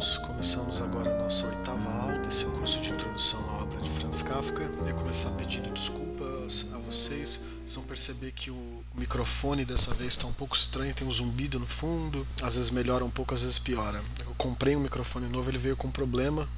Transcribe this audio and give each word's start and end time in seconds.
alunos, 0.00 0.18
começamos 0.18 0.80
agora 0.80 1.14
a 1.14 1.18
nossa 1.22 1.46
oitava 1.46 1.90
aula 1.90 2.18
desse 2.20 2.44
curso 2.46 2.80
de 2.80 2.90
introdução 2.90 3.38
à 3.50 3.62
obra 3.62 3.78
de 3.80 3.90
Franz 3.90 4.22
Kafka. 4.22 4.62
Eu 4.62 4.86
ia 4.86 4.94
começar 4.94 5.30
pedindo 5.32 5.70
desculpas 5.72 6.66
a 6.72 6.78
vocês. 6.78 7.42
Vocês 7.60 7.74
vão 7.74 7.84
perceber 7.84 8.32
que 8.32 8.50
o 8.50 8.82
microfone 8.94 9.64
dessa 9.64 9.92
vez 9.92 10.14
está 10.14 10.26
um 10.26 10.32
pouco 10.32 10.56
estranho, 10.56 10.94
tem 10.94 11.06
um 11.06 11.10
zumbido 11.10 11.58
no 11.60 11.66
fundo, 11.66 12.26
às 12.42 12.56
vezes 12.56 12.70
melhora 12.70 13.04
um 13.04 13.10
pouco, 13.10 13.34
às 13.34 13.42
vezes 13.42 13.58
piora. 13.58 14.02
Eu 14.24 14.34
comprei 14.36 14.74
um 14.74 14.80
microfone 14.80 15.28
novo, 15.28 15.50
ele 15.50 15.58
veio 15.58 15.76
com 15.76 15.90
problema 15.90 16.48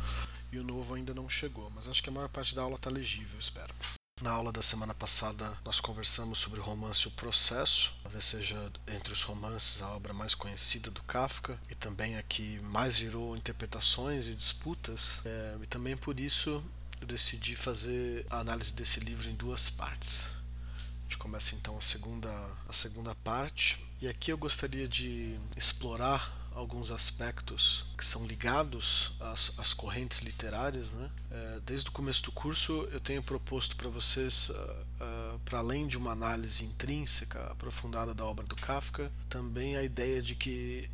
e 0.53 0.59
o 0.59 0.63
novo 0.63 0.95
ainda 0.95 1.13
não 1.13 1.29
chegou, 1.29 1.71
mas 1.75 1.89
acho 1.89 2.03
que 2.03 2.09
a 2.09 2.13
maior 2.13 2.29
parte 2.29 2.55
da 2.55 2.63
aula 2.63 2.77
está 2.77 2.91
legível, 2.91 3.39
espero. 3.39 3.75
Na 4.23 4.31
aula 4.31 4.53
da 4.53 4.63
semana 4.63 4.95
passada, 4.95 5.53
nós 5.65 5.81
conversamos 5.81 6.39
sobre 6.39 6.61
o 6.61 6.63
romance 6.63 7.09
O 7.09 7.11
Processo, 7.11 7.93
talvez 8.05 8.25
seja 8.25 8.73
entre 8.87 9.13
os 9.13 9.25
romances 9.25 9.83
a 9.83 9.89
obra 9.89 10.13
mais 10.13 10.33
conhecida 10.33 10.93
do 10.93 11.03
Kafka 11.03 11.59
e 11.69 11.75
também 11.75 12.17
a 12.17 12.23
que 12.23 12.61
mais 12.61 12.97
gerou 12.97 13.37
interpretações 13.37 14.29
e 14.29 14.35
disputas. 14.37 15.23
É, 15.25 15.57
e 15.61 15.67
também 15.67 15.97
por 15.97 16.21
isso 16.21 16.63
eu 17.01 17.07
decidi 17.09 17.57
fazer 17.57 18.25
a 18.31 18.39
análise 18.39 18.73
desse 18.73 19.01
livro 19.01 19.29
em 19.29 19.35
duas 19.35 19.69
partes. 19.71 20.29
A 20.77 21.03
gente 21.03 21.19
começa 21.19 21.57
então 21.57 21.77
a 21.77 21.81
segunda, 21.81 22.31
a 22.69 22.73
segunda 22.73 23.17
parte, 23.17 23.85
e 24.01 24.07
aqui 24.07 24.31
eu 24.31 24.39
gostaria 24.39 24.87
de 24.87 25.37
explorar 25.57 26.42
alguns 26.55 26.91
aspectos 26.91 27.85
que 27.97 28.05
são 28.05 28.27
ligados 28.27 29.13
às, 29.21 29.53
às 29.59 29.75
correntes 29.75 30.21
literárias. 30.21 30.93
Né? 30.93 31.11
É, 31.31 31.61
desde 31.65 31.89
o 31.89 31.93
começo 31.93 32.23
do 32.25 32.33
curso, 32.33 32.89
eu 32.93 33.01
tenho 33.01 33.23
proposto 33.23 33.77
para 33.77 33.89
vocês, 33.89 34.51
uh, 34.51 34.55
uh, 34.55 35.39
para 35.45 35.59
além 35.59 35.87
de 35.87 35.97
uma 35.97 36.13
análise 36.13 36.65
intrínseca 36.65 37.41
aprofundada 37.51 38.15
da 38.15 38.25
obra 38.25 38.47
do 38.47 38.57
Kafka, 38.57 39.11
também 39.29 39.77
a 39.77 39.83
ideia 39.83 40.21
de 40.21 40.35
que 40.35 40.89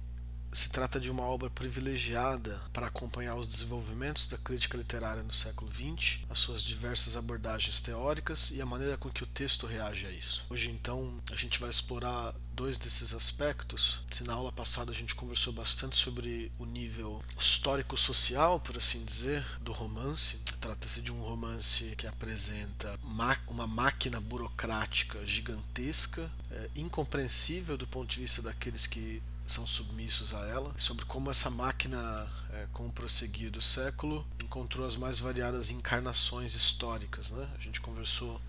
se 0.59 0.71
trata 0.71 0.99
de 0.99 1.09
uma 1.09 1.23
obra 1.23 1.49
privilegiada 1.49 2.61
para 2.73 2.89
acompanhar 2.89 3.37
os 3.37 3.47
desenvolvimentos 3.47 4.27
da 4.27 4.37
crítica 4.37 4.77
literária 4.77 5.23
no 5.23 5.33
século 5.33 5.73
XX, 5.73 6.19
as 6.29 6.39
suas 6.39 6.65
diversas 6.65 7.15
abordagens 7.15 7.81
teóricas 7.81 8.51
e 8.51 8.61
a 8.61 8.67
maneira 8.67 8.97
com 8.97 9.09
que 9.09 9.23
o 9.23 9.27
texto 9.27 9.69
reage 9.69 10.05
a 10.05 10.11
isso. 10.11 10.45
Hoje, 10.51 10.69
então, 10.69 11.23
a 11.31 11.37
gente 11.37 11.61
vai 11.61 11.71
explorar 11.71 12.35
dois 12.53 12.77
desses 12.77 13.15
aspectos. 13.15 14.03
Se 14.11 14.25
na 14.25 14.35
aula 14.35 14.51
passada 14.51 14.91
a 14.91 14.95
gente 14.95 15.15
conversou 15.15 15.53
bastante 15.53 15.95
sobre 15.95 16.51
o 16.59 16.67
nível 16.67 17.23
histórico-social, 17.39 18.59
por 18.59 18.77
assim 18.77 19.05
dizer, 19.05 19.47
do 19.61 19.71
romance, 19.71 20.39
trata-se 20.61 21.01
de 21.01 21.13
um 21.13 21.21
romance 21.21 21.95
que 21.97 22.09
apresenta 22.09 22.99
uma 23.47 23.69
máquina 23.69 24.21
burocrática 24.21 25.25
gigantesca, 25.25 26.29
é, 26.51 26.69
incompreensível 26.75 27.77
do 27.77 27.87
ponto 27.87 28.11
de 28.11 28.21
vista 28.23 28.43
daqueles 28.43 28.89
que 28.89 29.23
são 29.49 29.67
submissos 29.67 30.35
a 30.35 30.47
ela, 30.47 30.75
sobre 30.77 31.05
como 31.07 31.31
essa 31.31 31.49
máquina, 31.49 32.31
é, 32.53 32.67
com 32.73 32.87
o 32.87 32.93
prosseguir 32.93 33.51
do 33.51 33.61
século, 33.61 34.27
encontrou 34.39 34.87
as 34.87 34.95
mais 34.95 35.19
variadas 35.19 35.71
encarnações 35.71 36.55
históricas. 36.55 37.31
Né? 37.31 37.49
A 37.59 37.61
gente 37.63 37.81
conversou 37.81 38.41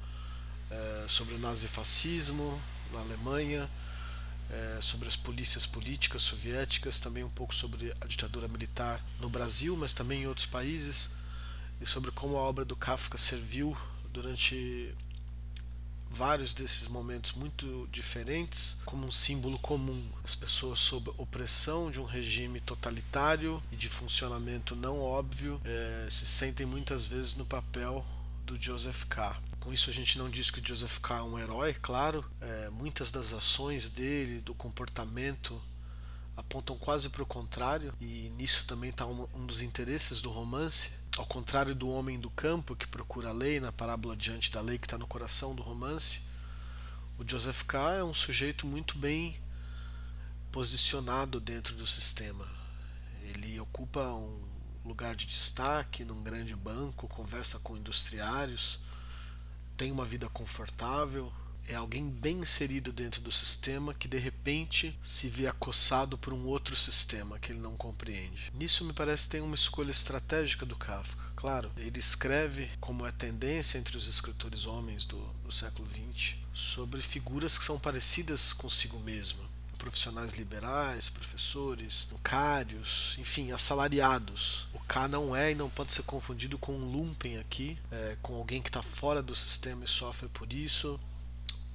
é, 0.70 1.06
sobre 1.08 1.36
o 1.36 1.40
nazifascismo 1.40 2.62
na 2.92 3.00
Alemanha, 3.00 3.70
é, 4.50 4.80
sobre 4.82 5.08
as 5.08 5.16
polícias 5.16 5.66
políticas 5.66 6.22
soviéticas, 6.22 7.00
também 7.00 7.24
um 7.24 7.30
pouco 7.30 7.56
sobre 7.56 7.96
a 8.02 8.06
ditadura 8.06 8.48
militar 8.48 9.04
no 9.20 9.30
Brasil, 9.30 9.78
mas 9.78 9.94
também 9.94 10.24
em 10.24 10.28
outros 10.28 10.48
países, 10.48 11.12
e 11.80 11.86
sobre 11.86 12.12
como 12.12 12.36
a 12.36 12.42
obra 12.42 12.66
do 12.66 12.76
Kafka 12.76 13.18
serviu 13.18 13.78
durante 14.12 14.94
vários 16.10 16.54
desses 16.54 16.88
momentos 16.88 17.34
muito 17.34 17.88
diferentes 17.92 18.78
como 18.86 19.06
um 19.06 19.12
símbolo 19.12 19.60
comum. 19.60 20.04
As 20.24 20.36
pessoas 20.36 20.80
sob 20.80 21.12
opressão 21.18 21.92
de 21.92 22.00
um 22.00 22.06
regime 22.06 22.60
totalitário 22.60 23.62
e 23.72 23.76
de 23.76 23.88
funcionamento 23.88 24.76
não 24.76 25.00
óbvio 25.00 25.62
é, 25.64 26.08
se 26.10 26.26
sentem 26.26 26.66
muitas 26.66 27.06
vezes 27.06 27.36
no 27.36 27.46
papel 27.46 28.06
do 28.46 28.60
Joseph 28.60 29.04
K. 29.06 29.38
Com 29.60 29.72
isso 29.72 29.90
a 29.90 29.94
gente 29.94 30.18
não 30.18 30.30
diz 30.30 30.50
que 30.50 30.66
Joseph 30.66 31.00
K 31.00 31.18
é 31.18 31.22
um 31.22 31.38
herói, 31.38 31.74
claro. 31.74 32.26
É, 32.42 32.70
muitas 32.70 33.12
das 33.12 33.34
ações 33.34 33.90
dele, 33.90 34.42
do 34.42 34.56
comportamento 34.56 35.62
apontam 36.36 36.78
quase 36.78 37.10
para 37.10 37.22
o 37.22 37.26
contrário 37.26 37.94
e 38.00 38.32
nisso 38.38 38.66
também 38.66 38.90
está 38.90 39.06
um, 39.06 39.28
um 39.36 39.46
dos 39.46 39.62
interesses 39.62 40.22
do 40.22 40.32
romance 40.32 40.90
ao 41.20 41.26
contrário 41.26 41.76
do 41.76 41.90
homem 41.90 42.18
do 42.18 42.30
campo 42.30 42.78
que 42.78 42.88
procura 42.88 43.28
a 43.28 43.34
lei 43.34 43.60
na 43.60 43.74
parábola 43.74 44.16
diante 44.16 44.50
da 44.50 44.62
lei 44.62 44.78
que 44.78 44.86
está 44.86 44.98
no 44.98 45.06
coração 45.06 45.54
do 45.54 45.62
romance, 45.62 46.22
o 47.18 47.30
Joseph 47.30 47.64
K. 47.64 47.96
é 47.96 48.04
um 48.06 48.14
sujeito 48.14 48.66
muito 48.66 48.98
bem 48.98 49.38
posicionado 50.50 51.42
dentro 51.42 51.76
do 51.76 51.86
sistema. 51.86 52.48
Ele 53.24 53.60
ocupa 53.60 54.00
um 54.00 54.42
lugar 54.86 55.14
de 55.14 55.26
destaque 55.26 56.06
num 56.06 56.24
grande 56.24 56.56
banco, 56.56 57.06
conversa 57.10 57.60
com 57.60 57.76
industriários, 57.76 58.80
tem 59.76 59.92
uma 59.92 60.06
vida 60.06 60.30
confortável, 60.30 61.34
é 61.70 61.76
alguém 61.76 62.10
bem 62.10 62.40
inserido 62.40 62.92
dentro 62.92 63.22
do 63.22 63.32
sistema 63.32 63.94
que 63.94 64.08
de 64.08 64.18
repente 64.18 64.98
se 65.02 65.30
vê 65.30 65.46
acossado 65.46 66.18
por 66.18 66.34
um 66.34 66.46
outro 66.48 66.76
sistema 66.76 67.38
que 67.38 67.52
ele 67.52 67.60
não 67.60 67.78
compreende. 67.78 68.52
Nisso 68.54 68.84
me 68.84 68.92
parece 68.92 69.30
tem 69.30 69.40
uma 69.40 69.56
escolha 69.56 69.92
estratégica 69.92 70.66
do 70.66 70.76
Kafka. 70.76 71.24
Claro, 71.36 71.72
ele 71.78 72.00
escreve, 72.00 72.70
como 72.82 73.06
é 73.06 73.12
tendência 73.12 73.78
entre 73.78 73.96
os 73.96 74.08
escritores 74.08 74.66
homens 74.66 75.06
do, 75.06 75.22
do 75.44 75.52
século 75.52 75.88
XX, 75.88 76.36
sobre 76.54 77.02
figuras 77.02 77.58
que 77.58 77.64
são 77.64 77.80
parecidas 77.80 78.52
consigo 78.52 79.00
mesmo 79.00 79.48
profissionais 79.78 80.34
liberais, 80.34 81.10
professores, 81.10 82.06
bancários, 82.12 83.16
enfim, 83.18 83.54
assalariados. 83.54 84.68
O 84.74 84.80
K 84.80 85.08
não 85.08 85.34
é 85.34 85.52
e 85.52 85.56
não 85.56 85.70
pode 85.70 85.94
ser 85.94 86.04
confundido 86.04 86.58
com 86.58 86.74
um 86.74 86.92
lumpen 86.92 87.38
aqui, 87.38 87.78
é, 87.90 88.18
com 88.22 88.36
alguém 88.36 88.62
que 88.62 88.68
está 88.68 88.82
fora 88.82 89.24
do 89.24 89.34
sistema 89.34 89.86
e 89.86 89.88
sofre 89.88 90.28
por 90.28 90.52
isso 90.52 91.00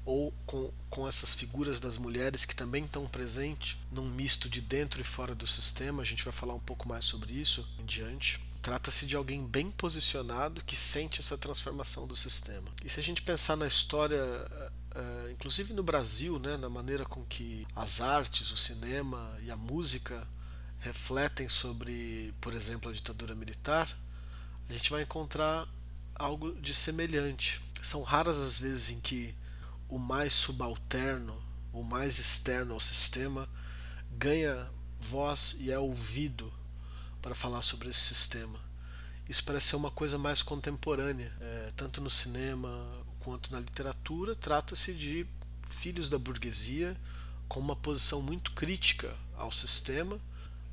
ou 0.05 0.33
com, 0.45 0.71
com 0.91 1.09
essas 1.09 1.35
figuras 1.35 1.81
das 1.81 1.97
mulheres 1.97 2.45
que 2.45 2.55
também 2.55 2.85
estão 2.85 3.07
presentes 3.07 3.79
num 3.91 4.05
misto 4.05 4.49
de 4.49 4.61
dentro 4.61 5.01
e 5.01 5.05
fora 5.05 5.35
do 5.35 5.47
sistema. 5.47 6.03
A 6.03 6.07
gente 6.07 6.25
vai 6.25 6.33
falar 6.33 6.55
um 6.55 6.61
pouco 6.61 6.89
mais 6.89 7.05
sobre 7.05 7.33
isso 7.33 7.67
em 7.79 7.85
diante. 7.85 8.41
Trata-se 8.61 9.07
de 9.07 9.17
alguém 9.17 9.47
bem 9.47 9.71
posicionado 9.71 10.63
que 10.65 10.77
sente 10.77 11.21
essa 11.21 11.37
transformação 11.37 12.07
do 12.07 12.17
sistema. 12.17 12.67
E 12.85 12.89
se 12.89 13.01
a 13.01 13.03
gente 13.03 13.23
pensar 13.23 13.57
na 13.57 13.67
história, 13.67 14.23
uh, 14.23 15.31
inclusive 15.31 15.73
no 15.75 15.83
Brasil, 15.83 16.39
né, 16.39 16.57
na 16.57 16.69
maneira 16.69 17.05
com 17.05 17.25
que 17.25 17.67
as 17.75 18.01
artes, 18.01 18.51
o 18.51 18.57
cinema 18.57 19.39
e 19.43 19.51
a 19.51 19.57
música 19.57 20.27
refletem 20.81 21.49
sobre, 21.49 22.35
por 22.41 22.55
exemplo, 22.55 22.91
a 22.91 22.93
ditadura 22.93 23.35
militar, 23.35 23.99
a 24.69 24.73
gente 24.73 24.91
vai 24.91 25.03
encontrar 25.03 25.67
algo 26.15 26.55
de 26.61 26.75
semelhante. 26.75 27.61
São 27.83 28.03
raras 28.03 28.39
as 28.39 28.59
vezes 28.59 28.91
em 28.91 29.01
que 29.01 29.35
o 29.89 29.99
mais 29.99 30.33
subalterno, 30.33 31.43
o 31.73 31.83
mais 31.83 32.19
externo 32.19 32.75
ao 32.75 32.81
sistema, 32.81 33.49
ganha 34.11 34.69
voz 35.01 35.57
e 35.59 35.71
é 35.71 35.79
ouvido 35.79 36.53
para 37.21 37.35
falar 37.35 37.63
sobre 37.63 37.89
esse 37.91 38.01
sistema. 38.01 38.59
Isso 39.29 39.43
parece 39.45 39.69
ser 39.69 39.77
uma 39.77 39.91
coisa 39.91 40.19
mais 40.19 40.43
contemporânea, 40.43 41.33
é, 41.41 41.73
tanto 41.77 42.01
no 42.01 42.11
cinema 42.11 42.69
quanto 43.21 43.51
na 43.53 43.61
literatura. 43.61 44.35
Trata-se 44.35 44.93
de 44.93 45.27
filhos 45.69 46.11
da 46.11 46.19
burguesia 46.19 46.97
com 47.49 47.61
uma 47.61 47.75
posição 47.75 48.21
muito 48.21 48.53
crítica 48.53 49.17
ao 49.37 49.51
sistema, 49.51 50.19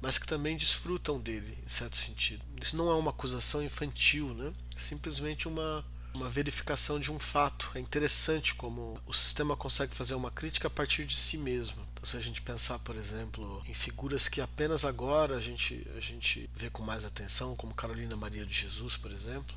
mas 0.02 0.18
que 0.18 0.28
também 0.28 0.58
desfrutam 0.58 1.20
dele, 1.20 1.58
em 1.66 1.70
certo 1.70 1.96
sentido. 1.96 2.44
Isso 2.59 2.76
não 2.76 2.90
é 2.90 2.96
uma 2.96 3.12
acusação 3.12 3.64
infantil, 3.64 4.34
né? 4.34 4.53
é 4.76 4.80
simplesmente 4.80 5.47
uma 5.47 5.85
uma 6.13 6.29
verificação 6.29 6.99
de 6.99 7.11
um 7.11 7.19
fato. 7.19 7.72
É 7.75 7.79
interessante 7.79 8.53
como 8.55 8.99
o 9.05 9.13
sistema 9.13 9.55
consegue 9.55 9.96
fazer 9.96 10.16
uma 10.16 10.31
crítica 10.31 10.67
a 10.67 10.72
partir 10.72 11.05
de 11.05 11.16
si 11.16 11.37
mesmo. 11.37 11.85
Então, 11.93 12.05
se 12.05 12.17
a 12.17 12.22
gente 12.22 12.41
pensar, 12.41 12.79
por 12.79 12.96
exemplo, 12.96 13.63
em 13.67 13.73
figuras 13.73 14.28
que 14.28 14.41
apenas 14.41 14.84
agora 14.84 15.35
a 15.35 15.41
gente, 15.41 15.87
a 15.96 15.99
gente 15.99 16.49
vê 16.53 16.69
com 16.69 16.84
mais 16.84 17.05
atenção, 17.05 17.55
como 17.55 17.73
Carolina 17.73 18.16
Maria 18.16 18.46
de 18.46 18.53
Jesus, 18.53 18.97
por 18.97 19.11
exemplo, 19.11 19.55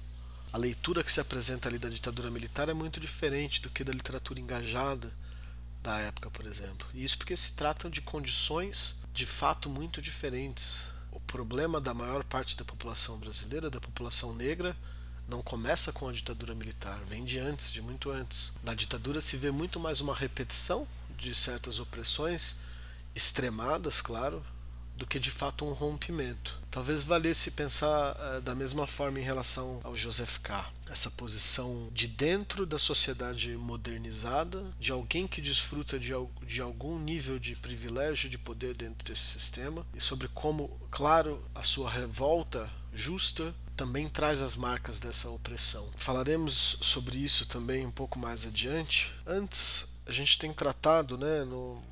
a 0.53 0.59
leitura 0.59 1.03
que 1.03 1.11
se 1.11 1.21
apresenta 1.21 1.69
ali 1.69 1.79
da 1.79 1.89
ditadura 1.89 2.31
militar 2.31 2.69
é 2.69 2.75
muito 2.75 3.01
diferente 3.01 3.61
do 3.61 3.69
que 3.69 3.83
da 3.83 3.93
literatura 3.93 4.39
engajada 4.39 5.13
da 5.83 5.99
época, 5.99 6.31
por 6.31 6.47
exemplo. 6.47 6.87
E 6.95 7.05
isso 7.05 7.19
porque 7.19 7.37
se 7.37 7.57
tratam 7.57 7.91
de 7.91 8.01
condições 8.01 9.01
de 9.13 9.27
fato 9.27 9.69
muito 9.69 10.01
diferentes. 10.01 10.89
O 11.11 11.19
problema 11.21 11.81
da 11.81 11.93
maior 11.93 12.23
parte 12.23 12.57
da 12.57 12.65
população 12.65 13.19
brasileira, 13.19 13.69
da 13.69 13.81
população 13.81 14.35
negra, 14.35 14.77
não 15.29 15.43
começa 15.43 15.93
com 15.93 16.09
a 16.09 16.13
ditadura 16.13 16.55
militar, 16.55 17.01
vem 17.05 17.25
de 17.25 17.39
antes, 17.39 17.73
de 17.73 17.81
muito 17.81 18.11
antes. 18.11 18.53
Na 18.63 18.75
ditadura 18.75 19.21
se 19.21 19.37
vê 19.37 19.51
muito 19.51 19.81
mais 19.81 20.01
uma 20.01 20.15
repetição 20.15 20.87
de 21.17 21.35
certas 21.35 21.79
opressões 21.79 22.57
extremadas, 23.15 24.01
claro, 24.01 24.45
do 24.97 25.07
que 25.07 25.19
de 25.19 25.31
fato 25.31 25.65
um 25.65 25.73
rompimento. 25.73 26.61
Talvez 26.71 27.05
valesse 27.05 27.51
pensar 27.51 28.15
uh, 28.15 28.41
da 28.41 28.55
mesma 28.55 28.87
forma 28.87 29.19
em 29.19 29.23
relação 29.23 29.81
ao 29.83 29.97
Joseph 29.97 30.39
K. 30.39 30.71
Essa 30.89 31.11
posição 31.11 31.89
de 31.93 32.07
dentro 32.07 32.65
da 32.67 32.79
sociedade 32.79 33.57
modernizada, 33.57 34.63
de 34.79 34.93
alguém 34.93 35.27
que 35.27 35.41
desfruta 35.41 35.99
de, 35.99 36.13
de 36.47 36.61
algum 36.61 36.99
nível 36.99 37.39
de 37.39 37.57
privilégio 37.57 38.29
de 38.29 38.39
poder 38.39 38.77
dentro 38.77 39.05
desse 39.05 39.25
sistema, 39.25 39.85
e 39.95 40.01
sobre 40.01 40.29
como, 40.29 40.69
claro, 40.91 41.45
a 41.55 41.63
sua 41.63 41.91
revolta 41.91 42.71
justa 42.93 43.55
também 43.77 44.09
traz 44.09 44.41
as 44.41 44.57
marcas 44.57 45.01
dessa 45.01 45.29
opressão. 45.31 45.89
Falaremos 45.97 46.79
sobre 46.81 47.19
isso 47.19 47.47
também 47.47 47.85
um 47.85 47.91
pouco 47.91 48.19
mais 48.19 48.47
adiante. 48.47 49.13
Antes, 49.27 49.87
a 50.07 50.13
gente 50.13 50.39
tem 50.39 50.53
tratado 50.53 51.19
né, 51.19 51.45
no, 51.45 51.83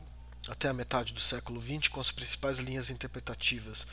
até 0.48 0.68
a 0.68 0.72
metade 0.72 1.12
do 1.12 1.20
século 1.20 1.60
XX 1.60 1.88
com 1.88 2.00
as 2.00 2.10
principais 2.10 2.58
linhas 2.58 2.90
interpretativas. 2.90 3.86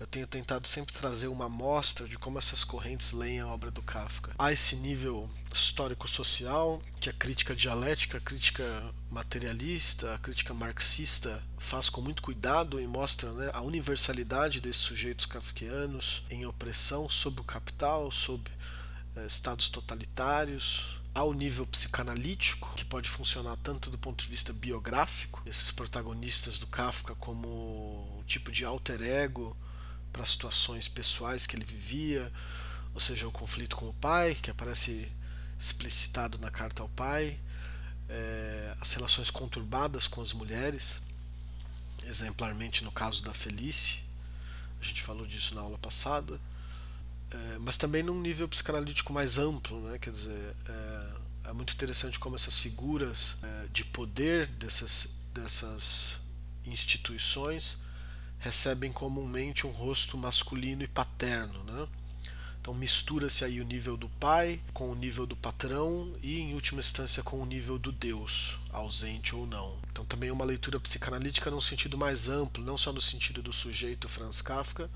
Eu 0.00 0.06
tenho 0.06 0.26
tentado 0.26 0.66
sempre 0.66 0.94
trazer 0.94 1.28
uma 1.28 1.44
amostra 1.44 2.08
de 2.08 2.16
como 2.16 2.38
essas 2.38 2.64
correntes 2.64 3.12
leem 3.12 3.40
a 3.40 3.46
obra 3.46 3.70
do 3.70 3.82
Kafka. 3.82 4.32
Há 4.38 4.50
esse 4.50 4.74
nível 4.76 5.28
histórico-social 5.52 6.80
que 6.98 7.10
a 7.10 7.12
crítica 7.12 7.54
dialética, 7.54 8.16
a 8.16 8.20
crítica 8.20 8.64
materialista, 9.10 10.14
a 10.14 10.18
crítica 10.18 10.54
marxista 10.54 11.42
faz 11.58 11.90
com 11.90 12.00
muito 12.00 12.22
cuidado 12.22 12.80
e 12.80 12.86
mostra 12.86 13.30
né, 13.32 13.50
a 13.52 13.60
universalidade 13.60 14.58
desses 14.58 14.80
sujeitos 14.80 15.26
kafkianos 15.26 16.24
em 16.30 16.46
opressão 16.46 17.06
sob 17.10 17.42
o 17.42 17.44
capital, 17.44 18.10
sob 18.10 18.50
eh, 19.16 19.26
estados 19.26 19.68
totalitários, 19.68 20.98
ao 21.14 21.34
nível 21.34 21.66
psicanalítico, 21.66 22.72
que 22.74 22.86
pode 22.86 23.10
funcionar 23.10 23.58
tanto 23.62 23.90
do 23.90 23.98
ponto 23.98 24.24
de 24.24 24.30
vista 24.30 24.50
biográfico, 24.50 25.42
esses 25.44 25.70
protagonistas 25.70 26.56
do 26.56 26.66
Kafka 26.66 27.14
como 27.16 28.18
um 28.18 28.22
tipo 28.22 28.50
de 28.50 28.64
alter 28.64 29.02
ego 29.02 29.54
para 30.12 30.24
situações 30.24 30.88
pessoais 30.88 31.46
que 31.46 31.56
ele 31.56 31.64
vivia, 31.64 32.32
ou 32.94 33.00
seja, 33.00 33.26
o 33.26 33.32
conflito 33.32 33.76
com 33.76 33.88
o 33.88 33.94
pai, 33.94 34.34
que 34.34 34.50
aparece 34.50 35.10
explicitado 35.58 36.38
na 36.38 36.50
carta 36.50 36.82
ao 36.82 36.88
pai, 36.88 37.38
é, 38.08 38.74
as 38.80 38.92
relações 38.92 39.30
conturbadas 39.30 40.08
com 40.08 40.20
as 40.20 40.32
mulheres, 40.32 41.00
exemplarmente 42.04 42.82
no 42.82 42.90
caso 42.90 43.22
da 43.22 43.32
Felice, 43.32 44.00
a 44.80 44.84
gente 44.84 45.02
falou 45.02 45.26
disso 45.26 45.54
na 45.54 45.60
aula 45.60 45.78
passada, 45.78 46.40
é, 47.30 47.58
mas 47.58 47.76
também 47.76 48.02
num 48.02 48.20
nível 48.20 48.48
psicanalítico 48.48 49.12
mais 49.12 49.38
amplo, 49.38 49.80
né? 49.82 49.98
quer 49.98 50.10
dizer, 50.10 50.56
é, 50.68 51.50
é 51.50 51.52
muito 51.52 51.72
interessante 51.74 52.18
como 52.18 52.36
essas 52.36 52.58
figuras 52.58 53.36
de 53.72 53.84
poder 53.84 54.46
dessas, 54.46 55.16
dessas 55.32 56.20
instituições 56.64 57.78
recebem 58.40 58.90
comumente 58.90 59.66
um 59.66 59.70
rosto 59.70 60.18
masculino 60.18 60.82
e 60.82 60.88
paterno. 60.88 61.62
Né? 61.64 61.86
Então 62.60 62.74
mistura-se 62.74 63.44
aí 63.44 63.60
o 63.60 63.64
nível 63.64 63.96
do 63.96 64.08
pai 64.08 64.60
com 64.72 64.90
o 64.90 64.94
nível 64.94 65.26
do 65.26 65.36
patrão 65.36 66.14
e, 66.22 66.40
em 66.40 66.54
última 66.54 66.80
instância, 66.80 67.22
com 67.22 67.40
o 67.40 67.46
nível 67.46 67.78
do 67.78 67.92
Deus, 67.92 68.58
ausente 68.72 69.34
ou 69.34 69.46
não. 69.46 69.78
Então 69.92 70.04
também 70.04 70.30
uma 70.30 70.44
leitura 70.44 70.80
psicanalítica 70.80 71.50
num 71.50 71.60
sentido 71.60 71.96
mais 71.96 72.28
amplo, 72.28 72.64
não 72.64 72.76
só 72.76 72.92
no 72.92 73.00
sentido 73.00 73.42
do 73.42 73.52
sujeito 73.52 74.08
Franz 74.08 74.42
Kafka, 74.42 74.90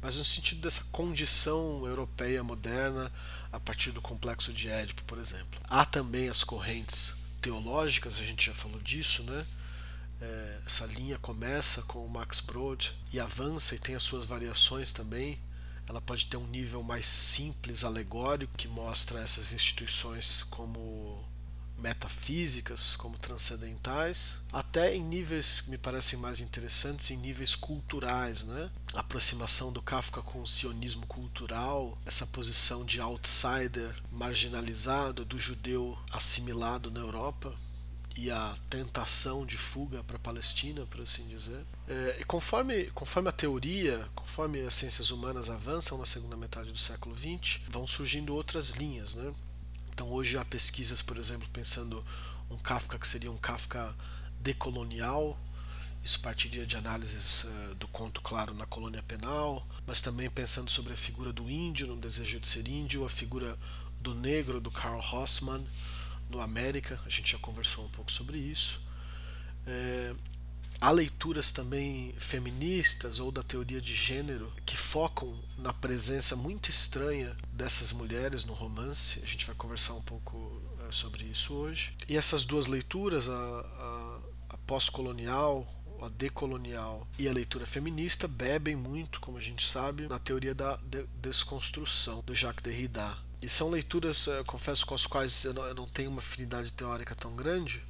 mas 0.00 0.18
no 0.18 0.24
sentido 0.24 0.60
dessa 0.60 0.84
condição 0.90 1.86
europeia 1.86 2.42
moderna 2.42 3.10
a 3.52 3.60
partir 3.60 3.92
do 3.92 4.00
complexo 4.00 4.52
de 4.52 4.68
Édipo, 4.68 5.02
por 5.04 5.18
exemplo. 5.18 5.60
Há 5.68 5.84
também 5.84 6.28
as 6.28 6.42
correntes 6.42 7.16
teológicas, 7.40 8.18
a 8.18 8.24
gente 8.24 8.46
já 8.46 8.54
falou 8.54 8.80
disso, 8.80 9.22
né? 9.22 9.46
É, 10.22 10.60
essa 10.64 10.86
linha 10.86 11.18
começa 11.18 11.82
com 11.82 12.06
o 12.06 12.08
Max 12.08 12.38
Brod 12.38 12.90
e 13.12 13.18
avança 13.18 13.74
e 13.74 13.78
tem 13.78 13.96
as 13.96 14.04
suas 14.04 14.24
variações 14.24 14.92
também. 14.92 15.40
Ela 15.88 16.00
pode 16.00 16.26
ter 16.26 16.36
um 16.36 16.46
nível 16.46 16.80
mais 16.80 17.06
simples, 17.06 17.82
alegórico, 17.82 18.56
que 18.56 18.68
mostra 18.68 19.20
essas 19.20 19.52
instituições 19.52 20.44
como 20.44 21.28
metafísicas 21.76 22.94
como 22.94 23.18
transcendentais, 23.18 24.36
até 24.52 24.94
em 24.94 25.02
níveis 25.02 25.62
que 25.62 25.70
me 25.70 25.76
parecem 25.76 26.16
mais 26.16 26.38
interessantes, 26.38 27.10
em 27.10 27.16
níveis 27.16 27.56
culturais, 27.56 28.44
né? 28.44 28.70
A 28.94 29.00
aproximação 29.00 29.72
do 29.72 29.82
Kafka 29.82 30.22
com 30.22 30.40
o 30.40 30.46
sionismo 30.46 31.04
cultural, 31.06 31.98
essa 32.06 32.24
posição 32.24 32.84
de 32.84 33.00
outsider 33.00 33.92
marginalizado, 34.12 35.24
do 35.24 35.36
judeu 35.36 35.98
assimilado 36.12 36.88
na 36.88 37.00
Europa, 37.00 37.52
e 38.16 38.30
a 38.30 38.54
tentação 38.68 39.46
de 39.46 39.56
fuga 39.56 40.04
para 40.04 40.16
a 40.16 40.20
Palestina, 40.20 40.84
por 40.86 41.00
assim 41.00 41.26
dizer. 41.28 41.64
É, 41.88 42.18
e 42.20 42.24
conforme, 42.24 42.84
conforme 42.90 43.28
a 43.28 43.32
teoria, 43.32 44.06
conforme 44.14 44.60
as 44.60 44.74
ciências 44.74 45.10
humanas 45.10 45.48
avançam 45.48 45.96
na 45.96 46.04
segunda 46.04 46.36
metade 46.36 46.70
do 46.70 46.78
século 46.78 47.16
XX, 47.16 47.60
vão 47.68 47.86
surgindo 47.86 48.34
outras 48.34 48.70
linhas, 48.70 49.14
né? 49.14 49.32
Então 49.94 50.08
hoje 50.08 50.36
há 50.36 50.44
pesquisas, 50.44 51.02
por 51.02 51.16
exemplo, 51.16 51.48
pensando 51.52 52.04
um 52.50 52.58
Kafka 52.58 52.98
que 52.98 53.08
seria 53.08 53.30
um 53.30 53.36
Kafka 53.36 53.94
decolonial, 54.40 55.38
isso 56.04 56.20
partiria 56.20 56.66
de 56.66 56.76
análises 56.76 57.44
uh, 57.44 57.74
do 57.76 57.86
conto 57.88 58.20
claro 58.20 58.52
na 58.54 58.66
colônia 58.66 59.02
penal, 59.02 59.66
mas 59.86 60.00
também 60.00 60.28
pensando 60.28 60.70
sobre 60.70 60.92
a 60.92 60.96
figura 60.96 61.32
do 61.32 61.48
índio 61.48 61.86
no 61.86 61.96
desejo 61.96 62.40
de 62.40 62.48
ser 62.48 62.66
índio, 62.66 63.04
a 63.04 63.08
figura 63.08 63.56
do 64.00 64.14
negro 64.14 64.60
do 64.60 64.70
Karl 64.70 64.98
Hossmann 64.98 65.64
no 66.32 66.40
América, 66.40 66.98
a 67.06 67.08
gente 67.08 67.30
já 67.30 67.38
conversou 67.38 67.84
um 67.84 67.88
pouco 67.88 68.10
sobre 68.10 68.38
isso. 68.38 68.80
É, 69.66 70.14
Há 70.82 70.90
leituras 70.90 71.52
também 71.52 72.12
feministas 72.18 73.20
ou 73.20 73.30
da 73.30 73.40
teoria 73.40 73.80
de 73.80 73.94
gênero 73.94 74.52
que 74.66 74.76
focam 74.76 75.32
na 75.56 75.72
presença 75.72 76.34
muito 76.34 76.70
estranha 76.70 77.36
dessas 77.52 77.92
mulheres 77.92 78.44
no 78.44 78.52
romance. 78.52 79.20
A 79.22 79.26
gente 79.26 79.46
vai 79.46 79.54
conversar 79.54 79.94
um 79.94 80.02
pouco 80.02 80.60
é, 80.80 80.90
sobre 80.90 81.22
isso 81.22 81.54
hoje. 81.54 81.96
E 82.08 82.16
essas 82.16 82.44
duas 82.44 82.66
leituras, 82.66 83.28
a, 83.28 83.32
a, 83.32 84.20
a 84.48 84.56
pós-colonial, 84.66 85.72
a 86.00 86.08
decolonial 86.08 87.06
e 87.16 87.28
a 87.28 87.32
leitura 87.32 87.64
feminista, 87.64 88.26
bebem 88.26 88.74
muito, 88.74 89.20
como 89.20 89.38
a 89.38 89.40
gente 89.40 89.64
sabe, 89.64 90.08
na 90.08 90.18
teoria 90.18 90.52
da 90.52 90.74
de 90.78 91.06
desconstrução 91.20 92.24
do 92.26 92.34
Jacques 92.34 92.64
Derrida. 92.64 93.16
E 93.42 93.48
são 93.48 93.68
leituras, 93.70 94.28
eu 94.28 94.44
confesso, 94.44 94.86
com 94.86 94.94
as 94.94 95.04
quais 95.04 95.44
eu 95.44 95.52
não, 95.52 95.66
eu 95.66 95.74
não 95.74 95.86
tenho 95.86 96.10
uma 96.10 96.20
afinidade 96.20 96.72
teórica 96.72 97.12
tão 97.12 97.34
grande, 97.34 97.84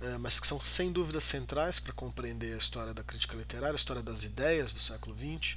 é, 0.00 0.18
mas 0.18 0.40
que 0.40 0.46
são 0.46 0.60
sem 0.60 0.90
dúvida 0.90 1.20
centrais 1.20 1.78
para 1.78 1.92
compreender 1.92 2.54
a 2.54 2.58
história 2.58 2.92
da 2.92 3.04
crítica 3.04 3.36
literária, 3.36 3.72
a 3.72 3.76
história 3.76 4.02
das 4.02 4.24
ideias 4.24 4.74
do 4.74 4.80
século 4.80 5.16
XX, 5.16 5.56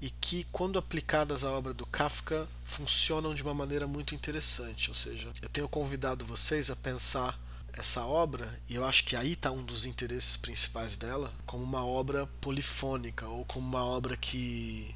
e 0.00 0.08
que, 0.08 0.44
quando 0.50 0.78
aplicadas 0.78 1.44
à 1.44 1.50
obra 1.50 1.74
do 1.74 1.84
Kafka, 1.84 2.48
funcionam 2.64 3.34
de 3.34 3.42
uma 3.42 3.54
maneira 3.54 3.86
muito 3.86 4.14
interessante. 4.14 4.88
Ou 4.88 4.94
seja, 4.94 5.30
eu 5.42 5.48
tenho 5.48 5.68
convidado 5.68 6.24
vocês 6.24 6.70
a 6.70 6.76
pensar 6.76 7.38
essa 7.72 8.04
obra, 8.04 8.48
e 8.68 8.76
eu 8.76 8.84
acho 8.84 9.04
que 9.04 9.14
aí 9.14 9.32
está 9.32 9.50
um 9.50 9.62
dos 9.62 9.84
interesses 9.84 10.36
principais 10.36 10.96
dela, 10.96 11.32
como 11.44 11.62
uma 11.62 11.84
obra 11.84 12.26
polifônica, 12.40 13.26
ou 13.26 13.44
como 13.44 13.66
uma 13.66 13.84
obra 13.84 14.16
que, 14.16 14.94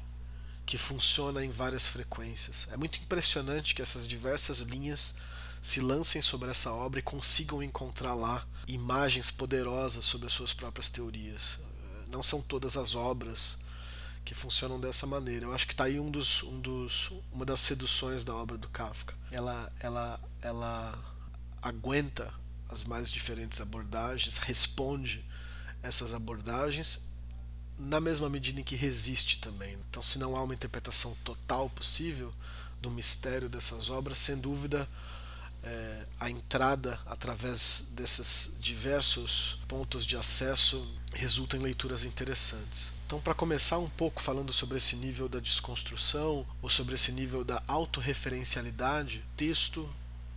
que 0.69 0.77
funciona 0.77 1.43
em 1.43 1.49
várias 1.49 1.87
frequências. 1.87 2.67
É 2.71 2.77
muito 2.77 2.99
impressionante 2.99 3.73
que 3.73 3.81
essas 3.81 4.05
diversas 4.05 4.59
linhas 4.59 5.15
se 5.59 5.81
lancem 5.81 6.21
sobre 6.21 6.51
essa 6.51 6.71
obra 6.71 6.99
e 6.99 7.01
consigam 7.01 7.63
encontrar 7.63 8.13
lá 8.13 8.45
imagens 8.67 9.31
poderosas 9.31 10.05
sobre 10.05 10.27
as 10.27 10.33
suas 10.33 10.53
próprias 10.53 10.87
teorias. 10.87 11.57
Não 12.07 12.21
são 12.21 12.39
todas 12.39 12.77
as 12.77 12.93
obras 12.93 13.57
que 14.23 14.35
funcionam 14.35 14.79
dessa 14.79 15.07
maneira. 15.07 15.47
Eu 15.47 15.53
acho 15.55 15.65
que 15.65 15.73
está 15.73 15.85
aí 15.85 15.99
um 15.99 16.11
dos, 16.11 16.43
um 16.43 16.59
dos, 16.59 17.11
uma 17.31 17.47
das 17.47 17.61
seduções 17.61 18.23
da 18.23 18.35
obra 18.35 18.55
do 18.55 18.69
Kafka. 18.69 19.15
Ela, 19.31 19.73
ela, 19.79 20.19
ela 20.39 21.03
aguenta 21.63 22.31
as 22.69 22.83
mais 22.83 23.09
diferentes 23.09 23.59
abordagens, 23.59 24.37
responde 24.37 25.25
essas 25.81 26.13
abordagens 26.13 27.08
na 27.79 27.99
mesma 27.99 28.29
medida 28.29 28.59
em 28.59 28.63
que 28.63 28.75
resiste 28.75 29.39
também. 29.39 29.77
Então, 29.89 30.03
se 30.03 30.19
não 30.19 30.35
há 30.35 30.43
uma 30.43 30.53
interpretação 30.53 31.15
total 31.23 31.69
possível 31.69 32.31
do 32.81 32.91
mistério 32.91 33.49
dessas 33.49 33.89
obras, 33.89 34.19
sem 34.19 34.37
dúvida 34.37 34.87
é, 35.63 36.05
a 36.19 36.29
entrada 36.29 36.99
através 37.05 37.89
desses 37.91 38.55
diversos 38.59 39.57
pontos 39.67 40.05
de 40.05 40.15
acesso 40.15 40.87
resulta 41.13 41.57
em 41.57 41.59
leituras 41.59 42.03
interessantes. 42.03 42.91
Então, 43.05 43.19
para 43.19 43.33
começar 43.33 43.79
um 43.79 43.89
pouco 43.89 44.21
falando 44.21 44.53
sobre 44.53 44.77
esse 44.77 44.95
nível 44.95 45.27
da 45.27 45.39
desconstrução 45.39 46.45
ou 46.61 46.69
sobre 46.69 46.95
esse 46.95 47.11
nível 47.11 47.43
da 47.43 47.61
autorreferencialidade, 47.67 49.25
texto 49.35 49.89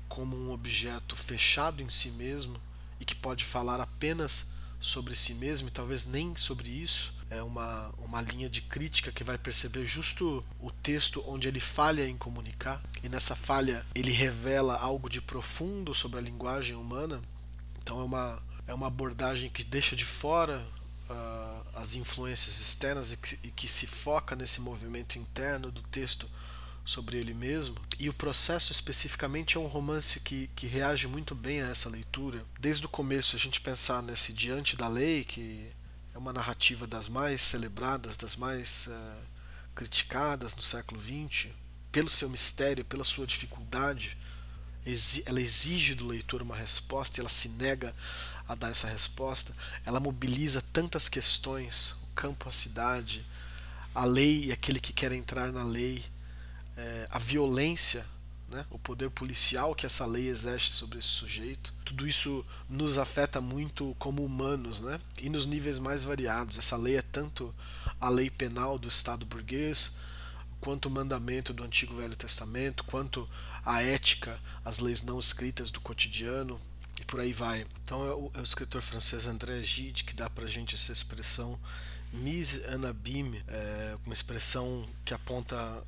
como 0.08 0.36
um 0.36 0.52
objeto 0.52 1.14
fechado 1.14 1.82
em 1.82 1.90
si 1.90 2.10
mesmo 2.12 2.60
e 2.98 3.04
que 3.04 3.14
pode 3.14 3.44
falar 3.44 3.80
apenas 3.80 4.48
sobre 4.80 5.14
si 5.14 5.34
mesmo 5.34 5.68
e 5.68 5.70
talvez 5.70 6.06
nem 6.06 6.34
sobre 6.34 6.70
isso, 6.70 7.12
é 7.32 7.42
uma, 7.42 7.90
uma 7.98 8.20
linha 8.20 8.48
de 8.48 8.60
crítica 8.60 9.10
que 9.10 9.24
vai 9.24 9.38
perceber 9.38 9.86
justo 9.86 10.44
o 10.60 10.70
texto 10.70 11.24
onde 11.26 11.48
ele 11.48 11.60
falha 11.60 12.06
em 12.06 12.16
comunicar, 12.16 12.82
e 13.02 13.08
nessa 13.08 13.34
falha 13.34 13.84
ele 13.94 14.12
revela 14.12 14.76
algo 14.78 15.08
de 15.08 15.20
profundo 15.20 15.94
sobre 15.94 16.18
a 16.18 16.22
linguagem 16.22 16.76
humana. 16.76 17.20
Então 17.80 18.00
é 18.00 18.04
uma, 18.04 18.42
é 18.66 18.74
uma 18.74 18.86
abordagem 18.86 19.48
que 19.50 19.64
deixa 19.64 19.96
de 19.96 20.04
fora 20.04 20.62
uh, 21.08 21.66
as 21.74 21.94
influências 21.94 22.60
externas 22.60 23.12
e 23.12 23.16
que, 23.16 23.38
e 23.44 23.50
que 23.50 23.66
se 23.66 23.86
foca 23.86 24.36
nesse 24.36 24.60
movimento 24.60 25.18
interno 25.18 25.70
do 25.70 25.82
texto 25.82 26.28
sobre 26.84 27.16
ele 27.16 27.32
mesmo. 27.32 27.76
E 27.98 28.08
o 28.08 28.14
processo 28.14 28.72
especificamente 28.72 29.56
é 29.56 29.60
um 29.60 29.66
romance 29.66 30.20
que, 30.20 30.50
que 30.54 30.66
reage 30.66 31.08
muito 31.08 31.34
bem 31.34 31.62
a 31.62 31.68
essa 31.68 31.88
leitura. 31.88 32.44
Desde 32.58 32.84
o 32.84 32.88
começo, 32.88 33.36
a 33.36 33.38
gente 33.38 33.60
pensar 33.60 34.02
nesse 34.02 34.32
Diante 34.32 34.76
da 34.76 34.88
Lei, 34.88 35.24
que 35.24 35.70
é 36.14 36.18
uma 36.18 36.32
narrativa 36.32 36.86
das 36.86 37.08
mais 37.08 37.40
celebradas, 37.40 38.16
das 38.16 38.36
mais 38.36 38.88
uh, 38.88 39.26
criticadas 39.74 40.54
no 40.54 40.62
século 40.62 41.00
XX, 41.00 41.50
pelo 41.90 42.08
seu 42.08 42.28
mistério, 42.28 42.84
pela 42.84 43.04
sua 43.04 43.26
dificuldade. 43.26 44.16
Ela 45.26 45.40
exige 45.40 45.94
do 45.94 46.06
leitor 46.06 46.42
uma 46.42 46.56
resposta 46.56 47.18
e 47.18 47.20
ela 47.20 47.28
se 47.28 47.48
nega 47.50 47.94
a 48.48 48.54
dar 48.54 48.70
essa 48.70 48.88
resposta. 48.88 49.54
Ela 49.84 50.00
mobiliza 50.00 50.62
tantas 50.72 51.08
questões: 51.08 51.94
o 52.02 52.06
campo, 52.14 52.48
a 52.48 52.52
cidade, 52.52 53.24
a 53.94 54.04
lei 54.04 54.46
e 54.46 54.52
aquele 54.52 54.80
que 54.80 54.92
quer 54.92 55.12
entrar 55.12 55.52
na 55.52 55.62
lei 55.62 56.04
é, 56.76 57.06
a 57.10 57.18
violência, 57.18 58.04
né, 58.52 58.66
o 58.70 58.78
poder 58.78 59.10
policial 59.10 59.74
que 59.74 59.86
essa 59.86 60.04
lei 60.04 60.28
exerce 60.28 60.72
sobre 60.72 60.98
esse 60.98 61.08
sujeito. 61.08 61.72
Tudo 61.84 62.06
isso 62.06 62.44
nos 62.68 62.98
afeta 62.98 63.40
muito 63.40 63.96
como 63.98 64.24
humanos, 64.24 64.80
né? 64.80 65.00
E 65.20 65.28
nos 65.30 65.46
níveis 65.46 65.78
mais 65.78 66.04
variados. 66.04 66.58
Essa 66.58 66.76
lei 66.76 66.96
é 66.96 67.02
tanto 67.02 67.54
a 68.00 68.08
lei 68.08 68.28
penal 68.28 68.78
do 68.78 68.88
Estado 68.88 69.24
burguês, 69.24 69.96
quanto 70.60 70.86
o 70.86 70.90
mandamento 70.90 71.52
do 71.52 71.64
Antigo 71.64 71.96
Velho 71.96 72.14
Testamento, 72.14 72.84
quanto 72.84 73.28
a 73.64 73.82
ética, 73.82 74.38
as 74.64 74.78
leis 74.78 75.02
não 75.02 75.18
escritas 75.18 75.70
do 75.70 75.80
cotidiano 75.80 76.60
e 77.00 77.04
por 77.04 77.20
aí 77.20 77.32
vai. 77.32 77.66
Então 77.84 78.06
é 78.06 78.14
o, 78.14 78.30
é 78.34 78.40
o 78.40 78.44
escritor 78.44 78.82
francês 78.82 79.26
André 79.26 79.62
Gide 79.64 80.04
que 80.04 80.14
dá 80.14 80.28
pra 80.28 80.46
gente 80.46 80.74
essa 80.74 80.92
expressão 80.92 81.58
mise 82.12 82.62
en 82.66 82.86
abîme, 82.86 83.42
é 83.48 83.96
uma 84.04 84.12
expressão 84.12 84.86
que 85.04 85.14
aponta 85.14 85.82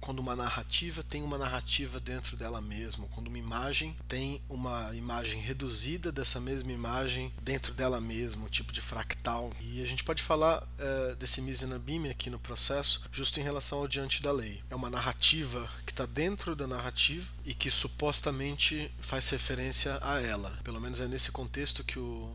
quando 0.00 0.18
uma 0.18 0.36
narrativa 0.36 1.02
tem 1.02 1.22
uma 1.22 1.38
narrativa 1.38 1.98
dentro 2.00 2.36
dela 2.36 2.60
mesma, 2.60 3.06
quando 3.08 3.28
uma 3.28 3.38
imagem 3.38 3.96
tem 4.08 4.40
uma 4.48 4.94
imagem 4.94 5.40
reduzida 5.40 6.12
dessa 6.12 6.40
mesma 6.40 6.72
imagem 6.72 7.32
dentro 7.42 7.72
dela 7.72 8.00
mesma, 8.00 8.44
um 8.44 8.48
tipo 8.48 8.72
de 8.72 8.80
fractal. 8.80 9.50
E 9.60 9.82
a 9.82 9.86
gente 9.86 10.04
pode 10.04 10.22
falar 10.22 10.62
uh, 10.62 11.16
desse 11.16 11.40
Misenabime 11.40 12.10
aqui 12.10 12.30
no 12.30 12.38
processo, 12.38 13.02
justo 13.12 13.40
em 13.40 13.42
relação 13.42 13.78
ao 13.78 13.88
diante 13.88 14.22
da 14.22 14.32
lei. 14.32 14.62
É 14.70 14.74
uma 14.74 14.90
narrativa 14.90 15.70
que 15.86 15.92
está 15.92 16.06
dentro 16.06 16.54
da 16.54 16.66
narrativa 16.66 17.32
e 17.44 17.54
que 17.54 17.70
supostamente 17.70 18.90
faz 19.00 19.28
referência 19.28 19.98
a 20.02 20.20
ela. 20.20 20.50
Pelo 20.62 20.80
menos 20.80 21.00
é 21.00 21.08
nesse 21.08 21.30
contexto 21.30 21.84
que 21.84 21.98
o 21.98 22.34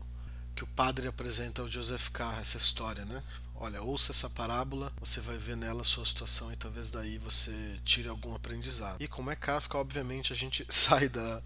que 0.60 0.64
o 0.64 0.66
padre 0.66 1.08
apresenta 1.08 1.62
ao 1.62 1.68
Joseph 1.68 2.10
K. 2.10 2.38
essa 2.38 2.58
história, 2.58 3.02
né? 3.06 3.22
Olha, 3.60 3.82
ouça 3.82 4.10
essa 4.10 4.28
parábola, 4.28 4.90
você 4.98 5.20
vai 5.20 5.36
ver 5.36 5.56
nela 5.56 5.82
a 5.82 5.84
sua 5.84 6.04
situação 6.04 6.50
e 6.52 6.56
talvez 6.56 6.90
daí 6.90 7.18
você 7.18 7.52
tire 7.84 8.08
algum 8.08 8.34
aprendizado. 8.34 9.00
E 9.00 9.06
como 9.06 9.30
é 9.30 9.36
Kafka, 9.36 9.78
obviamente 9.78 10.32
a 10.32 10.36
gente 10.36 10.66
sai 10.70 11.08
da, 11.08 11.42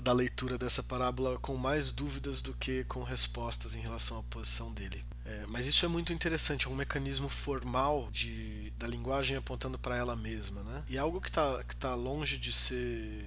da 0.00 0.12
leitura 0.12 0.56
dessa 0.56 0.82
parábola 0.82 1.38
com 1.38 1.56
mais 1.56 1.90
dúvidas 1.90 2.40
do 2.40 2.54
que 2.54 2.84
com 2.84 3.02
respostas 3.02 3.74
em 3.74 3.80
relação 3.80 4.20
à 4.20 4.22
posição 4.22 4.72
dele. 4.72 5.04
É, 5.24 5.44
mas 5.48 5.66
isso 5.66 5.84
é 5.84 5.88
muito 5.88 6.12
interessante, 6.12 6.68
é 6.68 6.70
um 6.70 6.74
mecanismo 6.74 7.28
formal 7.28 8.08
de, 8.12 8.70
da 8.78 8.86
linguagem 8.86 9.36
apontando 9.36 9.76
para 9.76 9.96
ela 9.96 10.14
mesma. 10.14 10.62
Né? 10.62 10.84
E 10.88 10.96
é 10.96 11.00
algo 11.00 11.20
que 11.20 11.28
está 11.28 11.64
que 11.64 11.74
tá 11.74 11.94
longe 11.96 12.38
de 12.38 12.52
ser 12.52 13.24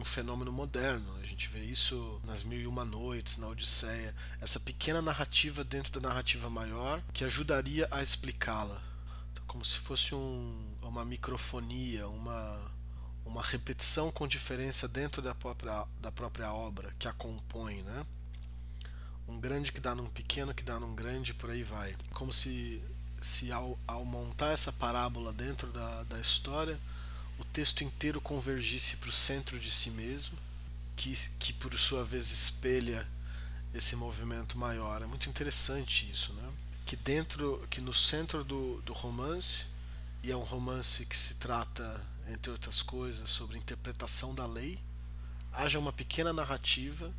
um 0.00 0.04
fenômeno 0.04 0.50
moderno. 0.50 1.14
A 1.22 1.26
gente 1.26 1.48
vê 1.48 1.60
isso 1.60 2.20
nas 2.24 2.42
Mil 2.42 2.60
e 2.60 2.66
Uma 2.66 2.84
Noites, 2.84 3.36
na 3.36 3.46
Odisseia. 3.46 4.14
Essa 4.40 4.58
pequena 4.58 5.02
narrativa 5.02 5.62
dentro 5.62 6.00
da 6.00 6.08
narrativa 6.08 6.48
maior 6.48 7.02
que 7.12 7.24
ajudaria 7.24 7.86
a 7.90 8.02
explicá-la. 8.02 8.82
Então, 9.30 9.44
como 9.46 9.64
se 9.64 9.76
fosse 9.76 10.14
um, 10.14 10.74
uma 10.82 11.04
microfonia, 11.04 12.08
uma, 12.08 12.72
uma 13.26 13.42
repetição 13.42 14.10
com 14.10 14.26
diferença 14.26 14.88
dentro 14.88 15.20
da 15.20 15.34
própria, 15.34 15.86
da 16.00 16.10
própria 16.10 16.52
obra 16.52 16.94
que 16.98 17.06
a 17.06 17.12
compõe. 17.12 17.82
Né? 17.82 18.06
Um 19.28 19.38
grande 19.38 19.70
que 19.70 19.80
dá 19.80 19.94
num 19.94 20.08
pequeno, 20.08 20.54
que 20.54 20.64
dá 20.64 20.80
num 20.80 20.94
grande, 20.94 21.34
por 21.34 21.50
aí 21.50 21.62
vai. 21.62 21.94
Como 22.14 22.32
se, 22.32 22.82
se 23.20 23.52
ao, 23.52 23.78
ao 23.86 24.04
montar 24.04 24.52
essa 24.52 24.72
parábola 24.72 25.30
dentro 25.30 25.70
da, 25.70 26.04
da 26.04 26.18
história 26.18 26.80
o 27.40 27.44
texto 27.44 27.82
inteiro 27.82 28.20
convergisse 28.20 28.98
para 28.98 29.08
o 29.08 29.12
centro 29.12 29.58
de 29.58 29.70
si 29.70 29.90
mesmo, 29.90 30.38
que, 30.94 31.16
que 31.38 31.52
por 31.54 31.76
sua 31.78 32.04
vez 32.04 32.30
espelha 32.30 33.08
esse 33.72 33.96
movimento 33.96 34.58
maior. 34.58 35.00
É 35.00 35.06
muito 35.06 35.28
interessante 35.28 36.08
isso, 36.10 36.34
né? 36.34 36.52
Que 36.84 36.96
dentro, 36.96 37.66
que 37.70 37.80
no 37.80 37.94
centro 37.94 38.44
do, 38.44 38.82
do 38.82 38.92
romance, 38.92 39.64
e 40.22 40.30
é 40.30 40.36
um 40.36 40.42
romance 40.42 41.06
que 41.06 41.16
se 41.16 41.36
trata, 41.36 41.98
entre 42.28 42.52
outras 42.52 42.82
coisas, 42.82 43.30
sobre 43.30 43.56
interpretação 43.56 44.34
da 44.34 44.44
lei, 44.44 44.78
haja 45.50 45.78
uma 45.78 45.92
pequena 45.92 46.32
narrativa 46.32 47.10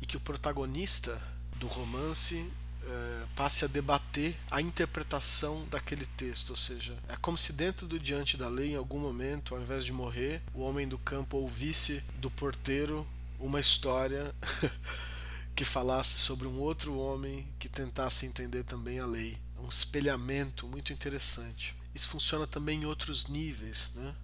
e 0.00 0.06
que 0.06 0.16
o 0.16 0.20
protagonista 0.20 1.22
do 1.56 1.68
romance 1.68 2.50
é, 2.84 3.26
passe 3.36 3.64
a 3.64 3.68
debater 3.68 4.36
a 4.50 4.60
interpretação 4.60 5.66
daquele 5.68 6.06
texto, 6.06 6.50
ou 6.50 6.56
seja, 6.56 6.96
é 7.08 7.16
como 7.16 7.38
se 7.38 7.52
dentro 7.52 7.86
do 7.86 7.98
diante 7.98 8.36
da 8.36 8.48
lei, 8.48 8.72
em 8.72 8.76
algum 8.76 8.98
momento, 8.98 9.54
ao 9.54 9.60
invés 9.60 9.84
de 9.84 9.92
morrer, 9.92 10.42
o 10.54 10.60
homem 10.60 10.88
do 10.88 10.98
campo 10.98 11.36
ouvisse 11.36 12.02
do 12.18 12.30
porteiro 12.30 13.06
uma 13.38 13.60
história 13.60 14.34
que 15.54 15.64
falasse 15.64 16.18
sobre 16.18 16.46
um 16.46 16.58
outro 16.60 16.96
homem 16.96 17.46
que 17.58 17.68
tentasse 17.68 18.26
entender 18.26 18.64
também 18.64 18.98
a 19.00 19.06
lei. 19.06 19.38
Um 19.58 19.68
espelhamento 19.68 20.66
muito 20.66 20.92
interessante. 20.92 21.74
Isso 21.94 22.08
funciona 22.08 22.46
também 22.46 22.82
em 22.82 22.86
outros 22.86 23.26
níveis, 23.26 23.92
né? 23.94 24.14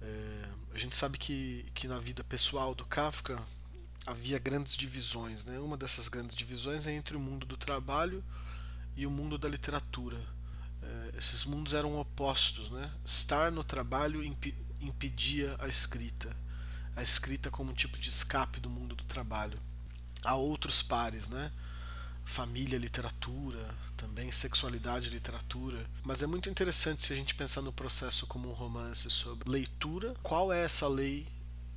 É, 0.00 0.48
a 0.74 0.78
gente 0.78 0.96
sabe 0.96 1.18
que, 1.18 1.66
que 1.74 1.88
na 1.88 1.98
vida 1.98 2.22
pessoal 2.24 2.74
do 2.74 2.84
Kafka 2.84 3.42
havia 4.08 4.38
grandes 4.38 4.76
divisões. 4.76 5.44
Né? 5.44 5.58
Uma 5.58 5.76
dessas 5.76 6.08
grandes 6.08 6.34
divisões 6.34 6.86
é 6.86 6.92
entre 6.92 7.16
o 7.16 7.20
mundo 7.20 7.46
do 7.46 7.56
trabalho 7.56 8.24
e 8.96 9.06
o 9.06 9.10
mundo 9.10 9.36
da 9.36 9.48
literatura. 9.48 10.18
É, 10.82 11.18
esses 11.18 11.44
mundos 11.44 11.74
eram 11.74 11.98
opostos. 11.98 12.70
Né? 12.70 12.90
Estar 13.04 13.52
no 13.52 13.62
trabalho 13.62 14.24
imp 14.24 14.54
impedia 14.80 15.56
a 15.58 15.66
escrita. 15.66 16.34
A 16.94 17.02
escrita 17.02 17.50
como 17.50 17.72
um 17.72 17.74
tipo 17.74 17.98
de 17.98 18.08
escape 18.08 18.60
do 18.60 18.70
mundo 18.70 18.94
do 18.94 19.04
trabalho. 19.04 19.58
Há 20.24 20.34
outros 20.34 20.82
pares, 20.82 21.28
né? 21.28 21.52
família, 22.24 22.78
literatura, 22.78 23.74
também 23.96 24.30
sexualidade, 24.30 25.08
literatura. 25.08 25.84
Mas 26.04 26.22
é 26.22 26.26
muito 26.26 26.48
interessante 26.48 27.04
se 27.04 27.12
a 27.12 27.16
gente 27.16 27.34
pensar 27.34 27.62
no 27.62 27.72
processo 27.72 28.26
como 28.26 28.50
um 28.50 28.52
romance 28.52 29.10
sobre 29.10 29.50
leitura. 29.50 30.14
Qual 30.22 30.52
é 30.52 30.62
essa 30.62 30.86
lei 30.86 31.26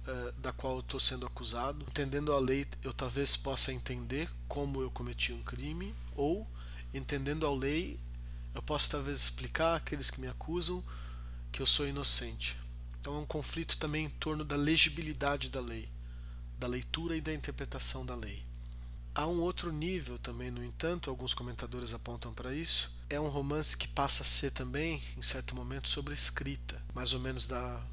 uh, 0.08 0.32
da 0.40 0.52
qual 0.52 0.80
estou 0.80 1.00
sendo 1.00 1.26
acusado. 1.26 1.86
Entendendo 1.88 2.34
a 2.34 2.40
lei, 2.40 2.66
eu 2.84 2.94
talvez 2.94 3.36
possa 3.36 3.74
entender 3.74 4.30
como 4.48 4.82
eu 4.82 4.92
cometi 4.92 5.34
um 5.34 5.44
crime, 5.44 5.96
ou 6.16 6.48
entendendo 6.94 7.46
a 7.46 7.56
lei, 7.56 8.00
eu 8.54 8.62
posso 8.62 8.90
talvez 8.90 9.22
explicar 9.22 9.76
àqueles 9.76 10.10
que 10.10 10.20
me 10.20 10.28
acusam 10.28 10.84
que 11.52 11.62
eu 11.62 11.66
sou 11.66 11.88
inocente. 11.88 12.58
Então 13.00 13.16
é 13.16 13.20
um 13.20 13.26
conflito 13.26 13.78
também 13.78 14.06
em 14.06 14.10
torno 14.10 14.44
da 14.44 14.56
legibilidade 14.56 15.50
da 15.50 15.60
lei, 15.60 15.90
da 16.60 16.68
leitura 16.68 17.16
e 17.16 17.22
da 17.22 17.34
interpretação 17.34 18.06
da 18.06 18.16
lei. 18.16 18.44
Há 19.14 19.28
um 19.28 19.42
outro 19.42 19.74
nível 19.74 20.18
também, 20.18 20.50
no 20.50 20.64
entanto, 20.64 21.10
alguns 21.10 21.34
comentadores 21.34 21.94
apontam 21.94 22.34
para 22.34 22.54
isso. 22.54 22.90
É 23.10 23.20
um 23.20 23.28
romance 23.28 23.76
que 23.76 23.88
passa 23.88 24.24
a 24.24 24.26
ser 24.26 24.52
também, 24.52 25.04
em 25.18 25.22
certo 25.22 25.54
momento, 25.54 25.90
sobre 25.90 26.14
escrita, 26.14 26.82
mais 26.94 27.12
ou 27.14 27.20
menos 27.20 27.46
da 27.46 27.84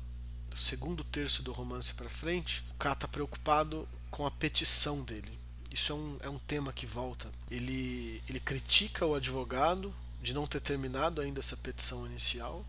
segundo 0.59 1.05
terço 1.05 1.43
do 1.43 1.53
romance 1.53 1.95
para 1.95 2.09
frente, 2.09 2.65
o 2.71 2.75
cara 2.75 2.95
está 2.95 3.09
preocupado 3.09 3.89
com 4.11 4.27
a 4.27 4.31
petição 4.31 5.03
dele. 5.03 5.39
Isso 5.71 5.93
é 5.93 5.95
um, 5.95 6.17
é 6.23 6.29
um 6.29 6.39
tema 6.39 6.73
que 6.73 6.87
volta. 6.87 7.31
Ele, 7.51 8.23
ele 8.29 8.41
critica 8.41 9.05
o 9.05 9.15
advogado 9.15 9.95
de 10.21 10.33
não 10.35 10.47
ter 10.47 10.61
terminado 10.61 11.21
ainda 11.21 11.41
essa 11.41 11.57
petição 11.57 12.07
inicial 12.07 12.65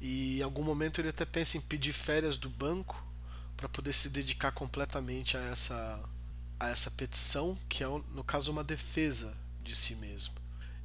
e 0.00 0.40
em 0.40 0.42
algum 0.42 0.62
momento 0.62 1.00
ele 1.00 1.08
até 1.08 1.24
pensa 1.24 1.56
em 1.56 1.60
pedir 1.60 1.92
férias 1.92 2.36
do 2.36 2.50
banco 2.50 3.04
para 3.56 3.68
poder 3.68 3.92
se 3.92 4.08
dedicar 4.08 4.50
completamente 4.50 5.36
a 5.36 5.40
essa, 5.40 6.00
a 6.58 6.68
essa 6.68 6.90
petição, 6.90 7.56
que 7.68 7.84
é, 7.84 7.86
no 7.86 8.24
caso, 8.24 8.50
uma 8.50 8.64
defesa 8.64 9.36
de 9.62 9.76
si 9.76 9.94
mesmo. 9.94 10.34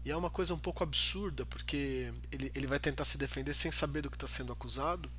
E 0.06 0.12
é 0.12 0.16
uma 0.16 0.30
coisa 0.30 0.54
um 0.54 0.60
pouco 0.60 0.84
absurda, 0.84 1.46
porque 1.48 2.14
ele, 2.32 2.52
ele 2.54 2.68
vai 2.68 2.80
tentar 2.80 3.04
se 3.04 3.18
defender 3.18 3.56
sem 3.56 3.72
saber 3.72 4.04
do 4.04 4.10
que 4.12 4.16
está 4.16 4.28
sendo 4.28 4.54
acusado, 4.54 5.10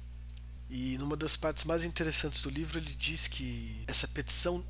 e 0.70 0.98
numa 0.98 1.16
das 1.16 1.36
partes 1.36 1.64
mais 1.64 1.84
interessantes 1.84 2.42
do 2.42 2.50
livro, 2.50 2.78
ele 2.78 2.92
diz 2.92 3.26
que 3.26 3.84
essa 3.86 4.06
petição 4.06 4.64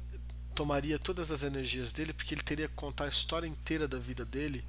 tomaria 0.55 0.99
todas 0.99 1.31
as 1.31 1.43
energias 1.43 1.93
dele, 1.93 2.13
porque 2.13 2.35
ele 2.35 2.43
teria 2.43 2.69
que 2.69 2.75
contar 2.75 3.05
a 3.05 3.09
história 3.09 3.47
inteira 3.47 3.87
da 3.87 3.99
vida 3.99 4.25
dele 4.25 4.65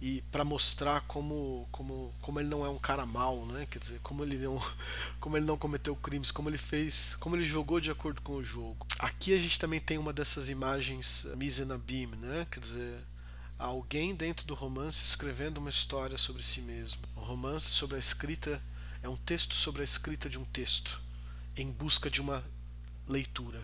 e 0.00 0.20
para 0.32 0.44
mostrar 0.44 1.00
como, 1.02 1.68
como, 1.70 2.12
como 2.20 2.40
ele 2.40 2.48
não 2.48 2.66
é 2.66 2.68
um 2.68 2.78
cara 2.78 3.06
mau, 3.06 3.46
né? 3.46 3.66
Quer 3.70 3.78
dizer, 3.78 4.00
como 4.00 4.24
ele 4.24 4.36
não 4.36 4.60
como 5.20 5.36
ele 5.36 5.46
não 5.46 5.56
cometeu 5.56 5.94
crimes, 5.94 6.32
como 6.32 6.48
ele 6.48 6.58
fez, 6.58 7.14
como 7.20 7.36
ele 7.36 7.44
jogou 7.44 7.80
de 7.80 7.90
acordo 7.90 8.20
com 8.20 8.34
o 8.34 8.44
jogo. 8.44 8.84
Aqui 8.98 9.32
a 9.32 9.38
gente 9.38 9.60
também 9.60 9.78
tem 9.78 9.98
uma 9.98 10.12
dessas 10.12 10.48
imagens 10.48 11.26
mise 11.36 11.64
na 11.64 11.78
beam, 11.78 12.10
né? 12.10 12.44
Quer 12.50 12.58
dizer, 12.58 12.98
alguém 13.56 14.12
dentro 14.12 14.44
do 14.44 14.54
romance 14.54 15.04
escrevendo 15.04 15.58
uma 15.58 15.70
história 15.70 16.18
sobre 16.18 16.42
si 16.42 16.60
mesmo. 16.62 17.02
Um 17.16 17.20
romance 17.20 17.66
sobre 17.66 17.94
a 17.94 18.00
escrita 18.00 18.60
é 19.02 19.08
um 19.08 19.16
texto 19.16 19.54
sobre 19.54 19.82
a 19.82 19.84
escrita 19.84 20.28
de 20.28 20.38
um 20.38 20.44
texto, 20.44 21.00
em 21.56 21.70
busca 21.70 22.10
de 22.10 22.20
uma 22.20 22.44
leitura. 23.08 23.60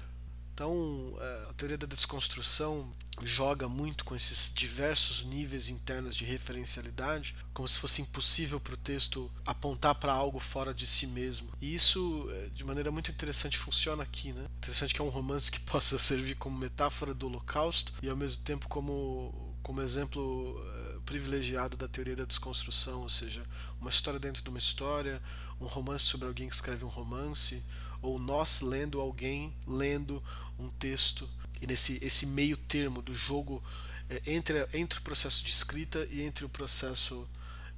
Então, 0.52 1.16
é, 1.21 1.50
a 1.50 1.52
teoria 1.52 1.78
da 1.78 1.87
desconstrução 1.87 2.92
joga 3.23 3.68
muito 3.68 4.04
com 4.04 4.14
esses 4.14 4.52
diversos 4.52 5.25
níveis 5.25 5.68
internos 5.68 6.16
de 6.16 6.25
referencialidade, 6.25 7.37
como 7.54 7.68
se 7.68 7.78
fosse 7.78 8.02
impossível 8.02 8.59
para 8.59 8.75
o 8.75 8.76
texto 8.76 9.30
apontar 9.47 9.95
para 9.95 10.12
algo 10.12 10.40
fora 10.40 10.75
de 10.75 10.87
si 10.87 11.07
mesmo. 11.07 11.49
E 11.61 11.75
isso, 11.75 12.28
é, 12.30 12.49
de 12.49 12.64
maneira 12.64 12.90
muito 12.90 13.11
interessante, 13.11 13.57
funciona 13.57 14.02
aqui. 14.02 14.33
Né? 14.33 14.47
Interessante 14.57 14.95
que 14.95 15.00
é 15.00 15.04
um 15.04 15.09
romance 15.09 15.50
que 15.50 15.61
possa 15.71 15.97
servir 15.97 16.35
como 16.35 16.59
metáfora 16.59 17.14
do 17.14 17.26
Holocausto 17.26 17.92
e, 18.02 18.09
ao 18.09 18.16
mesmo 18.16 18.42
tempo, 18.42 18.68
como, 18.68 19.54
como 19.62 19.80
exemplo 19.80 20.61
privilegiado 21.09 21.75
da 21.75 21.88
teoria 21.88 22.15
da 22.15 22.27
desconstrução, 22.27 23.00
ou 23.00 23.09
seja, 23.09 23.43
uma 23.81 23.88
história 23.88 24.21
dentro 24.21 24.43
de 24.43 24.50
uma 24.50 24.59
história, 24.59 25.23
um 25.59 25.65
romance 25.65 26.05
sobre 26.05 26.29
alguém 26.29 26.50
que 26.50 26.55
escreve 26.55 26.85
um 26.85 26.88
romance, 26.88 27.62
ou 28.03 28.19
nós 28.19 28.61
lendo 28.61 29.00
alguém 29.00 29.57
lendo 29.67 30.23
um 30.59 30.69
texto 30.69 31.27
e 31.62 31.67
nesse 31.67 31.99
esse 32.05 32.27
meio 32.27 32.59
termo 32.59 33.00
do 33.00 33.15
jogo 33.15 33.62
é, 34.11 34.21
entre, 34.27 34.69
entre 34.75 34.99
o 34.99 35.03
processo 35.03 35.43
de 35.43 35.50
escrita 35.50 36.07
e 36.11 36.21
entre 36.21 36.45
o 36.45 36.49
processo 36.49 37.27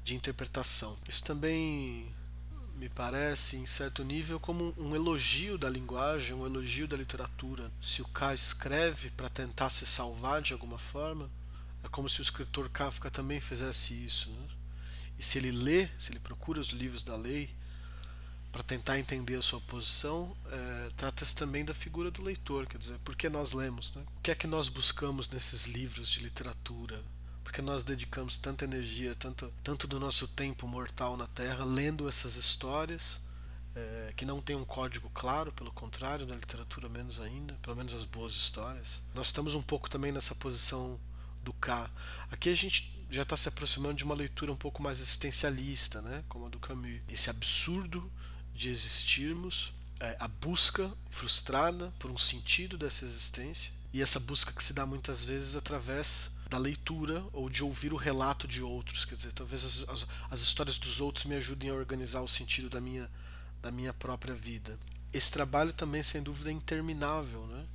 de 0.02 0.16
interpretação. 0.16 0.98
Isso 1.08 1.22
também 1.22 2.12
me 2.74 2.88
parece, 2.88 3.58
em 3.58 3.66
certo 3.66 4.02
nível, 4.02 4.40
como 4.40 4.74
um 4.76 4.96
elogio 4.96 5.56
da 5.56 5.68
linguagem, 5.68 6.34
um 6.34 6.46
elogio 6.46 6.88
da 6.88 6.96
literatura. 6.96 7.70
Se 7.80 8.02
o 8.02 8.08
K 8.08 8.34
escreve 8.34 9.10
para 9.10 9.28
tentar 9.28 9.70
se 9.70 9.86
salvar 9.86 10.42
de 10.42 10.52
alguma 10.52 10.78
forma, 10.80 11.30
é 11.82 11.88
como 11.88 12.08
se 12.08 12.20
o 12.20 12.22
escritor 12.22 12.68
Kafka 12.68 13.10
também 13.10 13.40
fizesse 13.40 13.94
isso. 13.94 14.30
Né? 14.30 14.48
E 15.18 15.22
se 15.22 15.38
ele 15.38 15.50
lê, 15.50 15.88
se 15.98 16.12
ele 16.12 16.18
procura 16.18 16.60
os 16.60 16.70
livros 16.70 17.04
da 17.04 17.16
lei, 17.16 17.54
para 18.50 18.62
tentar 18.62 18.98
entender 18.98 19.36
a 19.36 19.42
sua 19.42 19.60
posição, 19.60 20.36
é, 20.50 20.90
trata-se 20.96 21.34
também 21.34 21.64
da 21.64 21.72
figura 21.72 22.10
do 22.10 22.22
leitor, 22.22 22.66
quer 22.66 22.78
dizer, 22.78 22.98
por 23.00 23.14
que 23.14 23.28
nós 23.28 23.52
lemos? 23.52 23.94
Né? 23.94 24.02
O 24.16 24.20
que 24.20 24.30
é 24.30 24.34
que 24.34 24.46
nós 24.46 24.68
buscamos 24.68 25.28
nesses 25.28 25.66
livros 25.66 26.08
de 26.08 26.20
literatura? 26.20 27.02
Por 27.44 27.52
que 27.52 27.62
nós 27.62 27.84
dedicamos 27.84 28.36
tanta 28.36 28.64
energia, 28.64 29.14
tanto, 29.14 29.52
tanto 29.62 29.86
do 29.86 30.00
nosso 30.00 30.26
tempo 30.26 30.66
mortal 30.66 31.16
na 31.16 31.26
Terra, 31.28 31.64
lendo 31.64 32.08
essas 32.08 32.36
histórias 32.36 33.20
é, 33.74 34.12
que 34.16 34.24
não 34.24 34.40
tem 34.40 34.56
um 34.56 34.64
código 34.64 35.10
claro, 35.10 35.52
pelo 35.52 35.72
contrário, 35.72 36.26
na 36.26 36.34
literatura 36.34 36.88
menos 36.88 37.20
ainda, 37.20 37.54
pelo 37.62 37.76
menos 37.76 37.94
as 37.94 38.04
boas 38.04 38.32
histórias. 38.32 39.00
Nós 39.14 39.26
estamos 39.26 39.54
um 39.54 39.62
pouco 39.62 39.88
também 39.88 40.12
nessa 40.12 40.34
posição 40.34 40.98
do 41.42 41.52
K. 41.52 41.90
Aqui 42.30 42.48
a 42.48 42.54
gente 42.54 43.00
já 43.10 43.22
está 43.22 43.36
se 43.36 43.48
aproximando 43.48 43.94
de 43.94 44.04
uma 44.04 44.14
leitura 44.14 44.52
um 44.52 44.56
pouco 44.56 44.82
mais 44.82 45.00
existencialista, 45.00 46.00
né? 46.00 46.22
como 46.28 46.46
a 46.46 46.48
do 46.48 46.58
Camus. 46.58 47.00
Esse 47.08 47.28
absurdo 47.28 48.10
de 48.54 48.70
existirmos, 48.70 49.74
é, 49.98 50.16
a 50.20 50.28
busca 50.28 50.90
frustrada 51.10 51.92
por 51.98 52.10
um 52.10 52.18
sentido 52.18 52.78
dessa 52.78 53.04
existência, 53.04 53.72
e 53.92 54.00
essa 54.00 54.20
busca 54.20 54.52
que 54.52 54.62
se 54.62 54.72
dá 54.72 54.86
muitas 54.86 55.24
vezes 55.24 55.56
através 55.56 56.30
da 56.48 56.58
leitura 56.58 57.24
ou 57.32 57.48
de 57.48 57.64
ouvir 57.64 57.92
o 57.92 57.96
relato 57.96 58.46
de 58.46 58.62
outros. 58.62 59.04
Quer 59.04 59.16
dizer, 59.16 59.32
talvez 59.32 59.64
as, 59.64 59.88
as, 59.88 60.06
as 60.30 60.40
histórias 60.40 60.78
dos 60.78 61.00
outros 61.00 61.24
me 61.24 61.34
ajudem 61.36 61.70
a 61.70 61.74
organizar 61.74 62.20
o 62.20 62.28
sentido 62.28 62.68
da 62.68 62.80
minha, 62.80 63.10
da 63.60 63.72
minha 63.72 63.92
própria 63.92 64.34
vida. 64.34 64.78
Esse 65.12 65.30
trabalho 65.32 65.72
também, 65.72 66.02
sem 66.02 66.22
dúvida, 66.22 66.50
é 66.50 66.52
interminável, 66.52 67.46
né? 67.46 67.66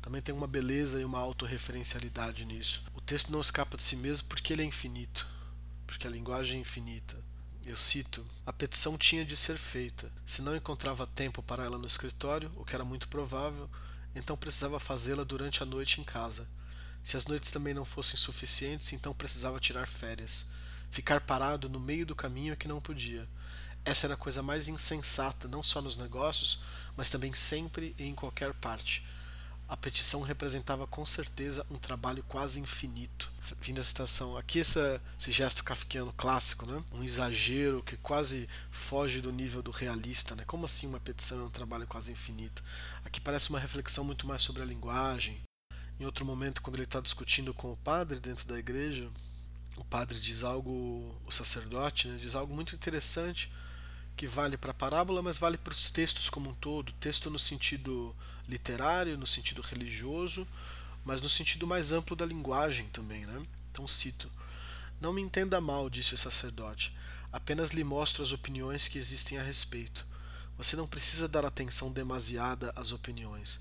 Também 0.00 0.22
tem 0.22 0.34
uma 0.34 0.46
beleza 0.46 1.00
e 1.00 1.04
uma 1.04 1.18
autorreferencialidade 1.18 2.44
nisso. 2.44 2.82
O 2.94 3.00
texto 3.00 3.32
não 3.32 3.40
escapa 3.40 3.76
de 3.76 3.82
si 3.82 3.96
mesmo 3.96 4.28
porque 4.28 4.52
ele 4.52 4.62
é 4.62 4.64
infinito, 4.64 5.26
porque 5.86 6.06
a 6.06 6.10
linguagem 6.10 6.58
é 6.58 6.60
infinita. 6.60 7.16
Eu 7.66 7.76
cito: 7.76 8.24
A 8.46 8.52
petição 8.52 8.96
tinha 8.96 9.24
de 9.24 9.36
ser 9.36 9.58
feita. 9.58 10.10
Se 10.24 10.40
não 10.40 10.56
encontrava 10.56 11.06
tempo 11.06 11.42
para 11.42 11.64
ela 11.64 11.76
no 11.76 11.86
escritório, 11.86 12.50
o 12.56 12.64
que 12.64 12.74
era 12.74 12.84
muito 12.84 13.08
provável, 13.08 13.68
então 14.14 14.36
precisava 14.36 14.80
fazê-la 14.80 15.24
durante 15.24 15.62
a 15.62 15.66
noite 15.66 16.00
em 16.00 16.04
casa. 16.04 16.48
Se 17.02 17.16
as 17.16 17.26
noites 17.26 17.50
também 17.50 17.74
não 17.74 17.84
fossem 17.84 18.16
suficientes, 18.16 18.92
então 18.92 19.12
precisava 19.12 19.60
tirar 19.60 19.86
férias. 19.86 20.46
Ficar 20.90 21.20
parado 21.20 21.68
no 21.68 21.80
meio 21.80 22.06
do 22.06 22.14
caminho 22.14 22.52
é 22.52 22.56
que 22.56 22.68
não 22.68 22.80
podia. 22.80 23.28
Essa 23.84 24.06
era 24.06 24.14
a 24.14 24.18
coisa 24.18 24.42
mais 24.42 24.68
insensata, 24.68 25.48
não 25.48 25.62
só 25.62 25.82
nos 25.82 25.96
negócios, 25.96 26.60
mas 26.96 27.10
também 27.10 27.34
sempre 27.34 27.94
e 27.98 28.04
em 28.04 28.14
qualquer 28.14 28.54
parte 28.54 29.04
a 29.68 29.76
petição 29.76 30.22
representava 30.22 30.86
com 30.86 31.04
certeza 31.04 31.64
um 31.70 31.76
trabalho 31.76 32.22
quase 32.22 32.58
infinito. 32.58 33.30
Fim 33.60 33.74
da 33.74 33.84
citação. 33.84 34.34
Aqui 34.38 34.60
esse 34.60 34.98
gesto 35.28 35.62
kafkiano 35.62 36.12
clássico, 36.16 36.64
né? 36.64 36.82
um 36.90 37.04
exagero 37.04 37.82
que 37.82 37.96
quase 37.98 38.48
foge 38.70 39.20
do 39.20 39.30
nível 39.30 39.62
do 39.62 39.70
realista. 39.70 40.34
Né? 40.34 40.42
Como 40.46 40.64
assim 40.64 40.86
uma 40.86 40.98
petição 40.98 41.40
é 41.40 41.42
um 41.42 41.50
trabalho 41.50 41.86
quase 41.86 42.10
infinito? 42.10 42.64
Aqui 43.04 43.20
parece 43.20 43.50
uma 43.50 43.60
reflexão 43.60 44.04
muito 44.04 44.26
mais 44.26 44.40
sobre 44.40 44.62
a 44.62 44.66
linguagem. 44.66 45.42
Em 46.00 46.06
outro 46.06 46.24
momento, 46.24 46.62
quando 46.62 46.76
ele 46.76 46.84
está 46.84 47.00
discutindo 47.00 47.52
com 47.52 47.70
o 47.70 47.76
padre 47.76 48.18
dentro 48.18 48.48
da 48.48 48.58
igreja, 48.58 49.10
o 49.76 49.84
padre 49.84 50.18
diz 50.18 50.44
algo, 50.44 51.14
o 51.26 51.30
sacerdote 51.30 52.08
né, 52.08 52.16
diz 52.18 52.34
algo 52.34 52.54
muito 52.54 52.74
interessante 52.74 53.50
que 54.18 54.26
vale 54.26 54.56
para 54.56 54.72
a 54.72 54.74
parábola, 54.74 55.22
mas 55.22 55.38
vale 55.38 55.56
para 55.56 55.72
os 55.72 55.90
textos 55.90 56.28
como 56.28 56.50
um 56.50 56.54
todo, 56.54 56.92
texto 56.94 57.30
no 57.30 57.38
sentido 57.38 58.12
literário, 58.48 59.16
no 59.16 59.28
sentido 59.28 59.62
religioso, 59.62 60.44
mas 61.04 61.22
no 61.22 61.28
sentido 61.28 61.68
mais 61.68 61.92
amplo 61.92 62.16
da 62.16 62.26
linguagem 62.26 62.88
também. 62.88 63.24
Né? 63.24 63.46
Então 63.70 63.86
cito: 63.86 64.28
Não 65.00 65.12
me 65.12 65.22
entenda 65.22 65.60
mal, 65.60 65.88
disse 65.88 66.14
o 66.14 66.18
sacerdote, 66.18 66.92
apenas 67.32 67.70
lhe 67.70 67.84
mostro 67.84 68.20
as 68.20 68.32
opiniões 68.32 68.88
que 68.88 68.98
existem 68.98 69.38
a 69.38 69.42
respeito. 69.42 70.04
Você 70.56 70.74
não 70.74 70.88
precisa 70.88 71.28
dar 71.28 71.44
atenção 71.44 71.92
demasiada 71.92 72.72
às 72.74 72.90
opiniões. 72.90 73.60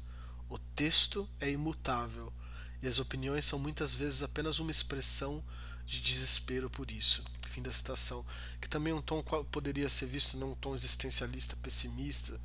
O 0.50 0.58
texto 0.58 1.30
é 1.39 1.52
imutável 1.52 2.34
e 2.82 2.88
as 2.88 2.98
opiniões 2.98 3.46
são 3.46 3.60
muitas 3.60 3.93
vezes 3.93 4.24
apenas 4.24 4.58
uma 4.58 4.72
expressão 4.72 5.43
de 5.86 6.02
desespero 6.02 6.67
por 6.67 6.89
isso 6.89 7.24
fim 7.58 7.62
da 7.63 7.74
citação, 7.74 8.24
que 8.62 8.70
também 8.70 8.93
é 8.93 8.96
um 8.96 9.02
tom 9.02 9.24
poderia 9.52 9.89
ser 9.89 10.06
visto 10.06 10.38
num 10.38 10.54
tom 10.54 10.76
existencialista, 10.76 11.56
pessimista, 11.56 12.39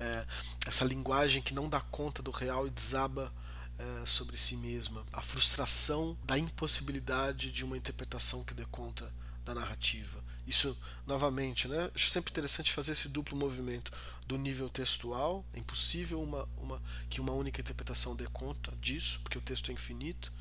é, 0.00 0.26
essa 0.66 0.84
linguagem 0.84 1.40
que 1.40 1.54
não 1.54 1.68
dá 1.68 1.80
conta 1.80 2.20
do 2.20 2.32
real 2.32 2.66
e 2.66 2.70
desaba 2.70 3.32
é, 3.78 4.06
sobre 4.06 4.36
si 4.36 4.56
mesma, 4.56 5.06
a 5.12 5.22
frustração 5.22 6.18
da 6.24 6.36
impossibilidade 6.36 7.52
de 7.52 7.64
uma 7.64 7.76
interpretação 7.76 8.42
que 8.42 8.52
dê 8.52 8.64
conta 8.66 9.12
da 9.44 9.54
narrativa. 9.54 10.22
Isso, 10.46 10.76
novamente, 11.06 11.68
né? 11.68 11.88
acho 11.94 12.10
sempre 12.10 12.32
interessante 12.32 12.72
fazer 12.72 12.92
esse 12.92 13.08
duplo 13.08 13.36
movimento 13.36 13.92
do 14.26 14.36
nível 14.36 14.68
textual, 14.68 15.44
é 15.54 15.60
impossível 15.60 16.20
uma, 16.20 16.48
uma, 16.56 16.82
que 17.08 17.20
uma 17.20 17.32
única 17.32 17.60
interpretação 17.60 18.16
dê 18.16 18.26
conta 18.26 18.72
disso, 18.80 19.20
porque 19.22 19.38
o 19.38 19.42
texto 19.42 19.70
é 19.70 19.74
infinito, 19.74 20.32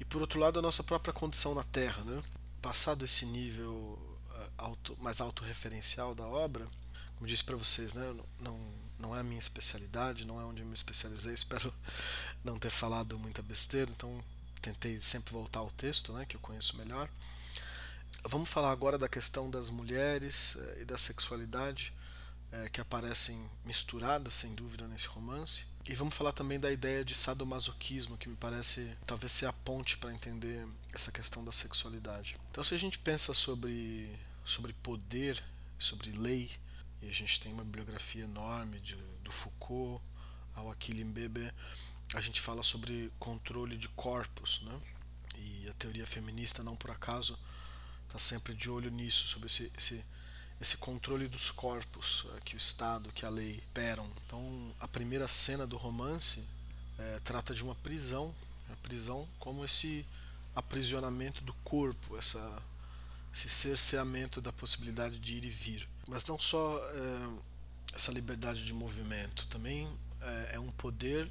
e 0.00 0.04
por 0.04 0.22
outro 0.22 0.40
lado 0.40 0.58
a 0.58 0.62
nossa 0.62 0.82
própria 0.82 1.12
condição 1.12 1.54
na 1.54 1.62
Terra, 1.62 2.02
né? 2.04 2.22
Passado 2.64 3.04
esse 3.04 3.26
nível 3.26 3.98
eh, 4.34 4.48
auto, 4.56 4.96
mais 4.98 5.20
autorreferencial 5.20 6.14
da 6.14 6.24
obra, 6.24 6.66
como 7.14 7.28
disse 7.28 7.44
para 7.44 7.56
vocês, 7.56 7.92
né, 7.92 8.16
não, 8.40 8.58
não 8.98 9.14
é 9.14 9.20
a 9.20 9.22
minha 9.22 9.38
especialidade, 9.38 10.24
não 10.24 10.40
é 10.40 10.44
onde 10.44 10.62
eu 10.62 10.66
me 10.66 10.72
especializei, 10.72 11.34
espero 11.36 11.72
não 12.42 12.58
ter 12.58 12.70
falado 12.70 13.18
muita 13.18 13.42
besteira, 13.42 13.90
então 13.90 14.18
tentei 14.62 14.98
sempre 15.02 15.30
voltar 15.30 15.60
ao 15.60 15.70
texto, 15.72 16.14
né, 16.14 16.24
que 16.24 16.36
eu 16.36 16.40
conheço 16.40 16.78
melhor. 16.78 17.06
Vamos 18.26 18.48
falar 18.48 18.72
agora 18.72 18.96
da 18.96 19.10
questão 19.10 19.50
das 19.50 19.68
mulheres 19.68 20.56
eh, 20.56 20.78
e 20.80 20.84
da 20.86 20.96
sexualidade 20.96 21.92
é, 22.54 22.68
que 22.68 22.80
aparecem 22.80 23.50
misturadas, 23.64 24.34
sem 24.34 24.54
dúvida, 24.54 24.86
nesse 24.86 25.06
romance. 25.06 25.66
E 25.88 25.94
vamos 25.94 26.14
falar 26.14 26.32
também 26.32 26.60
da 26.60 26.70
ideia 26.70 27.04
de 27.04 27.14
sadomasoquismo, 27.14 28.16
que 28.16 28.28
me 28.28 28.36
parece 28.36 28.96
talvez 29.04 29.32
ser 29.32 29.46
a 29.46 29.52
ponte 29.52 29.96
para 29.96 30.12
entender 30.12 30.66
essa 30.92 31.10
questão 31.10 31.44
da 31.44 31.50
sexualidade. 31.50 32.36
Então, 32.50 32.62
se 32.62 32.74
a 32.74 32.78
gente 32.78 32.98
pensa 32.98 33.34
sobre, 33.34 34.08
sobre 34.44 34.72
poder, 34.74 35.42
sobre 35.78 36.12
lei, 36.12 36.50
e 37.02 37.08
a 37.08 37.12
gente 37.12 37.40
tem 37.40 37.52
uma 37.52 37.64
bibliografia 37.64 38.24
enorme 38.24 38.78
de, 38.80 38.96
do 39.22 39.32
Foucault 39.32 40.02
ao 40.54 40.70
Achille 40.70 41.04
Mbembe, 41.04 41.52
a 42.14 42.20
gente 42.20 42.40
fala 42.40 42.62
sobre 42.62 43.12
controle 43.18 43.76
de 43.76 43.88
corpos, 43.88 44.62
né? 44.62 44.80
E 45.36 45.68
a 45.68 45.72
teoria 45.74 46.06
feminista, 46.06 46.62
não 46.62 46.76
por 46.76 46.92
acaso, 46.92 47.36
está 48.06 48.18
sempre 48.18 48.54
de 48.54 48.70
olho 48.70 48.90
nisso, 48.90 49.26
sobre 49.26 49.48
esse, 49.48 49.72
esse 49.76 50.04
esse 50.60 50.76
controle 50.76 51.28
dos 51.28 51.50
corpos 51.50 52.26
é, 52.36 52.40
que 52.40 52.54
o 52.54 52.58
Estado, 52.58 53.12
que 53.12 53.26
a 53.26 53.30
lei 53.30 53.62
operam. 53.70 54.10
Então, 54.26 54.74
a 54.80 54.88
primeira 54.88 55.28
cena 55.28 55.66
do 55.66 55.76
romance 55.76 56.46
é, 56.98 57.20
trata 57.24 57.54
de 57.54 57.62
uma 57.62 57.74
prisão, 57.76 58.34
a 58.72 58.76
prisão 58.76 59.28
como 59.38 59.64
esse 59.64 60.06
aprisionamento 60.54 61.42
do 61.42 61.52
corpo, 61.64 62.16
essa, 62.16 62.62
esse 63.32 63.48
cerceamento 63.48 64.40
da 64.40 64.52
possibilidade 64.52 65.18
de 65.18 65.36
ir 65.36 65.44
e 65.44 65.50
vir. 65.50 65.88
Mas 66.08 66.24
não 66.24 66.38
só 66.38 66.78
é, 66.78 67.38
essa 67.94 68.12
liberdade 68.12 68.64
de 68.64 68.72
movimento, 68.72 69.46
também 69.46 69.90
é, 70.20 70.50
é 70.54 70.60
um 70.60 70.70
poder 70.70 71.28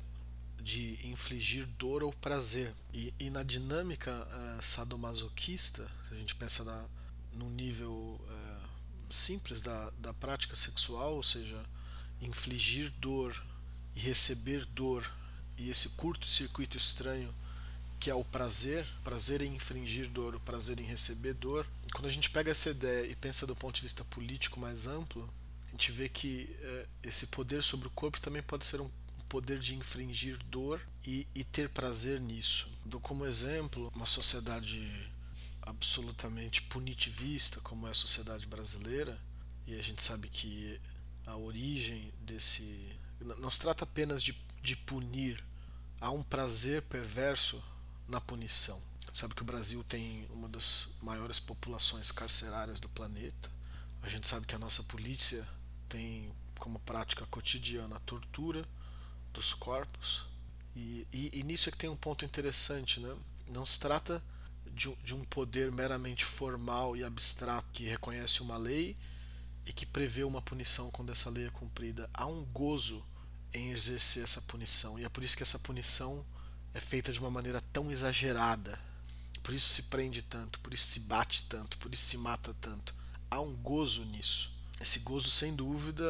de 0.61 0.97
infligir 1.07 1.65
dor 1.65 2.03
ou 2.03 2.13
prazer. 2.13 2.73
E, 2.93 3.13
e 3.19 3.29
na 3.29 3.43
dinâmica 3.43 4.25
sadomasoquista, 4.61 5.89
se 6.07 6.13
a 6.13 6.17
gente 6.17 6.35
pensa 6.35 6.63
na, 6.63 6.85
no 7.33 7.49
nível 7.49 8.17
simples 9.13 9.61
da, 9.61 9.91
da 9.99 10.13
prática 10.13 10.55
sexual, 10.55 11.15
ou 11.15 11.23
seja, 11.23 11.63
infligir 12.21 12.91
dor 12.99 13.41
e 13.95 13.99
receber 13.99 14.65
dor, 14.65 15.09
e 15.57 15.69
esse 15.69 15.89
curto-circuito 15.89 16.77
estranho 16.77 17.33
que 17.99 18.09
é 18.09 18.15
o 18.15 18.25
prazer, 18.25 18.85
prazer 19.01 19.41
em 19.41 19.55
infringir 19.55 20.09
dor, 20.09 20.35
o 20.35 20.39
prazer 20.39 20.77
em 20.77 20.83
receber 20.83 21.33
dor. 21.33 21.65
Quando 21.93 22.07
a 22.07 22.11
gente 22.11 22.29
pega 22.29 22.51
essa 22.51 22.69
ideia 22.69 23.05
e 23.09 23.15
pensa 23.15 23.47
do 23.47 23.55
ponto 23.55 23.75
de 23.75 23.81
vista 23.81 24.03
político 24.03 24.59
mais 24.59 24.85
amplo, 24.85 25.29
a 25.67 25.71
gente 25.71 25.89
vê 25.89 26.09
que 26.09 26.49
uh, 26.59 26.89
esse 27.01 27.27
poder 27.27 27.63
sobre 27.63 27.87
o 27.87 27.91
corpo 27.91 28.19
também 28.19 28.43
pode 28.43 28.65
ser 28.65 28.81
um 28.81 28.91
poder 29.29 29.57
de 29.57 29.75
infringir 29.75 30.37
dor 30.49 30.81
e, 31.07 31.25
e 31.33 31.45
ter 31.45 31.69
prazer 31.69 32.19
nisso. 32.19 32.69
Dou 32.83 32.99
como 32.99 33.25
exemplo 33.25 33.89
uma 33.95 34.05
sociedade 34.05 35.09
absolutamente 35.65 36.61
punitivista, 36.63 37.59
como 37.61 37.87
é 37.87 37.91
a 37.91 37.95
sociedade 37.95 38.45
brasileira, 38.45 39.19
e 39.65 39.77
a 39.77 39.81
gente 39.81 40.03
sabe 40.03 40.27
que 40.27 40.79
a 41.25 41.35
origem 41.35 42.13
desse. 42.21 42.97
não 43.39 43.49
se 43.49 43.59
trata 43.59 43.83
apenas 43.83 44.21
de, 44.21 44.37
de 44.61 44.75
punir, 44.75 45.43
há 45.99 46.11
um 46.11 46.23
prazer 46.23 46.81
perverso 46.83 47.63
na 48.07 48.19
punição. 48.19 48.81
Sabe 49.13 49.35
que 49.35 49.41
o 49.41 49.45
Brasil 49.45 49.83
tem 49.83 50.27
uma 50.31 50.49
das 50.49 50.89
maiores 51.01 51.39
populações 51.39 52.11
carcerárias 52.11 52.79
do 52.79 52.89
planeta. 52.89 53.51
A 54.01 54.09
gente 54.09 54.27
sabe 54.27 54.45
que 54.45 54.55
a 54.55 54.59
nossa 54.59 54.83
polícia 54.83 55.47
tem 55.87 56.33
como 56.59 56.79
prática 56.79 57.25
cotidiana 57.27 57.95
a 57.95 57.99
tortura, 57.99 58.67
dos 59.31 59.53
corpos. 59.53 60.25
E, 60.75 61.07
e, 61.11 61.39
e, 61.39 61.43
nisso 61.43 61.69
é 61.69 61.71
que 61.71 61.77
tem 61.77 61.89
um 61.89 61.95
ponto 61.95 62.25
interessante, 62.25 62.99
né? 62.99 63.15
Não 63.47 63.65
se 63.65 63.79
trata 63.79 64.23
de, 64.73 64.93
de 65.03 65.15
um 65.15 65.23
poder 65.25 65.71
meramente 65.71 66.25
formal 66.25 66.95
e 66.95 67.03
abstrato 67.03 67.67
que 67.71 67.85
reconhece 67.85 68.41
uma 68.41 68.57
lei 68.57 68.95
e 69.65 69.71
que 69.71 69.85
prevê 69.85 70.23
uma 70.23 70.41
punição 70.41 70.91
quando 70.91 71.11
essa 71.11 71.29
lei 71.29 71.47
é 71.47 71.49
cumprida. 71.49 72.09
Há 72.13 72.25
um 72.25 72.43
gozo 72.45 73.03
em 73.53 73.71
exercer 73.71 74.23
essa 74.23 74.41
punição 74.41 74.99
e 74.99 75.05
é 75.05 75.09
por 75.09 75.23
isso 75.23 75.37
que 75.37 75.43
essa 75.43 75.59
punição 75.59 76.25
é 76.73 76.79
feita 76.79 77.11
de 77.11 77.19
uma 77.19 77.31
maneira 77.31 77.61
tão 77.71 77.91
exagerada. 77.91 78.79
Por 79.41 79.53
isso 79.53 79.69
se 79.69 79.83
prende 79.83 80.21
tanto, 80.21 80.59
por 80.59 80.73
isso 80.73 80.87
se 80.87 81.01
bate 81.01 81.45
tanto, 81.45 81.77
por 81.77 81.93
isso 81.93 82.05
se 82.05 82.17
mata 82.17 82.55
tanto. 82.59 82.95
Há 83.29 83.39
um 83.39 83.55
gozo 83.55 84.05
nisso. 84.05 84.51
Esse 84.81 84.99
gozo, 84.99 85.29
sem 85.29 85.55
dúvida, 85.55 86.03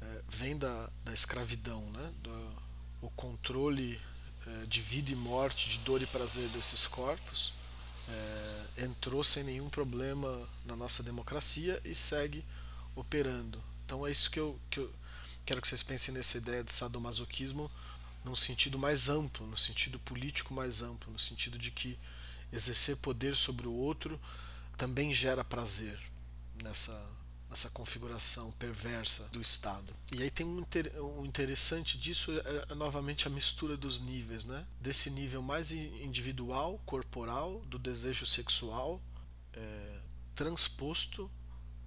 é, 0.00 0.22
vem 0.28 0.56
da, 0.56 0.90
da 1.04 1.12
escravidão, 1.12 1.90
né? 1.92 2.12
do 2.22 2.66
o 3.00 3.10
controle 3.10 4.00
é, 4.46 4.66
de 4.66 4.80
vida 4.80 5.12
e 5.12 5.14
morte, 5.14 5.68
de 5.68 5.78
dor 5.78 6.02
e 6.02 6.06
prazer 6.06 6.48
desses 6.48 6.86
corpos, 6.86 7.52
é, 8.08 8.84
entrou 8.84 9.22
sem 9.24 9.44
nenhum 9.44 9.68
problema 9.68 10.48
na 10.64 10.76
nossa 10.76 11.02
democracia 11.02 11.80
e 11.84 11.94
segue 11.94 12.44
operando. 12.94 13.62
Então 13.84 14.06
é 14.06 14.10
isso 14.10 14.30
que 14.30 14.40
eu, 14.40 14.58
que 14.70 14.80
eu 14.80 14.92
quero 15.44 15.60
que 15.60 15.68
vocês 15.68 15.82
pensem 15.82 16.14
nessa 16.14 16.38
ideia 16.38 16.64
de 16.64 16.72
sadomasoquismo 16.72 17.70
num 18.24 18.34
sentido 18.34 18.78
mais 18.78 19.08
amplo, 19.08 19.46
no 19.46 19.56
sentido 19.56 19.98
político 20.00 20.52
mais 20.52 20.82
amplo, 20.82 21.12
no 21.12 21.18
sentido 21.18 21.58
de 21.58 21.70
que 21.70 21.98
exercer 22.52 22.96
poder 22.96 23.36
sobre 23.36 23.66
o 23.66 23.72
outro 23.72 24.20
também 24.76 25.12
gera 25.12 25.44
prazer 25.44 25.98
nessa 26.62 26.92
essa 27.56 27.70
configuração 27.70 28.52
perversa 28.52 29.24
do 29.32 29.40
Estado. 29.40 29.94
E 30.12 30.22
aí 30.22 30.30
tem 30.30 30.44
um, 30.44 30.60
inter, 30.60 30.92
um 31.02 31.24
interessante 31.24 31.96
disso 31.96 32.30
é, 32.30 32.72
é, 32.72 32.74
novamente 32.74 33.26
a 33.26 33.30
mistura 33.30 33.78
dos 33.78 33.98
níveis, 33.98 34.44
né? 34.44 34.66
Desse 34.78 35.08
nível 35.08 35.40
mais 35.40 35.72
individual, 35.72 36.78
corporal, 36.84 37.62
do 37.62 37.78
desejo 37.78 38.26
sexual, 38.26 39.00
é, 39.54 40.00
transposto 40.34 41.30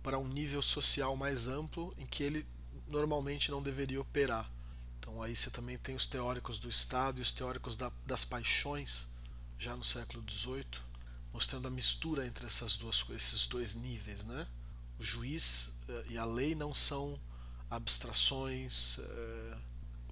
para 0.01 0.17
um 0.17 0.27
nível 0.27 0.61
social 0.61 1.15
mais 1.15 1.47
amplo 1.47 1.93
em 1.99 2.05
que 2.05 2.23
ele 2.23 2.47
normalmente 2.87 3.51
não 3.51 3.61
deveria 3.61 4.01
operar. 4.01 4.51
Então 4.97 5.21
aí 5.21 5.35
você 5.35 5.51
também 5.51 5.77
tem 5.77 5.93
os 5.93 6.07
teóricos 6.07 6.57
do 6.57 6.67
Estado 6.67 7.19
e 7.19 7.21
os 7.21 7.31
teóricos 7.31 7.77
da, 7.77 7.91
das 8.07 8.25
paixões 8.25 9.05
já 9.59 9.75
no 9.75 9.83
século 9.83 10.23
XVIII, 10.27 10.65
mostrando 11.31 11.67
a 11.67 11.71
mistura 11.71 12.25
entre 12.25 12.47
essas 12.47 12.75
duas, 12.75 13.05
esses 13.11 13.45
dois 13.45 13.75
níveis, 13.75 14.25
né? 14.25 14.47
O 14.99 15.03
juiz 15.03 15.73
eh, 15.87 16.05
e 16.09 16.17
a 16.17 16.25
lei 16.25 16.53
não 16.53 16.75
são 16.75 17.19
abstrações 17.69 18.99
é, 18.99 19.57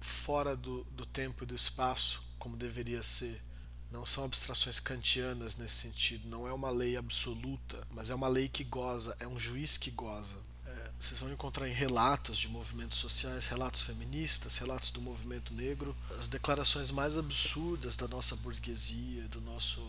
fora 0.00 0.56
do, 0.56 0.84
do 0.84 1.04
tempo 1.04 1.42
e 1.44 1.46
do 1.46 1.54
espaço, 1.54 2.22
como 2.38 2.56
deveria 2.56 3.02
ser. 3.02 3.42
Não 3.90 4.06
são 4.06 4.24
abstrações 4.24 4.78
kantianas 4.78 5.56
nesse 5.56 5.74
sentido. 5.74 6.28
Não 6.28 6.46
é 6.46 6.52
uma 6.52 6.70
lei 6.70 6.96
absoluta, 6.96 7.86
mas 7.90 8.10
é 8.10 8.14
uma 8.14 8.28
lei 8.28 8.48
que 8.48 8.62
goza, 8.62 9.16
é 9.18 9.26
um 9.26 9.38
juiz 9.38 9.76
que 9.76 9.90
goza. 9.90 10.36
É, 10.66 10.90
vocês 10.98 11.18
vão 11.20 11.32
encontrar 11.32 11.68
em 11.68 11.72
relatos 11.72 12.38
de 12.38 12.48
movimentos 12.48 12.98
sociais, 12.98 13.46
relatos 13.46 13.82
feministas, 13.82 14.56
relatos 14.58 14.90
do 14.90 15.00
movimento 15.00 15.52
negro, 15.54 15.96
as 16.18 16.28
declarações 16.28 16.90
mais 16.90 17.16
absurdas 17.16 17.96
da 17.96 18.06
nossa 18.06 18.36
burguesia, 18.36 19.26
do 19.28 19.40
nosso, 19.40 19.82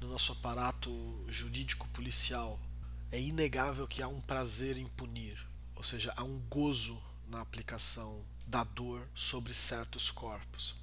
do 0.00 0.08
nosso 0.08 0.32
aparato 0.32 0.90
jurídico-policial 1.28 2.60
é 3.10 3.20
inegável 3.20 3.86
que 3.86 4.02
há 4.02 4.08
um 4.08 4.20
prazer 4.20 4.76
em 4.76 4.86
punir, 4.86 5.46
ou 5.74 5.82
seja, 5.82 6.12
há 6.16 6.24
um 6.24 6.38
gozo 6.48 7.00
na 7.28 7.40
aplicação 7.40 8.24
da 8.46 8.64
dor 8.64 9.06
sobre 9.14 9.54
certos 9.54 10.10
corpos. 10.10 10.76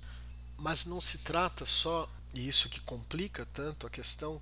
Mas 0.57 0.85
não 0.85 1.01
se 1.01 1.19
trata 1.19 1.65
só, 1.65 2.09
e 2.33 2.47
isso 2.47 2.69
que 2.69 2.79
complica 2.79 3.45
tanto 3.45 3.87
a 3.87 3.89
questão, 3.89 4.41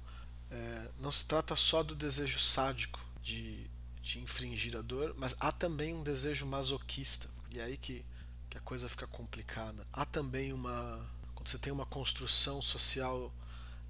é, 0.50 0.92
não 1.00 1.12
se 1.12 1.26
trata 1.26 1.56
só 1.56 1.82
do 1.84 1.96
desejo 1.96 2.40
sádico 2.40 3.00
de, 3.22 3.70
de 4.02 4.20
infringir 4.20 4.76
a 4.76 4.82
dor, 4.82 5.16
mas 5.18 5.36
há 5.40 5.52
também 5.52 5.94
um 5.94 6.04
desejo 6.04 6.46
masoquista. 6.46 7.30
E 7.50 7.60
é 7.60 7.64
aí 7.64 7.78
que, 7.78 8.06
que 8.50 8.58
a 8.58 8.62
coisa 8.62 8.90
fica 8.90 9.08
complicada. 9.08 9.86
Há 9.94 10.06
também 10.06 10.54
uma. 10.54 11.10
Quando 11.34 11.50
você 11.50 11.58
tem 11.58 11.72
uma 11.72 11.86
construção 11.86 12.62
social 12.62 13.34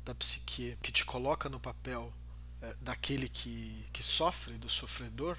da 0.06 0.16
psique 0.16 0.78
que 0.82 0.92
te 0.92 1.06
coloca 1.06 1.50
no 1.50 1.60
papel 1.60 2.14
é, 2.62 2.76
daquele 2.82 3.28
que, 3.28 3.88
que 3.92 4.04
sofre, 4.04 4.54
do 4.58 4.70
sofredor, 4.70 5.38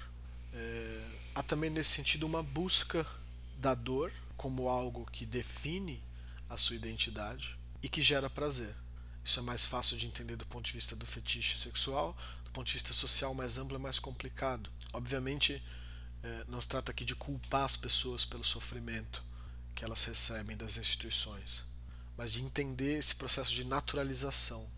é, 0.53 1.05
há 1.35 1.41
também 1.41 1.69
nesse 1.69 1.91
sentido 1.91 2.25
uma 2.25 2.43
busca 2.43 3.05
da 3.57 3.73
dor 3.73 4.11
como 4.35 4.67
algo 4.67 5.05
que 5.11 5.25
define 5.25 6.03
a 6.49 6.57
sua 6.57 6.75
identidade 6.75 7.57
e 7.81 7.89
que 7.89 8.01
gera 8.01 8.29
prazer. 8.29 8.75
Isso 9.23 9.39
é 9.39 9.43
mais 9.43 9.65
fácil 9.65 9.97
de 9.97 10.05
entender 10.05 10.35
do 10.35 10.45
ponto 10.45 10.65
de 10.65 10.73
vista 10.73 10.95
do 10.95 11.05
fetiche 11.05 11.57
sexual, 11.57 12.15
do 12.43 12.51
ponto 12.51 12.67
de 12.67 12.73
vista 12.73 12.93
social 12.93 13.33
mais 13.33 13.57
amplo 13.57 13.77
é 13.77 13.79
mais 13.79 13.99
complicado. 13.99 14.69
Obviamente, 14.91 15.63
é, 16.21 16.45
não 16.47 16.59
se 16.59 16.67
trata 16.67 16.91
aqui 16.91 17.05
de 17.05 17.15
culpar 17.15 17.63
as 17.63 17.77
pessoas 17.77 18.25
pelo 18.25 18.43
sofrimento 18.43 19.23
que 19.73 19.83
elas 19.83 20.03
recebem 20.03 20.55
das 20.55 20.77
instituições, 20.77 21.65
mas 22.17 22.31
de 22.31 22.43
entender 22.43 22.99
esse 22.99 23.15
processo 23.15 23.51
de 23.51 23.63
naturalização, 23.63 24.69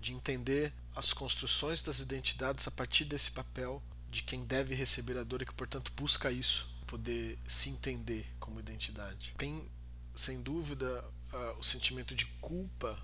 de 0.00 0.12
entender 0.12 0.72
as 0.98 1.12
construções 1.12 1.80
das 1.80 2.00
identidades 2.00 2.66
a 2.66 2.72
partir 2.72 3.04
desse 3.04 3.30
papel 3.30 3.80
de 4.10 4.24
quem 4.24 4.44
deve 4.44 4.74
receber 4.74 5.16
a 5.16 5.22
dor 5.22 5.40
e 5.42 5.46
que, 5.46 5.54
portanto, 5.54 5.92
busca 5.94 6.32
isso, 6.32 6.74
poder 6.88 7.38
se 7.46 7.70
entender 7.70 8.28
como 8.40 8.58
identidade. 8.58 9.32
Tem, 9.36 9.64
sem 10.12 10.42
dúvida, 10.42 11.04
uh, 11.32 11.60
o 11.60 11.62
sentimento 11.62 12.16
de 12.16 12.26
culpa 12.40 12.98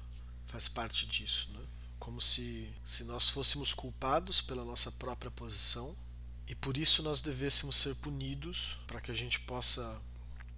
faz 0.46 0.66
parte 0.66 1.06
disso, 1.06 1.52
né? 1.52 1.64
como 2.00 2.20
se, 2.20 2.68
se 2.84 3.04
nós 3.04 3.28
fôssemos 3.28 3.72
culpados 3.72 4.40
pela 4.40 4.64
nossa 4.64 4.90
própria 4.90 5.30
posição 5.30 5.96
e 6.48 6.54
por 6.54 6.76
isso 6.76 7.00
nós 7.00 7.20
devêssemos 7.20 7.76
ser 7.76 7.94
punidos 7.96 8.80
para 8.88 9.00
que 9.00 9.12
a 9.12 9.14
gente 9.14 9.38
possa 9.38 10.02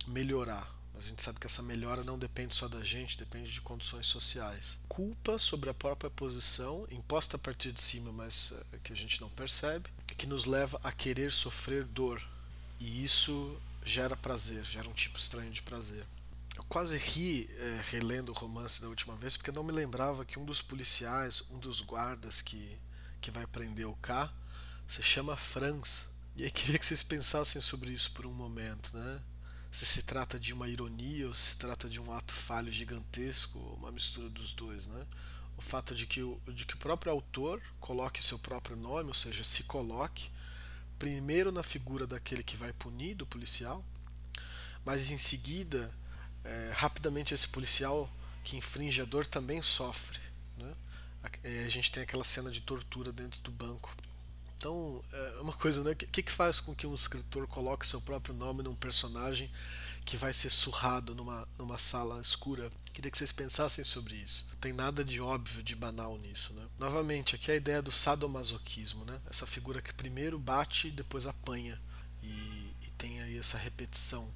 melhorar 0.07 0.75
mas 0.97 1.05
a 1.05 1.09
gente 1.11 1.23
sabe 1.23 1.39
que 1.39 1.47
essa 1.47 1.63
melhora 1.63 2.03
não 2.03 2.19
depende 2.19 2.55
só 2.55 2.67
da 2.67 2.83
gente, 2.83 3.19
depende 3.19 3.53
de 3.53 3.61
condições 3.61 4.07
sociais. 4.07 4.79
Culpa 4.89 5.39
sobre 5.39 5.69
a 5.69 5.75
própria 5.75 6.11
posição, 6.11 6.89
imposta 6.91 7.37
a 7.37 7.39
partir 7.39 7.71
de 7.71 7.83
cima, 7.83 8.11
mas 8.11 8.53
uh, 8.53 8.79
que 8.83 8.95
a 8.95 8.97
gente 8.97 9.21
não 9.21 9.29
percebe, 9.29 9.91
que 10.17 10.27
nos 10.27 10.47
leva 10.47 10.81
a 10.83 10.91
querer 10.91 11.31
sofrer 11.31 11.85
dor. 11.85 12.27
E 12.81 13.05
isso 13.05 13.61
gera 13.85 14.17
prazer, 14.17 14.65
gera 14.65 14.89
um 14.89 14.95
tipo 14.95 15.19
estranho 15.19 15.51
de 15.51 15.61
prazer. 15.61 16.03
Eu 16.57 16.65
quase 16.65 16.97
ri 16.97 17.51
é, 17.59 17.83
relendo 17.91 18.31
o 18.31 18.35
romance 18.35 18.81
da 18.81 18.89
última 18.89 19.15
vez, 19.17 19.37
porque 19.37 19.53
não 19.53 19.63
me 19.63 19.73
lembrava 19.73 20.25
que 20.25 20.39
um 20.39 20.47
dos 20.47 20.63
policiais, 20.63 21.51
um 21.51 21.59
dos 21.59 21.83
guardas 21.83 22.41
que, 22.41 22.81
que 23.21 23.31
vai 23.31 23.47
prender 23.47 23.87
o 23.87 23.95
K, 23.97 24.33
se 24.89 25.03
chama 25.03 25.37
Franz. 25.37 26.09
E 26.37 26.45
aí 26.45 26.51
queria 26.51 26.79
que 26.79 26.87
vocês 26.87 27.03
pensassem 27.03 27.61
sobre 27.61 27.91
isso 27.91 28.13
por 28.13 28.25
um 28.25 28.33
momento, 28.33 28.97
né? 28.97 29.21
Se 29.71 29.85
se 29.85 30.03
trata 30.03 30.39
de 30.39 30.53
uma 30.53 30.69
ironia 30.69 31.29
ou 31.29 31.35
se 31.35 31.57
trata 31.59 31.89
de 31.89 32.01
um 32.01 32.13
ato 32.13 32.33
falho 32.33 32.73
gigantesco, 32.73 33.59
uma 33.79 33.91
mistura 33.91 34.29
dos 34.29 34.53
dois, 34.53 34.87
né? 34.87 35.07
O 35.57 35.63
fato 35.63 35.95
de 35.95 36.07
que 36.07 36.23
o, 36.23 36.41
de 36.49 36.67
que 36.67 36.75
o 36.75 36.79
próprio 36.79 37.13
autor 37.13 37.63
coloque 37.81 38.23
seu 38.23 38.39
próprio 38.39 38.77
nome, 38.77 39.09
ou 39.09 39.15
seja, 39.15 39.43
se 39.45 39.65
coloque 39.65 40.31
primeiro 40.99 41.53
na 41.53 41.63
figura 41.63 42.07
daquele 42.07 42.43
que 42.43 42.57
vai 42.57 42.73
punir, 42.73 43.15
do 43.15 43.27
policial, 43.27 43.85
mas 44.85 45.11
em 45.11 45.19
seguida 45.19 45.93
é, 46.45 46.73
rapidamente 46.75 47.35
esse 47.35 47.49
policial 47.49 48.11
que 48.45 48.57
infringe 48.57 49.03
a 49.03 49.05
dor 49.05 49.27
também 49.27 49.61
sofre. 49.61 50.21
Né? 50.57 50.73
A, 51.23 51.31
é, 51.43 51.65
a 51.65 51.69
gente 51.69 51.91
tem 51.91 52.03
aquela 52.03 52.25
cena 52.25 52.51
de 52.51 52.61
tortura 52.61 53.13
dentro 53.13 53.41
do 53.41 53.51
banco. 53.51 53.95
Então, 54.57 55.05
é 55.13 55.41
uma 55.41 55.53
coisa, 55.53 55.83
né? 55.85 55.93
O 55.93 55.97
que, 55.97 56.23
que 56.23 56.33
faz 56.33 56.61
com 56.61 56.75
que 56.75 56.87
um 56.87 56.95
escritor 56.95 57.47
coloque 57.47 57.87
seu 57.87 58.01
próprio 58.01 58.35
nome 58.35 58.63
num 58.63 58.75
personagem 58.75 59.51
que 60.05 60.17
vai 60.17 60.33
ser 60.33 60.51
surrado 60.51 61.15
numa, 61.15 61.47
numa 61.59 61.79
sala 61.79 62.21
escura? 62.21 62.71
Queria 62.93 63.11
que 63.11 63.19
vocês 63.19 63.33
pensassem 63.33 63.85
sobre 63.85 64.15
isso. 64.15 64.47
Não 64.51 64.59
tem 64.59 64.73
nada 64.73 65.05
de 65.05 65.21
óbvio, 65.21 65.63
de 65.63 65.77
banal 65.77 66.17
nisso, 66.19 66.55
né? 66.55 66.67
Novamente, 66.79 67.35
aqui 67.35 67.51
é 67.51 67.55
a 67.55 67.57
ideia 67.59 67.83
do 67.83 67.93
sadomasoquismo, 67.93 69.05
né? 69.05 69.21
Essa 69.29 69.47
figura 69.47 69.83
que 69.83 69.93
primeiro 69.93 70.39
bate 70.39 70.89
e 70.89 70.91
depois 70.91 71.27
apanha. 71.27 71.79
E, 72.23 72.27
e 72.83 72.91
tem 72.97 73.21
aí 73.21 73.37
essa 73.37 73.59
repetição. 73.59 74.27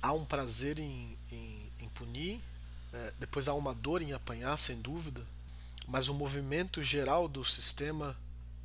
Há 0.00 0.12
um 0.12 0.24
prazer 0.24 0.78
em, 0.78 1.18
em, 1.32 1.72
em 1.80 1.88
punir, 1.88 2.40
é, 2.92 3.12
depois 3.18 3.48
há 3.48 3.54
uma 3.54 3.74
dor 3.74 4.02
em 4.02 4.12
apanhar, 4.12 4.56
sem 4.56 4.80
dúvida, 4.80 5.26
mas 5.88 6.08
o 6.08 6.14
movimento 6.14 6.80
geral 6.80 7.26
do 7.26 7.44
sistema 7.44 8.16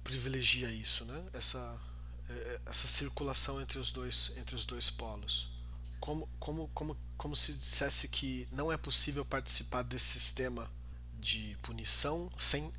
privilegia 0.10 0.72
isso, 0.72 1.06
né? 1.06 1.24
Essa 1.34 1.80
é, 2.28 2.62
essa 2.66 2.88
circulação 2.88 3.62
entre 3.62 3.78
os 3.78 3.92
dois 3.92 4.34
entre 4.38 4.56
os 4.56 4.66
dois 4.66 4.90
polos. 4.90 5.48
Como 6.00 6.28
como 6.40 6.68
como 6.74 6.98
como 7.16 7.36
se 7.36 7.54
dissesse 7.54 8.08
que 8.08 8.48
não 8.52 8.72
é 8.72 8.78
possível 8.78 9.24
participar 9.24 9.84
desse 9.84 10.20
sistema 10.20 10.68
de 11.20 11.56
punição 11.62 12.32
sem 12.38 12.74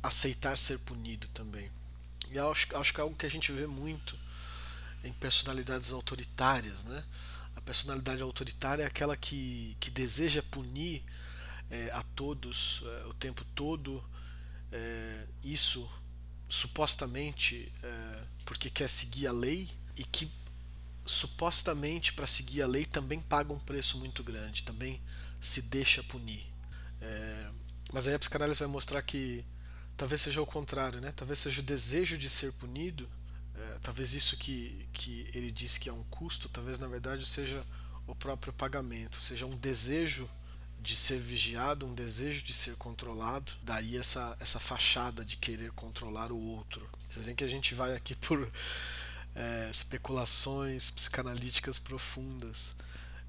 aceitar 0.00 0.56
ser 0.56 0.78
punido 0.80 1.26
também. 1.28 1.70
E 2.30 2.38
acho, 2.38 2.76
acho 2.76 2.94
que 2.94 3.00
é 3.00 3.02
algo 3.02 3.16
que 3.16 3.26
a 3.26 3.30
gente 3.30 3.50
vê 3.50 3.66
muito 3.66 4.16
em 5.02 5.12
personalidades 5.12 5.90
autoritárias, 5.90 6.84
né? 6.84 7.04
A 7.56 7.60
personalidade 7.60 8.22
autoritária 8.22 8.84
é 8.84 8.86
aquela 8.86 9.16
que, 9.16 9.76
que 9.80 9.90
deseja 9.90 10.42
punir 10.50 11.02
é, 11.68 11.90
a 11.92 12.02
todos 12.14 12.82
é, 12.84 13.06
o 13.06 13.14
tempo 13.14 13.44
todo, 13.56 14.04
é, 14.70 15.26
isso 15.42 15.88
supostamente 16.48 17.72
é, 17.82 18.22
porque 18.44 18.70
quer 18.70 18.88
seguir 18.88 19.26
a 19.26 19.32
lei 19.32 19.68
e 19.96 20.04
que 20.04 20.30
supostamente 21.04 22.12
para 22.12 22.26
seguir 22.26 22.62
a 22.62 22.66
lei 22.66 22.84
também 22.84 23.20
paga 23.20 23.52
um 23.52 23.58
preço 23.58 23.98
muito 23.98 24.22
grande, 24.22 24.62
também 24.62 25.00
se 25.40 25.62
deixa 25.62 26.02
punir. 26.02 26.46
É, 27.00 27.50
mas 27.92 28.08
aí 28.08 28.14
a 28.14 28.18
psicanálise 28.18 28.58
vai 28.58 28.68
mostrar 28.68 29.02
que 29.02 29.44
talvez 29.96 30.20
seja 30.20 30.42
o 30.42 30.46
contrário, 30.46 31.00
né? 31.00 31.12
talvez 31.14 31.38
seja 31.38 31.60
o 31.60 31.64
desejo 31.64 32.18
de 32.18 32.28
ser 32.28 32.52
punido, 32.54 33.08
é, 33.54 33.78
talvez 33.82 34.14
isso 34.14 34.36
que, 34.36 34.88
que 34.92 35.30
ele 35.32 35.50
diz 35.50 35.78
que 35.78 35.88
é 35.88 35.92
um 35.92 36.02
custo, 36.04 36.48
talvez 36.48 36.78
na 36.78 36.88
verdade 36.88 37.24
seja 37.24 37.64
o 38.06 38.14
próprio 38.14 38.52
pagamento, 38.52 39.16
seja 39.16 39.46
um 39.46 39.56
desejo 39.56 40.28
de 40.86 40.94
ser 40.94 41.18
vigiado, 41.18 41.84
um 41.84 41.92
desejo 41.92 42.44
de 42.44 42.54
ser 42.54 42.76
controlado, 42.76 43.52
daí 43.60 43.96
essa, 43.96 44.36
essa 44.38 44.60
fachada 44.60 45.24
de 45.24 45.36
querer 45.36 45.72
controlar 45.72 46.30
o 46.30 46.38
outro. 46.38 46.88
Vocês 47.10 47.24
veem 47.24 47.34
que 47.34 47.42
a 47.42 47.48
gente 47.48 47.74
vai 47.74 47.96
aqui 47.96 48.14
por 48.14 48.48
é, 49.34 49.68
especulações 49.68 50.92
psicanalíticas 50.92 51.80
profundas, 51.80 52.76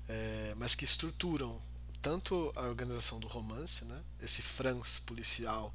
é, 0.07 0.53
mas 0.55 0.75
que 0.75 0.85
estruturam 0.85 1.59
tanto 1.99 2.53
a 2.55 2.61
organização 2.61 3.19
do 3.19 3.27
romance, 3.27 3.83
né, 3.85 3.99
esse 4.21 4.43
Franz 4.43 4.99
policial, 4.99 5.73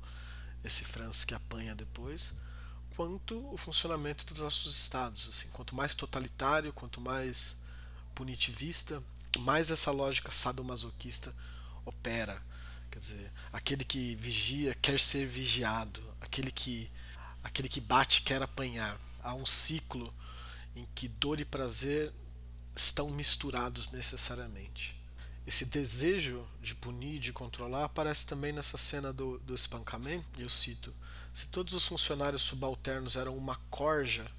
esse 0.64 0.84
Franz 0.84 1.24
que 1.24 1.34
apanha 1.34 1.74
depois, 1.74 2.32
quanto 2.94 3.52
o 3.52 3.56
funcionamento 3.56 4.24
dos 4.26 4.38
nossos 4.38 4.78
estados. 4.78 5.28
Assim, 5.28 5.48
quanto 5.48 5.74
mais 5.74 5.96
totalitário, 5.96 6.72
quanto 6.72 7.00
mais 7.00 7.56
punitivista, 8.14 9.02
mais 9.40 9.68
essa 9.68 9.90
lógica 9.90 10.30
sadomasoquista 10.30 11.34
opera. 11.84 12.42
Quer 12.90 12.98
dizer, 12.98 13.32
aquele 13.52 13.84
que 13.84 14.14
vigia 14.16 14.74
quer 14.74 15.00
ser 15.00 15.26
vigiado, 15.26 16.02
aquele 16.20 16.50
que, 16.50 16.90
aquele 17.42 17.68
que 17.68 17.80
bate 17.80 18.22
quer 18.22 18.42
apanhar. 18.42 19.00
Há 19.22 19.34
um 19.34 19.46
ciclo 19.46 20.12
em 20.74 20.86
que 20.94 21.08
dor 21.08 21.40
e 21.40 21.44
prazer 21.44 22.12
estão 22.74 23.10
misturados 23.10 23.90
necessariamente. 23.90 25.00
Esse 25.46 25.64
desejo 25.64 26.46
de 26.60 26.74
punir, 26.74 27.18
de 27.18 27.32
controlar, 27.32 27.84
aparece 27.84 28.26
também 28.26 28.52
nessa 28.52 28.78
cena 28.78 29.12
do, 29.12 29.38
do 29.40 29.54
espancamento. 29.54 30.24
Eu 30.38 30.48
cito: 30.48 30.94
Se 31.34 31.48
todos 31.48 31.74
os 31.74 31.86
funcionários 31.86 32.42
subalternos 32.42 33.16
eram 33.16 33.36
uma 33.36 33.56
corja, 33.68 34.30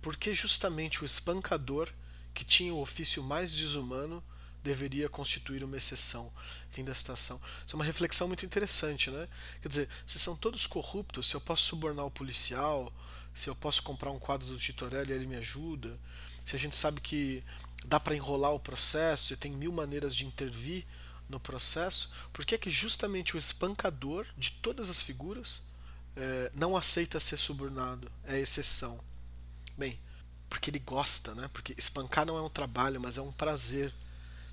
por 0.00 0.16
que 0.16 0.32
justamente 0.32 1.02
o 1.02 1.04
espancador, 1.04 1.90
que 2.32 2.44
tinha 2.44 2.72
o 2.72 2.80
ofício 2.80 3.22
mais 3.22 3.52
desumano, 3.52 4.22
deveria 4.66 5.08
constituir 5.08 5.62
uma 5.62 5.76
exceção. 5.76 6.32
Fim 6.70 6.84
da 6.84 6.94
citação. 6.94 7.40
Isso 7.64 7.74
é 7.74 7.78
uma 7.78 7.84
reflexão 7.84 8.26
muito 8.26 8.44
interessante, 8.44 9.10
né? 9.10 9.28
Quer 9.62 9.68
dizer, 9.68 9.88
se 10.06 10.18
são 10.18 10.36
todos 10.36 10.66
corruptos, 10.66 11.28
se 11.28 11.36
eu 11.36 11.40
posso 11.40 11.62
subornar 11.62 12.04
o 12.04 12.10
policial, 12.10 12.92
se 13.32 13.48
eu 13.48 13.54
posso 13.54 13.82
comprar 13.82 14.10
um 14.10 14.18
quadro 14.18 14.46
do 14.48 14.58
Titorelli 14.58 15.12
e 15.12 15.14
ele 15.14 15.26
me 15.26 15.36
ajuda, 15.36 15.96
se 16.44 16.56
a 16.56 16.58
gente 16.58 16.74
sabe 16.74 17.00
que 17.00 17.44
dá 17.84 18.00
para 18.00 18.16
enrolar 18.16 18.52
o 18.52 18.60
processo 18.60 19.32
e 19.32 19.36
tem 19.36 19.52
mil 19.52 19.70
maneiras 19.70 20.14
de 20.14 20.26
intervir 20.26 20.84
no 21.28 21.38
processo, 21.38 22.10
por 22.32 22.44
que 22.44 22.54
é 22.54 22.58
que 22.58 22.70
justamente 22.70 23.36
o 23.36 23.38
espancador 23.38 24.26
de 24.36 24.50
todas 24.50 24.90
as 24.90 25.00
figuras 25.00 25.62
é, 26.16 26.50
não 26.54 26.76
aceita 26.76 27.20
ser 27.20 27.36
subornado? 27.36 28.10
É 28.24 28.38
exceção. 28.38 28.98
Bem, 29.78 30.00
porque 30.48 30.70
ele 30.70 30.78
gosta, 30.80 31.34
né? 31.34 31.48
Porque 31.52 31.74
espancar 31.78 32.26
não 32.26 32.36
é 32.36 32.42
um 32.42 32.50
trabalho, 32.50 33.00
mas 33.00 33.16
é 33.16 33.22
um 33.22 33.32
prazer. 33.32 33.92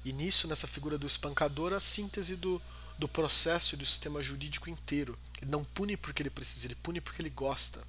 E 0.06 0.12
nisso, 0.12 0.48
nessa 0.48 0.68
figura 0.68 0.98
do 0.98 1.08
espancador, 1.08 1.74
a 1.74 1.80
síntese 1.80 2.36
do, 2.36 2.62
do 2.98 3.08
processo 3.08 3.76
e 3.76 3.78
do 3.78 3.86
sistema 3.86 4.22
jurídico 4.22 4.70
inteiro. 4.70 5.18
Ele 5.42 5.52
não 5.52 5.64
pune 5.64 5.98
porque 5.98 6.22
ele 6.22 6.30
precisa, 6.30 6.68
ele 6.68 6.76
pune 6.76 7.02
porque 7.02 7.22
ele 7.22 7.30
gosta. 7.30 7.82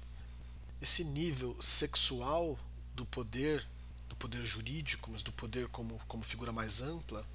Esse 0.81 1.03
nível 1.03 1.55
sexual 1.59 2.59
do 2.93 3.05
poder, 3.05 3.65
do 4.07 4.15
poder 4.15 4.45
jurídico, 4.45 5.09
mas 5.11 5.21
do 5.21 5.31
poder 5.31 5.67
como, 5.69 5.99
como 6.07 6.23
figura 6.23 6.51
mais 6.51 6.81
ampla, 6.81 7.25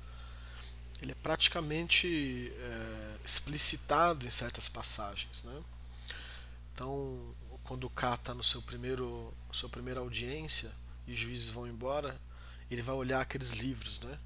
ele 1.01 1.13
é 1.13 1.15
praticamente 1.15 2.53
é, 2.55 3.17
explicitado 3.25 4.27
em 4.27 4.31
certas 4.31 4.69
passagens. 4.69 5.43
Né? 5.45 5.63
Então, 6.75 7.35
quando 7.65 7.85
o 7.85 7.91
K 7.91 8.15
está 8.15 8.35
no 8.35 8.43
seu 8.43 8.61
primeiro, 8.63 9.33
sua 9.53 9.69
primeira 9.69 10.01
audiência 10.01 10.71
e 11.07 11.13
os 11.13 11.19
juízes 11.19 11.49
vão 11.49 11.67
embora, 11.67 12.19
ele 12.71 12.83
vai 12.83 12.95
olhar 12.95 13.21
aqueles 13.21 13.53
livros, 13.53 14.01
né? 14.01 14.19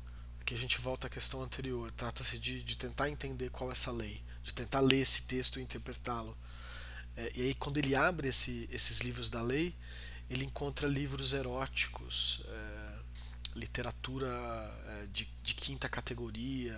Que 0.45 0.55
a 0.55 0.59
gente 0.59 0.79
volta 0.79 1.07
à 1.07 1.11
questão 1.11 1.43
anterior. 1.43 1.91
Trata-se 1.93 2.39
de, 2.39 2.63
de 2.63 2.77
tentar 2.77 3.09
entender 3.09 3.51
qual 3.51 3.71
é 3.71 3.73
essa 3.73 3.91
lei, 3.91 4.23
de 4.43 4.53
tentar 4.53 4.81
ler 4.81 5.01
esse 5.01 5.23
texto 5.23 5.59
e 5.59 5.63
interpretá-lo. 5.63 6.37
É, 7.17 7.33
e 7.35 7.43
aí, 7.43 7.55
quando 7.55 7.79
ele 7.79 7.95
abre 7.95 8.29
esse, 8.29 8.69
esses 8.71 9.01
livros 9.01 9.31
da 9.31 9.41
lei, 9.41 9.75
ele 10.29 10.45
encontra 10.45 10.89
livros 10.89 11.33
eróticos, 11.33 12.43
é, 12.49 12.99
literatura 13.57 14.27
é, 14.27 15.07
de, 15.13 15.29
de, 15.43 15.55
quinta 15.55 15.89
categoria, 15.89 16.77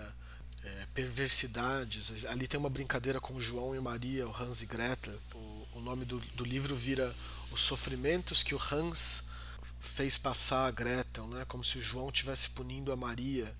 é, 0.63 0.87
perversidades. 0.93 2.25
Ali 2.25 2.47
tem 2.47 2.59
uma 2.59 2.69
brincadeira 2.69 3.19
com 3.19 3.39
João 3.39 3.75
e 3.75 3.79
Maria, 3.79 4.27
o 4.27 4.35
Hans 4.35 4.61
e 4.61 4.65
Gretel. 4.65 5.19
O, 5.33 5.67
o 5.75 5.81
nome 5.81 6.05
do, 6.05 6.19
do 6.19 6.43
livro 6.43 6.75
vira 6.75 7.15
Os 7.51 7.61
Sofrimentos 7.61 8.43
que 8.43 8.53
o 8.53 8.61
Hans 8.71 9.26
fez 9.79 10.17
passar 10.17 10.67
a 10.67 10.71
Gretel, 10.71 11.27
né? 11.27 11.45
como 11.45 11.63
se 11.63 11.77
o 11.77 11.81
João 11.81 12.09
estivesse 12.09 12.49
punindo 12.51 12.91
a 12.91 12.95
Maria. 12.95 13.55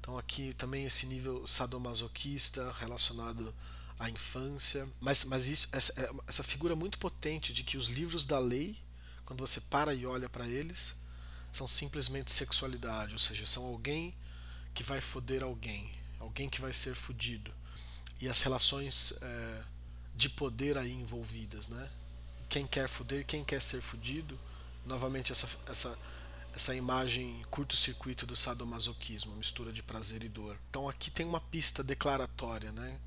Então 0.00 0.18
aqui 0.18 0.52
também 0.54 0.84
esse 0.84 1.06
nível 1.06 1.46
sadomasoquista 1.46 2.72
relacionado 2.78 3.54
à 3.98 4.10
infância. 4.10 4.88
Mas, 5.00 5.24
mas 5.24 5.46
isso, 5.46 5.68
essa, 5.72 6.00
é, 6.00 6.10
essa 6.26 6.42
figura 6.42 6.74
muito 6.74 6.98
potente 6.98 7.52
de 7.52 7.62
que 7.62 7.76
os 7.76 7.86
livros 7.86 8.24
da 8.24 8.38
lei, 8.38 8.76
quando 9.24 9.40
você 9.40 9.60
para 9.60 9.94
e 9.94 10.04
olha 10.04 10.28
para 10.28 10.48
eles, 10.48 10.96
são 11.52 11.68
simplesmente 11.68 12.32
sexualidade, 12.32 13.12
ou 13.12 13.18
seja, 13.18 13.46
são 13.46 13.64
alguém 13.64 14.14
que 14.74 14.82
vai 14.82 15.00
foder 15.00 15.42
alguém, 15.42 15.92
alguém 16.18 16.48
que 16.48 16.60
vai 16.60 16.72
ser 16.72 16.94
fudido. 16.94 17.52
E 18.20 18.28
as 18.28 18.40
relações 18.42 19.14
é, 19.20 19.64
de 20.14 20.28
poder 20.28 20.78
aí 20.78 20.92
envolvidas, 20.92 21.68
né? 21.68 21.90
Quem 22.48 22.66
quer 22.66 22.88
fuder, 22.88 23.26
quem 23.26 23.44
quer 23.44 23.60
ser 23.60 23.80
fudido 23.80 24.38
novamente 24.84 25.32
essa, 25.32 25.48
essa, 25.66 25.98
essa 26.54 26.74
imagem 26.74 27.44
curto-circuito 27.50 28.26
do 28.26 28.36
sadomasoquismo, 28.36 29.36
mistura 29.36 29.72
de 29.72 29.82
prazer 29.82 30.22
e 30.22 30.28
dor. 30.28 30.58
Então 30.68 30.88
aqui 30.88 31.10
tem 31.10 31.26
uma 31.26 31.40
pista 31.40 31.82
declaratória, 31.82 32.72
né? 32.72 32.98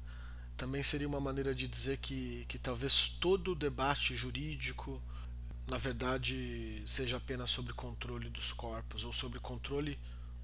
Também 0.58 0.82
seria 0.84 1.08
uma 1.08 1.20
maneira 1.20 1.54
de 1.54 1.68
dizer 1.68 1.98
que, 1.98 2.46
que 2.48 2.58
talvez 2.58 3.10
todo 3.20 3.52
o 3.52 3.56
debate 3.56 4.16
jurídico, 4.16 5.02
na 5.68 5.78
verdade, 5.78 6.82
seja 6.86 7.18
apenas 7.18 7.50
sobre 7.50 7.74
controle 7.74 8.30
dos 8.30 8.54
corpos 8.54 9.04
ou 9.04 9.12
sobre 9.12 9.40
controle 9.40 10.00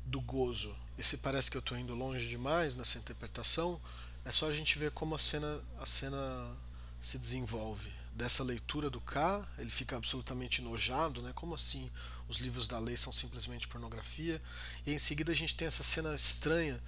do 0.05 0.19
gozo. 0.19 0.75
E 0.97 1.03
se 1.03 1.17
parece 1.17 1.49
que 1.49 1.55
eu 1.55 1.61
estou 1.61 1.77
indo 1.77 1.95
longe 1.95 2.27
demais 2.27 2.75
nessa 2.75 2.97
interpretação, 2.97 3.79
é 4.25 4.31
só 4.31 4.49
a 4.49 4.53
gente 4.53 4.77
ver 4.77 4.91
como 4.91 5.15
a 5.15 5.19
cena, 5.19 5.61
a 5.79 5.85
cena 5.85 6.57
se 6.99 7.17
desenvolve 7.17 8.00
dessa 8.13 8.43
leitura 8.43 8.89
do 8.89 9.01
K, 9.01 9.45
ele 9.57 9.69
fica 9.69 9.95
absolutamente 9.95 10.61
enojado, 10.61 11.21
né? 11.21 11.31
Como 11.33 11.55
assim 11.55 11.89
os 12.27 12.37
livros 12.37 12.67
da 12.67 12.79
lei 12.79 12.95
são 12.97 13.11
simplesmente 13.11 13.67
pornografia? 13.67 14.41
E 14.85 14.93
em 14.93 14.99
seguida 14.99 15.31
a 15.31 15.35
gente 15.35 15.55
tem 15.55 15.67
essa 15.67 15.83
cena 15.83 16.13
estranha 16.13 16.81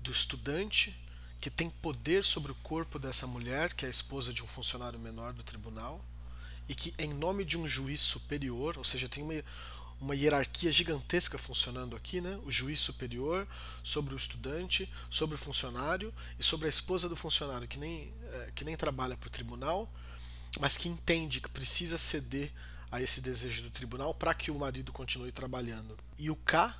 do 0.00 0.10
estudante 0.10 0.98
que 1.40 1.50
tem 1.50 1.68
poder 1.68 2.24
sobre 2.24 2.52
o 2.52 2.54
corpo 2.56 2.98
dessa 2.98 3.26
mulher, 3.26 3.72
que 3.72 3.84
é 3.84 3.88
a 3.88 3.90
esposa 3.90 4.32
de 4.32 4.44
um 4.44 4.46
funcionário 4.46 4.98
menor 4.98 5.32
do 5.32 5.42
tribunal, 5.42 6.04
e 6.68 6.74
que, 6.74 6.94
em 6.96 7.12
nome 7.12 7.44
de 7.44 7.58
um 7.58 7.66
juiz 7.66 8.00
superior, 8.00 8.78
ou 8.78 8.84
seja, 8.84 9.08
tem 9.08 9.24
uma, 9.24 9.34
uma 10.00 10.14
hierarquia 10.14 10.70
gigantesca 10.70 11.36
funcionando 11.36 11.96
aqui, 11.96 12.20
né? 12.20 12.38
o 12.44 12.50
juiz 12.50 12.78
superior 12.78 13.46
sobre 13.82 14.14
o 14.14 14.16
estudante, 14.16 14.88
sobre 15.10 15.34
o 15.34 15.38
funcionário 15.38 16.14
e 16.38 16.44
sobre 16.44 16.66
a 16.66 16.70
esposa 16.70 17.08
do 17.08 17.16
funcionário, 17.16 17.66
que 17.66 17.78
nem, 17.78 18.14
é, 18.22 18.52
que 18.54 18.64
nem 18.64 18.76
trabalha 18.76 19.16
para 19.16 19.26
o 19.26 19.30
tribunal, 19.30 19.92
mas 20.60 20.76
que 20.76 20.88
entende 20.88 21.40
que 21.40 21.48
precisa 21.48 21.98
ceder 21.98 22.52
a 22.90 23.00
esse 23.00 23.20
desejo 23.20 23.62
do 23.62 23.70
tribunal 23.70 24.12
para 24.12 24.34
que 24.34 24.50
o 24.50 24.58
marido 24.58 24.92
continue 24.92 25.32
trabalhando. 25.32 25.96
E 26.18 26.30
o 26.30 26.36
K, 26.36 26.76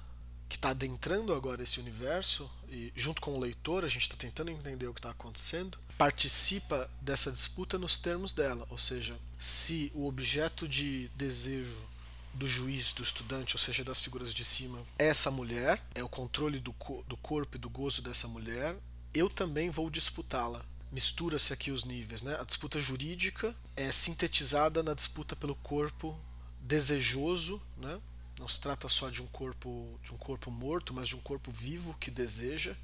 que 0.48 0.56
está 0.56 0.70
adentrando 0.70 1.32
agora 1.32 1.62
esse 1.62 1.80
universo, 1.80 2.50
e 2.68 2.92
junto 2.94 3.22
com 3.22 3.32
o 3.32 3.40
leitor, 3.40 3.84
a 3.84 3.88
gente 3.88 4.02
está 4.02 4.16
tentando 4.16 4.50
entender 4.50 4.86
o 4.86 4.92
que 4.92 5.00
está 5.00 5.10
acontecendo, 5.10 5.78
participa 5.96 6.90
dessa 7.00 7.32
disputa 7.32 7.78
nos 7.78 7.96
termos 7.98 8.32
dela, 8.32 8.66
ou 8.68 8.76
seja, 8.76 9.16
se 9.38 9.90
o 9.94 10.06
objeto 10.06 10.68
de 10.68 11.08
desejo 11.14 11.92
do 12.34 12.48
juiz, 12.48 12.92
do 12.92 13.02
estudante, 13.02 13.56
ou 13.56 13.60
seja, 13.60 13.84
das 13.84 14.00
figuras 14.00 14.34
de 14.34 14.44
cima, 14.44 14.78
é 14.98 15.06
essa 15.06 15.30
mulher, 15.30 15.82
é 15.94 16.02
o 16.02 16.08
controle 16.08 16.58
do, 16.58 16.72
co 16.72 17.02
do 17.06 17.16
corpo 17.16 17.56
e 17.56 17.60
do 17.60 17.70
gozo 17.70 18.02
dessa 18.02 18.26
mulher, 18.28 18.76
eu 19.14 19.28
também 19.28 19.70
vou 19.70 19.90
disputá-la. 19.90 20.64
Mistura-se 20.92 21.54
aqui 21.54 21.70
os 21.70 21.84
níveis, 21.84 22.20
né? 22.20 22.38
A 22.38 22.44
disputa 22.44 22.78
jurídica 22.78 23.56
é 23.74 23.90
sintetizada 23.90 24.82
na 24.82 24.92
disputa 24.92 25.34
pelo 25.34 25.54
corpo 25.56 26.20
desejoso, 26.60 27.62
né? 27.78 27.98
Não 28.38 28.46
se 28.46 28.60
trata 28.60 28.88
só 28.90 29.08
de 29.08 29.22
um 29.22 29.26
corpo 29.28 29.98
de 30.02 30.12
um 30.12 30.18
corpo 30.18 30.50
morto, 30.50 30.92
mas 30.92 31.08
de 31.08 31.16
um 31.16 31.20
corpo 31.20 31.50
vivo 31.50 31.96
que 31.98 32.10
deseja, 32.10 32.76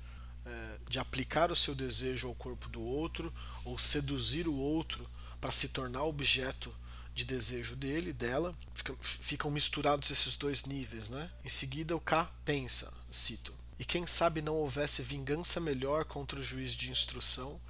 é, 0.46 0.78
de 0.88 0.98
aplicar 0.98 1.52
o 1.52 1.56
seu 1.56 1.74
desejo 1.74 2.28
ao 2.28 2.34
corpo 2.34 2.70
do 2.70 2.80
outro 2.80 3.30
ou 3.62 3.78
seduzir 3.78 4.48
o 4.48 4.54
outro 4.54 5.06
para 5.38 5.50
se 5.50 5.68
tornar 5.68 6.04
objeto 6.04 6.74
de 7.14 7.26
desejo 7.26 7.76
dele, 7.76 8.14
dela. 8.14 8.56
Fica, 8.74 8.96
ficam 9.02 9.50
misturados 9.50 10.10
esses 10.10 10.34
dois 10.34 10.64
níveis, 10.64 11.10
né? 11.10 11.30
Em 11.44 11.48
seguida 11.50 11.94
o 11.94 12.00
K 12.00 12.24
pensa, 12.42 12.90
cito: 13.10 13.52
e 13.78 13.84
quem 13.84 14.06
sabe 14.06 14.40
não 14.40 14.54
houvesse 14.54 15.02
vingança 15.02 15.60
melhor 15.60 16.06
contra 16.06 16.40
o 16.40 16.42
juiz 16.42 16.72
de 16.72 16.90
instrução 16.90 17.60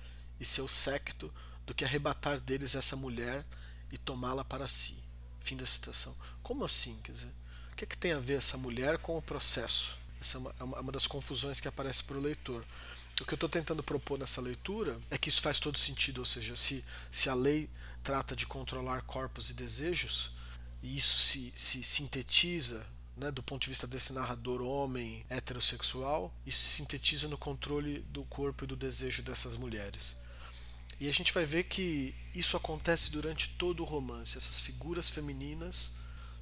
e 0.40 0.44
seu 0.44 0.68
séquito 0.68 1.32
do 1.66 1.74
que 1.74 1.84
arrebatar 1.84 2.40
deles 2.40 2.74
essa 2.74 2.96
mulher 2.96 3.44
e 3.92 3.98
tomá-la 3.98 4.44
para 4.44 4.68
si. 4.68 5.02
Fim 5.40 5.56
da 5.56 5.66
citação. 5.66 6.14
Como 6.42 6.64
assim? 6.64 6.98
Quer 7.02 7.12
dizer, 7.12 7.32
que, 7.78 7.84
é 7.84 7.86
que 7.86 7.96
tem 7.96 8.12
a 8.12 8.18
ver 8.18 8.38
essa 8.38 8.58
mulher 8.58 8.98
com 8.98 9.16
o 9.16 9.22
processo? 9.22 9.96
Essa 10.20 10.36
é 10.36 10.40
uma, 10.40 10.54
é 10.58 10.80
uma 10.80 10.92
das 10.92 11.06
confusões 11.06 11.60
que 11.60 11.68
aparece 11.68 12.02
para 12.02 12.16
o 12.16 12.20
leitor. 12.20 12.64
O 13.20 13.24
que 13.24 13.32
eu 13.32 13.36
estou 13.36 13.48
tentando 13.48 13.84
propor 13.84 14.18
nessa 14.18 14.40
leitura 14.40 15.00
é 15.10 15.16
que 15.16 15.28
isso 15.28 15.40
faz 15.40 15.60
todo 15.60 15.78
sentido, 15.78 16.18
ou 16.18 16.26
seja, 16.26 16.56
se, 16.56 16.84
se 17.10 17.30
a 17.30 17.34
lei 17.34 17.70
trata 18.02 18.34
de 18.34 18.46
controlar 18.46 19.02
corpos 19.02 19.50
e 19.50 19.54
desejos, 19.54 20.32
e 20.82 20.96
isso 20.96 21.18
se, 21.18 21.52
se 21.54 21.84
sintetiza 21.84 22.84
né, 23.16 23.30
do 23.30 23.42
ponto 23.42 23.62
de 23.62 23.68
vista 23.68 23.86
desse 23.86 24.12
narrador 24.12 24.60
homem 24.60 25.24
heterossexual, 25.28 26.34
isso 26.46 26.58
se 26.58 26.76
sintetiza 26.76 27.28
no 27.28 27.38
controle 27.38 28.00
do 28.10 28.24
corpo 28.24 28.64
e 28.64 28.66
do 28.66 28.76
desejo 28.76 29.22
dessas 29.22 29.56
mulheres. 29.56 30.16
E 31.00 31.08
a 31.08 31.12
gente 31.12 31.32
vai 31.32 31.46
ver 31.46 31.64
que 31.64 32.14
isso 32.34 32.56
acontece 32.56 33.10
durante 33.10 33.50
todo 33.50 33.80
o 33.80 33.86
romance. 33.86 34.36
Essas 34.36 34.60
figuras 34.60 35.10
femininas 35.10 35.92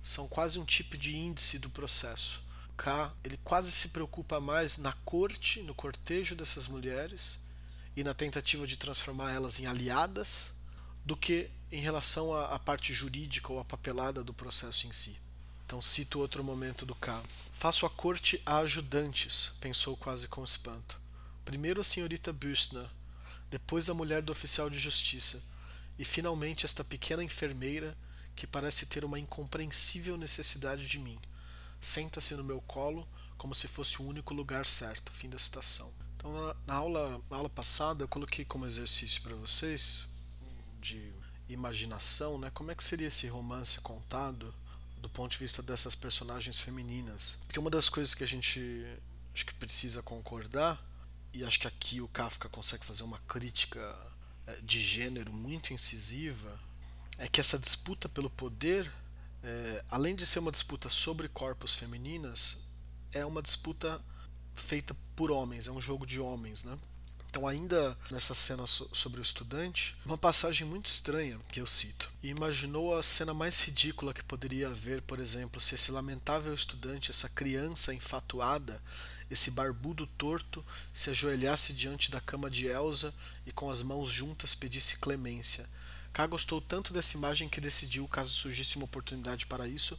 são 0.03 0.27
quase 0.29 0.59
um 0.59 0.65
tipo 0.65 0.97
de 0.97 1.17
índice 1.17 1.59
do 1.59 1.69
processo. 1.69 2.43
K, 2.77 3.13
ele 3.25 3.39
quase 3.43 3.73
se 3.73 3.89
preocupa 3.89 4.41
mais 4.41 4.79
na 4.79 4.93
corte, 5.05 5.63
no 5.63 5.75
cortejo 5.75 6.35
dessas 6.35 6.69
mulheres 6.69 7.41
e 7.97 8.05
na 8.05 8.15
tentativa 8.15 8.67
de 8.67 8.77
transformar 8.77 9.33
elas 9.33 9.59
em 9.59 9.67
aliadas, 9.67 10.53
do 11.05 11.17
que 11.17 11.51
em 11.71 11.81
relação 11.81 12.35
à, 12.35 12.59
parte 12.59 12.93
jurídica 12.93 13.53
ou 13.53 13.59
à 13.59 13.65
papelada 13.65 14.23
do 14.23 14.35
processo 14.35 14.87
em 14.87 14.93
si. 14.93 15.17
Então 15.65 15.83
cito 15.83 16.21
outro 16.21 16.45
momento 16.45 16.87
do 16.87 16.95
K. 16.95 17.23
Faço 17.51 17.87
a 17.87 17.91
corte 17.91 18.41
a 18.47 18.59
ajudantes, 18.59 19.53
pensou 19.61 19.97
quase 19.97 20.29
com 20.29 20.45
espanto. 20.45 21.01
Primeiro 21.45 21.81
a 21.81 21.85
senhorita 21.85 22.33
Büstner, 22.33 22.87
depois 23.51 23.89
a 23.89 23.95
mulher 23.95 24.23
do 24.23 24.33
oficial 24.33 24.69
de 24.69 24.79
justiça, 24.79 25.43
e 25.99 26.05
finalmente 26.05 26.67
esta 26.67 26.85
pequena 26.85 27.23
enfermeira 27.23 27.97
que 28.35 28.47
parece 28.47 28.87
ter 28.87 29.05
uma 29.05 29.19
incompreensível 29.19 30.17
necessidade 30.17 30.87
de 30.87 30.99
mim. 30.99 31.19
Senta-se 31.81 32.35
no 32.35 32.45
meu 32.45 32.61
colo 32.61 33.09
como 33.39 33.55
se 33.55 33.67
fosse 33.67 34.01
o 34.03 34.07
único 34.07 34.35
lugar 34.35 34.67
certo. 34.67 35.13
Fim 35.13 35.29
da 35.29 35.39
citação. 35.39 35.91
Então, 36.17 36.33
na, 36.33 36.57
na 36.67 36.75
aula, 36.75 37.23
na 37.31 37.37
aula 37.37 37.49
passada, 37.49 38.05
eu 38.05 38.09
coloquei 38.09 38.45
como 38.45 38.67
exercício 38.67 39.23
para 39.23 39.35
vocês 39.35 40.09
de 40.81 41.13
imaginação, 41.49 42.39
né? 42.39 42.51
Como 42.51 42.71
é 42.71 42.75
que 42.75 42.85
seria 42.85 43.09
esse 43.09 43.27
romance 43.29 43.81
contado 43.81 44.55
do 44.99 45.09
ponto 45.09 45.33
de 45.33 45.39
vista 45.39 45.63
dessas 45.63 45.95
personagens 45.95 46.59
femininas? 46.59 47.39
Porque 47.47 47.59
uma 47.59 47.71
das 47.71 47.89
coisas 47.89 48.15
que 48.15 48.25
a 48.25 48.27
gente 48.27 48.85
acho 49.35 49.47
que 49.47 49.55
precisa 49.55 50.03
concordar 50.03 50.83
e 51.37 51.45
acho 51.45 51.61
que 51.61 51.69
aqui 51.69 52.01
o 52.01 52.09
Kafka 52.09 52.49
consegue 52.49 52.85
fazer 52.85 53.03
uma 53.03 53.19
crítica 53.21 53.95
eh, 54.47 54.59
de 54.63 54.83
gênero 54.83 55.33
muito 55.33 55.73
incisiva 55.73 56.59
é 57.19 57.29
que 57.29 57.41
essa 57.41 57.59
disputa 57.59 58.09
pelo 58.09 58.31
poder, 58.31 58.91
é, 59.43 59.85
além 59.91 60.15
de 60.15 60.27
ser 60.27 60.39
uma 60.39 60.53
disputa 60.53 60.89
sobre 60.89 61.29
corpos 61.29 61.75
femininas, 61.75 62.59
é 63.13 63.25
uma 63.25 63.43
disputa 63.43 64.01
feita 64.55 64.95
por 65.15 65.31
homens, 65.31 65.67
é 65.67 65.73
um 65.73 65.81
jogo 65.81 66.07
de 66.07 66.21
homens, 66.21 66.65
né? 66.65 66.79
Então, 67.29 67.47
ainda 67.47 67.97
nessa 68.11 68.35
cena 68.35 68.67
sobre 68.67 69.21
o 69.21 69.23
estudante, 69.23 69.95
uma 70.07 70.17
passagem 70.17 70.67
muito 70.67 70.87
estranha 70.87 71.39
que 71.53 71.61
eu 71.61 71.67
cito. 71.67 72.11
E 72.23 72.31
imaginou 72.31 72.97
a 72.97 73.03
cena 73.03 73.35
mais 73.35 73.61
ridícula 73.61 74.15
que 74.15 74.25
poderia 74.25 74.69
haver, 74.69 75.03
por 75.03 75.21
exemplo, 75.21 75.61
se 75.61 75.75
esse 75.75 75.93
lamentável 75.93 76.55
estudante, 76.55 77.11
essa 77.11 77.29
criança 77.29 77.93
enfatuada, 77.93 78.83
esse 79.31 79.51
barbudo 79.51 80.07
torto, 80.07 80.65
se 80.93 81.11
ajoelhasse 81.11 81.73
diante 81.73 82.11
da 82.11 82.21
cama 82.21 82.51
de 82.51 82.67
Elsa 82.67 83.15
e 83.47 83.53
com 83.53 83.71
as 83.71 83.83
mãos 83.83 84.09
juntas 84.09 84.55
pedisse 84.55 84.99
clemência. 84.99 85.69
K 86.17 86.27
gostou 86.27 86.63
tanto 86.63 86.95
dessa 86.95 87.15
imagem 87.15 87.47
que 87.47 87.61
decidiu, 87.61 88.09
caso 88.09 88.31
surgisse 88.31 88.77
uma 88.77 88.87
oportunidade 88.87 89.45
para 89.45 89.69
isso, 89.69 89.99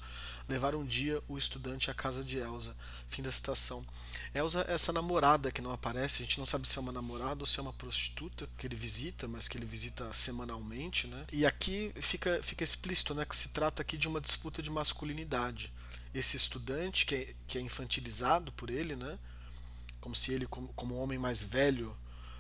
levar 0.49 0.73
um 0.73 0.83
dia 0.83 1.21
o 1.27 1.37
estudante 1.37 1.91
à 1.91 1.93
casa 1.93 2.23
de 2.23 2.39
Elsa. 2.39 2.75
Fim 3.07 3.21
da 3.21 3.31
citação. 3.31 3.85
Elsa 4.33 4.65
é 4.67 4.73
essa 4.73 4.91
namorada 4.91 5.51
que 5.51 5.61
não 5.61 5.71
aparece, 5.71 6.23
a 6.23 6.25
gente 6.25 6.39
não 6.39 6.45
sabe 6.47 6.67
se 6.67 6.75
é 6.75 6.81
uma 6.81 6.91
namorada 6.91 7.41
ou 7.41 7.45
se 7.45 7.59
é 7.59 7.61
uma 7.61 7.71
prostituta 7.71 8.49
que 8.57 8.65
ele 8.65 8.75
visita, 8.75 9.27
mas 9.27 9.47
que 9.47 9.59
ele 9.59 9.65
visita 9.67 10.11
semanalmente, 10.11 11.05
né? 11.05 11.23
E 11.31 11.45
aqui 11.45 11.93
fica, 12.01 12.41
fica 12.41 12.63
explícito, 12.63 13.13
né, 13.13 13.23
que 13.23 13.35
se 13.35 13.49
trata 13.49 13.83
aqui 13.83 13.95
de 13.95 14.07
uma 14.07 14.19
disputa 14.19 14.59
de 14.59 14.71
masculinidade. 14.71 15.71
Esse 16.17 16.35
estudante 16.35 17.05
que 17.05 17.15
é, 17.15 17.35
que 17.47 17.57
é 17.59 17.61
infantilizado 17.61 18.51
por 18.53 18.71
ele, 18.71 18.95
né? 18.95 19.19
Como 20.01 20.15
se 20.15 20.33
ele, 20.33 20.47
como, 20.47 20.69
como 20.69 20.95
um 20.95 20.99
homem 20.99 21.19
mais 21.19 21.43
velho, 21.43 21.95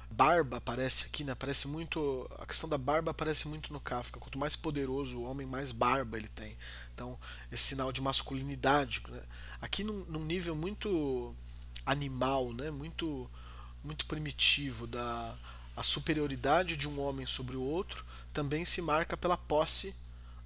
barba 0.09 0.57
aparece 0.57 1.05
aqui, 1.05 1.23
né? 1.23 1.33
Aparece 1.33 1.67
muito. 1.67 2.27
A 2.39 2.45
questão 2.47 2.67
da 2.67 2.77
barba 2.77 3.11
aparece 3.11 3.47
muito 3.47 3.71
no 3.71 3.79
Kafka. 3.79 4.19
Quanto 4.19 4.39
mais 4.39 4.55
poderoso 4.55 5.19
o 5.19 5.23
homem, 5.23 5.45
mais 5.45 5.71
barba 5.71 6.17
ele 6.17 6.27
tem. 6.27 6.57
Então, 6.93 7.19
esse 7.51 7.63
sinal 7.65 7.91
de 7.91 8.01
masculinidade. 8.01 9.03
Né? 9.07 9.21
Aqui 9.61 9.83
num, 9.83 10.05
num, 10.05 10.25
nível 10.25 10.55
muito 10.55 11.35
animal, 11.85 12.53
né? 12.53 12.71
Muito, 12.71 13.29
muito 13.83 14.07
primitivo 14.07 14.87
da 14.87 15.37
a 15.75 15.83
superioridade 15.83 16.75
de 16.75 16.89
um 16.89 16.99
homem 16.99 17.27
sobre 17.27 17.55
o 17.55 17.61
outro 17.61 18.03
também 18.33 18.65
se 18.65 18.81
marca 18.81 19.15
pela 19.15 19.37
posse 19.37 19.93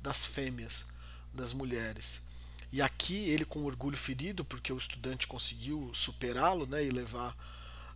das 0.01 0.25
fêmeas, 0.25 0.87
das 1.33 1.53
mulheres. 1.53 2.29
E 2.71 2.81
aqui 2.81 3.29
ele 3.29 3.43
com 3.43 3.65
orgulho 3.65 3.97
ferido, 3.97 4.45
porque 4.45 4.71
o 4.71 4.77
estudante 4.77 5.27
conseguiu 5.27 5.91
superá-lo 5.93 6.65
né, 6.65 6.83
e 6.83 6.89
levar 6.89 7.35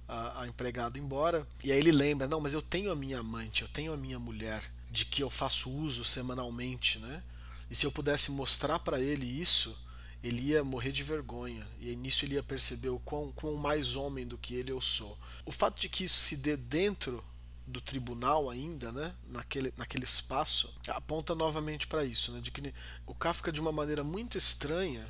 a, 0.08 0.42
a 0.42 0.48
empregada 0.48 1.00
embora. 1.00 1.48
E 1.64 1.72
aí 1.72 1.78
ele 1.78 1.92
lembra: 1.92 2.28
não, 2.28 2.42
mas 2.42 2.54
eu 2.54 2.62
tenho 2.62 2.92
a 2.92 2.96
minha 2.96 3.20
amante, 3.20 3.62
eu 3.62 3.68
tenho 3.68 3.94
a 3.94 3.98
minha 3.98 4.20
mulher, 4.20 4.64
de 4.92 5.06
que 5.06 5.24
eu 5.24 5.30
faço 5.30 5.70
uso 5.70 6.04
semanalmente, 6.04 7.00
né? 7.00 7.24
E 7.70 7.76
se 7.76 7.86
eu 7.86 7.92
pudesse 7.92 8.32
mostrar 8.32 8.80
para 8.80 9.00
ele 9.00 9.26
isso, 9.26 9.78
ele 10.24 10.42
ia 10.42 10.64
morrer 10.64 10.92
de 10.92 11.04
vergonha. 11.04 11.68
E 11.80 11.96
nisso 11.96 12.26
ele 12.26 12.36
ia 12.36 12.44
perceber 12.44 12.90
o 12.90 13.00
quão, 13.00 13.32
quão 13.32 13.56
mais 13.56 13.96
homem 13.96 14.26
do 14.26 14.38
que 14.38 14.56
ele 14.56 14.72
eu 14.72 14.82
sou. 14.82 15.18
O 15.46 15.52
fato 15.52 15.80
de 15.80 15.90
que 15.90 16.04
isso 16.04 16.18
se 16.18 16.38
dê 16.38 16.56
dentro 16.56 17.24
do 17.68 17.82
tribunal 17.82 18.50
ainda, 18.50 18.92
né, 18.92 19.14
naquele, 19.28 19.74
naquele 19.76 20.04
espaço, 20.04 20.78
aponta 20.88 21.34
novamente 21.34 21.88
para 21.88 22.06
isso, 22.06 22.32
né, 22.32 22.40
de 22.40 22.52
que 22.52 22.74
o 23.06 23.16
Kafka 23.16 23.52
de 23.52 23.60
uma 23.60 23.72
maneira 23.72 24.04
muito 24.04 24.38
estranha 24.38 25.06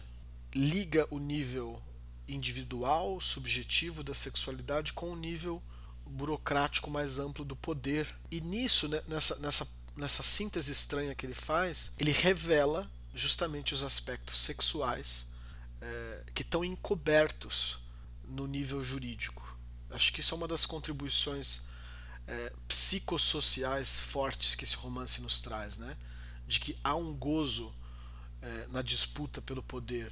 liga 0.53 1.05
o 1.11 1.19
nível 1.19 1.81
individual, 2.27 3.19
subjetivo 3.19 4.03
da 4.03 4.13
sexualidade 4.13 4.93
com 4.93 5.11
o 5.11 5.15
nível 5.15 5.61
burocrático 6.05 6.89
mais 6.89 7.19
amplo 7.19 7.43
do 7.43 7.55
poder. 7.55 8.07
E 8.31 8.39
nisso, 8.39 8.87
né, 8.87 9.01
nessa, 9.07 9.35
nessa, 9.37 9.67
nessa 9.95 10.23
síntese 10.23 10.71
estranha 10.71 11.13
que 11.13 11.25
ele 11.25 11.33
faz, 11.33 11.91
ele 11.99 12.11
revela 12.11 12.89
justamente 13.13 13.73
os 13.73 13.83
aspectos 13.83 14.37
sexuais 14.37 15.31
é, 15.81 16.23
que 16.33 16.41
estão 16.41 16.63
encobertos 16.63 17.79
no 18.27 18.47
nível 18.47 18.83
jurídico. 18.83 19.57
Acho 19.89 20.11
que 20.11 20.21
isso 20.21 20.33
é 20.33 20.37
uma 20.37 20.47
das 20.47 20.65
contribuições 20.65 21.67
é, 22.27 22.53
psicossociais 22.67 23.99
fortes 23.99 24.55
que 24.55 24.63
esse 24.63 24.75
romance 24.75 25.21
nos 25.21 25.41
traz, 25.41 25.77
né? 25.77 25.95
De 26.47 26.59
que 26.59 26.77
há 26.83 26.95
um 26.95 27.13
gozo 27.13 27.73
é, 28.41 28.67
na 28.67 28.81
disputa 28.81 29.41
pelo 29.41 29.63
poder, 29.63 30.11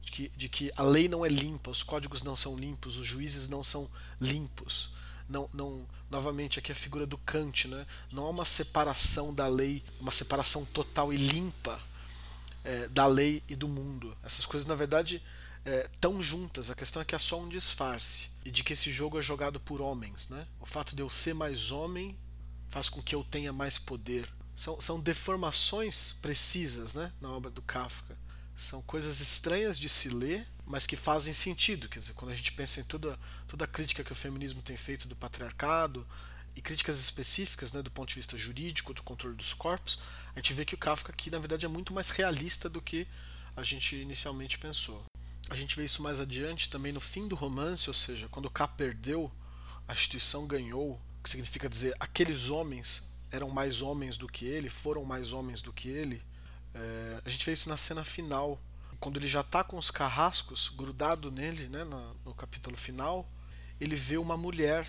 de 0.00 0.10
que, 0.10 0.28
de 0.36 0.48
que 0.48 0.72
a 0.76 0.82
lei 0.82 1.08
não 1.08 1.24
é 1.24 1.28
limpa, 1.28 1.70
os 1.70 1.82
códigos 1.82 2.22
não 2.22 2.36
são 2.36 2.56
limpos, 2.56 2.98
os 2.98 3.06
juízes 3.06 3.48
não 3.48 3.62
são 3.62 3.88
limpos. 4.20 4.92
Não, 5.26 5.48
não, 5.54 5.86
novamente 6.10 6.58
aqui 6.58 6.70
a 6.70 6.74
figura 6.74 7.06
do 7.06 7.16
Kant, 7.16 7.66
né? 7.68 7.86
Não 8.12 8.26
há 8.26 8.30
uma 8.30 8.44
separação 8.44 9.32
da 9.32 9.46
lei, 9.46 9.82
uma 9.98 10.12
separação 10.12 10.64
total 10.66 11.12
e 11.12 11.16
limpa 11.16 11.80
é, 12.62 12.88
da 12.88 13.06
lei 13.06 13.42
e 13.48 13.56
do 13.56 13.66
mundo. 13.66 14.16
Essas 14.22 14.44
coisas, 14.44 14.66
na 14.66 14.74
verdade, 14.74 15.22
é, 15.64 15.88
tão 16.00 16.22
juntas. 16.22 16.70
A 16.70 16.74
questão 16.74 17.00
é 17.00 17.04
que 17.04 17.14
é 17.14 17.18
só 17.18 17.40
um 17.40 17.48
disfarce 17.48 18.30
e 18.44 18.50
de 18.50 18.62
que 18.62 18.74
esse 18.74 18.92
jogo 18.92 19.18
é 19.18 19.22
jogado 19.22 19.58
por 19.58 19.80
homens, 19.80 20.28
né? 20.28 20.46
O 20.60 20.66
fato 20.66 20.94
de 20.94 21.02
eu 21.02 21.08
ser 21.08 21.34
mais 21.34 21.70
homem 21.70 22.16
faz 22.68 22.88
com 22.88 23.02
que 23.02 23.14
eu 23.14 23.24
tenha 23.24 23.52
mais 23.52 23.78
poder. 23.78 24.28
São, 24.54 24.80
são 24.80 25.00
deformações 25.00 26.12
precisas, 26.20 26.94
né? 26.94 27.12
Na 27.20 27.30
obra 27.30 27.50
do 27.50 27.62
Kafka. 27.62 28.16
São 28.56 28.82
coisas 28.82 29.20
estranhas 29.20 29.78
de 29.78 29.88
se 29.88 30.08
ler, 30.08 30.46
mas 30.64 30.86
que 30.86 30.96
fazem 30.96 31.34
sentido. 31.34 31.88
Quer 31.88 31.98
dizer, 31.98 32.12
quando 32.12 32.32
a 32.32 32.36
gente 32.36 32.52
pensa 32.52 32.80
em 32.80 32.84
toda, 32.84 33.18
toda 33.48 33.64
a 33.64 33.68
crítica 33.68 34.04
que 34.04 34.12
o 34.12 34.16
feminismo 34.16 34.62
tem 34.62 34.76
feito 34.76 35.08
do 35.08 35.16
patriarcado 35.16 36.06
e 36.54 36.62
críticas 36.62 37.00
específicas 37.00 37.72
né, 37.72 37.82
do 37.82 37.90
ponto 37.90 38.10
de 38.10 38.14
vista 38.14 38.38
jurídico, 38.38 38.94
do 38.94 39.02
controle 39.02 39.34
dos 39.34 39.52
corpos, 39.52 39.98
a 40.34 40.38
gente 40.38 40.52
vê 40.52 40.64
que 40.64 40.74
o 40.74 40.78
Kafka 40.78 41.10
aqui, 41.10 41.30
na 41.30 41.40
verdade, 41.40 41.66
é 41.66 41.68
muito 41.68 41.92
mais 41.92 42.10
realista 42.10 42.68
do 42.68 42.80
que 42.80 43.08
a 43.56 43.62
gente 43.64 43.96
inicialmente 43.96 44.56
pensou. 44.58 45.04
A 45.54 45.56
gente 45.56 45.76
vê 45.76 45.84
isso 45.84 46.02
mais 46.02 46.18
adiante 46.18 46.68
também 46.68 46.90
no 46.90 47.00
fim 47.00 47.28
do 47.28 47.36
romance, 47.36 47.88
ou 47.88 47.94
seja, 47.94 48.26
quando 48.28 48.50
K 48.50 48.66
perdeu, 48.66 49.30
a 49.86 49.92
instituição 49.92 50.48
ganhou, 50.48 51.00
que 51.22 51.30
significa 51.30 51.68
dizer 51.68 51.94
aqueles 52.00 52.50
homens 52.50 53.04
eram 53.30 53.48
mais 53.50 53.80
homens 53.80 54.16
do 54.16 54.26
que 54.26 54.46
ele, 54.46 54.68
foram 54.68 55.04
mais 55.04 55.32
homens 55.32 55.62
do 55.62 55.72
que 55.72 55.88
ele. 55.88 56.20
É, 56.74 57.22
a 57.24 57.28
gente 57.28 57.46
vê 57.46 57.52
isso 57.52 57.68
na 57.68 57.76
cena 57.76 58.04
final, 58.04 58.60
quando 58.98 59.16
ele 59.16 59.28
já 59.28 59.42
está 59.42 59.62
com 59.62 59.78
os 59.78 59.92
carrascos 59.92 60.70
grudado 60.70 61.30
nele, 61.30 61.68
né, 61.68 61.84
no, 61.84 62.16
no, 62.24 62.34
capítulo 62.34 62.76
final, 62.76 63.24
ele 63.80 63.94
vê 63.94 64.18
uma 64.18 64.36
mulher 64.36 64.88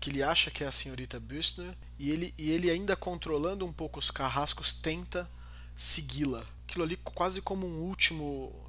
que 0.00 0.08
ele 0.08 0.22
acha 0.22 0.50
que 0.50 0.64
é 0.64 0.68
a 0.68 0.72
senhorita 0.72 1.20
Büstner 1.20 1.76
e 1.98 2.10
ele, 2.10 2.34
e 2.38 2.50
ele 2.50 2.70
ainda 2.70 2.96
controlando 2.96 3.66
um 3.66 3.72
pouco 3.74 3.98
os 3.98 4.10
carrascos 4.10 4.72
tenta 4.72 5.30
segui-la. 5.76 6.46
Aquilo 6.64 6.84
ali 6.84 6.96
quase 6.96 7.42
como 7.42 7.66
um 7.66 7.82
último 7.82 8.67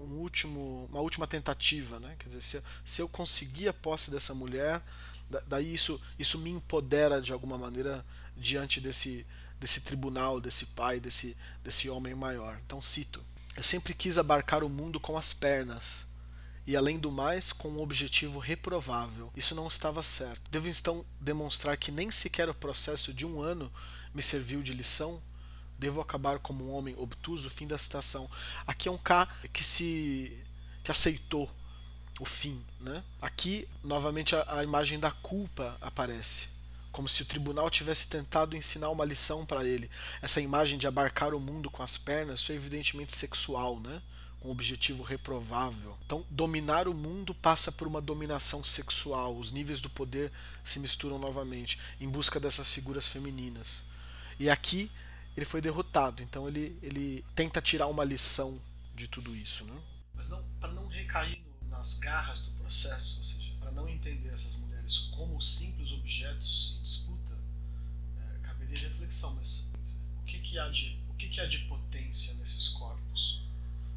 um 0.00 0.18
último, 0.18 0.88
uma 0.90 1.00
última 1.00 1.26
tentativa, 1.26 2.00
né? 2.00 2.16
Quer 2.18 2.28
dizer, 2.28 2.42
se, 2.42 2.62
se 2.84 3.02
eu 3.02 3.08
conseguir 3.08 3.68
a 3.68 3.72
posse 3.72 4.10
dessa 4.10 4.34
mulher, 4.34 4.82
daí 5.46 5.72
isso, 5.72 6.00
isso 6.18 6.38
me 6.38 6.50
empodera 6.50 7.20
de 7.20 7.32
alguma 7.32 7.56
maneira 7.56 8.04
diante 8.36 8.80
desse, 8.80 9.26
desse 9.58 9.82
tribunal, 9.82 10.40
desse 10.40 10.66
pai, 10.66 10.98
desse, 10.98 11.36
desse 11.62 11.88
homem 11.88 12.14
maior. 12.14 12.60
Então 12.64 12.80
cito: 12.80 13.24
Eu 13.56 13.62
sempre 13.62 13.94
quis 13.94 14.18
abarcar 14.18 14.64
o 14.64 14.68
mundo 14.68 14.98
com 14.98 15.16
as 15.16 15.32
pernas. 15.32 16.08
E 16.66 16.76
além 16.76 16.98
do 16.98 17.10
mais, 17.10 17.52
com 17.52 17.68
um 17.68 17.80
objetivo 17.80 18.38
reprovável. 18.38 19.32
Isso 19.34 19.54
não 19.54 19.66
estava 19.66 20.02
certo. 20.02 20.48
Devo 20.50 20.68
então 20.68 21.04
demonstrar 21.20 21.76
que 21.76 21.90
nem 21.90 22.10
sequer 22.10 22.48
o 22.48 22.54
processo 22.54 23.12
de 23.12 23.26
um 23.26 23.40
ano 23.40 23.72
me 24.14 24.22
serviu 24.22 24.62
de 24.62 24.72
lição? 24.72 25.20
Devo 25.80 26.02
acabar 26.02 26.38
como 26.38 26.66
um 26.66 26.76
homem 26.76 26.94
obtuso? 26.98 27.48
Fim 27.48 27.66
da 27.66 27.78
citação. 27.78 28.30
Aqui 28.66 28.86
é 28.86 28.92
um 28.92 28.98
K 28.98 29.26
que 29.50 29.64
se 29.64 30.38
que 30.84 30.90
aceitou 30.90 31.50
o 32.20 32.24
fim, 32.26 32.62
né? 32.78 33.02
Aqui 33.20 33.66
novamente 33.82 34.36
a, 34.36 34.58
a 34.58 34.62
imagem 34.62 35.00
da 35.00 35.10
culpa 35.10 35.78
aparece, 35.80 36.48
como 36.92 37.08
se 37.08 37.22
o 37.22 37.24
tribunal 37.24 37.70
tivesse 37.70 38.08
tentado 38.08 38.54
ensinar 38.54 38.90
uma 38.90 39.06
lição 39.06 39.46
para 39.46 39.64
ele. 39.64 39.90
Essa 40.20 40.40
imagem 40.42 40.78
de 40.78 40.86
abarcar 40.86 41.32
o 41.32 41.40
mundo 41.40 41.70
com 41.70 41.82
as 41.82 41.96
pernas, 41.96 42.40
isso 42.40 42.52
é 42.52 42.56
evidentemente 42.56 43.16
sexual, 43.16 43.80
né? 43.80 44.02
um 44.42 44.50
objetivo 44.50 45.02
reprovável. 45.02 45.96
Então, 46.04 46.24
dominar 46.30 46.88
o 46.88 46.94
mundo 46.94 47.34
passa 47.34 47.70
por 47.70 47.86
uma 47.86 48.00
dominação 48.00 48.64
sexual. 48.64 49.36
Os 49.36 49.52
níveis 49.52 49.80
do 49.80 49.90
poder 49.90 50.32
se 50.64 50.78
misturam 50.78 51.18
novamente 51.18 51.78
em 52.00 52.08
busca 52.08 52.40
dessas 52.40 52.70
figuras 52.70 53.06
femininas. 53.06 53.84
E 54.38 54.48
aqui 54.48 54.90
ele 55.36 55.46
foi 55.46 55.60
derrotado. 55.60 56.22
Então 56.22 56.48
ele, 56.48 56.78
ele 56.82 57.24
tenta 57.34 57.60
tirar 57.60 57.86
uma 57.86 58.04
lição 58.04 58.60
de 58.94 59.08
tudo 59.08 59.34
isso. 59.34 59.64
Né? 59.64 59.80
Mas 60.14 60.30
não 60.30 60.42
para 60.60 60.72
não 60.72 60.86
recair 60.88 61.42
nas 61.68 61.98
garras 61.98 62.46
do 62.46 62.52
processo, 62.58 63.18
ou 63.18 63.24
seja, 63.24 63.54
para 63.58 63.70
não 63.70 63.88
entender 63.88 64.28
essas 64.28 64.60
mulheres 64.62 64.98
como 65.16 65.40
simples 65.40 65.92
objetos 65.92 66.76
em 66.78 66.82
disputa, 66.82 67.38
é, 68.18 68.38
caberia 68.42 68.88
reflexão. 68.88 69.34
Mas 69.36 69.74
o 70.20 70.24
que, 70.24 70.38
que 70.40 70.58
há 70.58 70.68
de 70.68 71.00
o 71.08 71.14
que, 71.14 71.28
que 71.28 71.40
há 71.40 71.46
de 71.46 71.58
potência 71.60 72.34
nesses 72.34 72.68
corpos? 72.68 73.42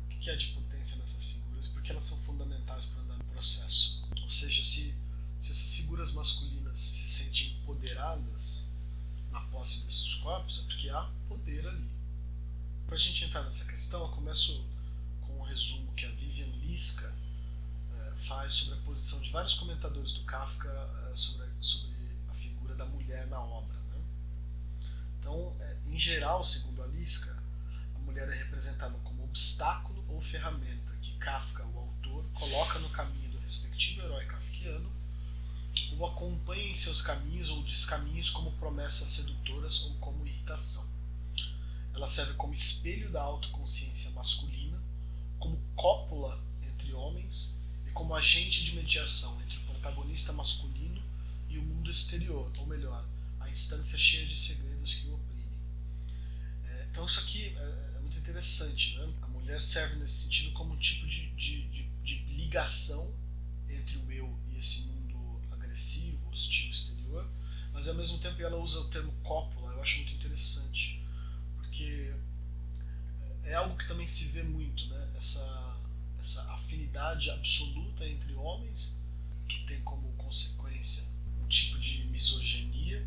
O 0.06 0.10
que, 0.10 0.18
que 0.18 0.30
há 0.30 0.36
de 0.36 0.48
em 36.74 36.76
seus 36.76 37.04
caminhos 37.04 37.52
ou 37.52 37.62
descaminhos 37.62 38.32
como 38.32 38.52
promessas 38.54 39.08
sedutoras 39.08 39.84
ou 39.84 39.94
como 39.98 40.26
irritação. 40.26 40.92
Ela 41.94 42.08
serve 42.08 42.34
como 42.34 42.52
espelho 42.52 43.12
da 43.12 43.22
autoconsciência 43.22 44.10
masculina, 44.14 44.82
como 45.38 45.62
cópula 45.76 46.44
entre 46.64 46.92
homens 46.92 47.64
e 47.86 47.92
como 47.92 48.16
agente 48.16 48.66
de 48.66 48.76
mediação 48.76 49.40
entre 49.44 49.56
o 49.58 49.66
protagonista 49.66 50.34
masculino 50.34 51.00
e 51.48 51.60
o 51.60 51.62
mundo 51.62 51.92
exterior, 51.92 52.52
ou 52.58 52.66
melhor, 52.66 53.08
a 53.40 53.48
instância 53.48 54.00
cheia 54.00 54.26
de 54.26 54.36
segredos 54.36 54.96
que 54.96 55.08
o 55.10 55.14
oprimem. 55.14 55.46
É, 56.66 56.88
então 56.90 57.06
isso 57.06 57.20
aqui 57.20 57.56
é, 57.56 57.94
é, 57.98 58.00
muito 58.00 58.18
interessante. 58.18 58.98
Né? 58.98 59.14
A 59.22 59.28
mulher 59.28 59.62
serve 59.62 59.98
nesse 59.98 60.24
sentido 60.24 60.52
como 60.54 60.74
um 60.74 60.80
tipo 60.80 61.06
de, 61.06 61.30
de, 61.36 61.68
de, 61.68 61.84
de 62.04 62.16
ligação 62.34 63.14
entre 63.70 63.96
o 63.98 64.12
eu 64.12 64.36
e 64.52 64.58
esse 64.58 64.88
mundo 64.88 65.40
agressivo, 65.52 66.03
mas 67.84 67.90
ao 67.90 67.96
mesmo 67.96 68.18
tempo 68.20 68.42
ela 68.42 68.56
usa 68.56 68.80
o 68.80 68.90
termo 68.90 69.12
cópula, 69.24 69.74
eu 69.74 69.82
acho 69.82 69.98
muito 69.98 70.14
interessante 70.14 71.04
porque 71.58 72.14
é 73.44 73.56
algo 73.56 73.76
que 73.76 73.86
também 73.86 74.08
se 74.08 74.30
vê 74.30 74.44
muito, 74.44 74.88
né? 74.88 75.10
Essa, 75.18 75.78
essa 76.18 76.54
afinidade 76.54 77.30
absoluta 77.30 78.08
entre 78.08 78.34
homens, 78.36 79.04
que 79.50 79.66
tem 79.66 79.82
como 79.82 80.08
consequência 80.14 81.20
um 81.44 81.48
tipo 81.48 81.78
de 81.78 82.06
misoginia. 82.06 83.06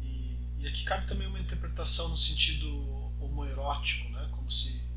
E, 0.00 0.38
e 0.60 0.68
aqui 0.68 0.82
cabe 0.84 1.06
também 1.06 1.26
uma 1.26 1.38
interpretação 1.38 2.08
no 2.08 2.16
sentido 2.16 2.66
homoerótico, 3.20 4.08
né? 4.08 4.26
Como 4.32 4.50
se 4.50 4.88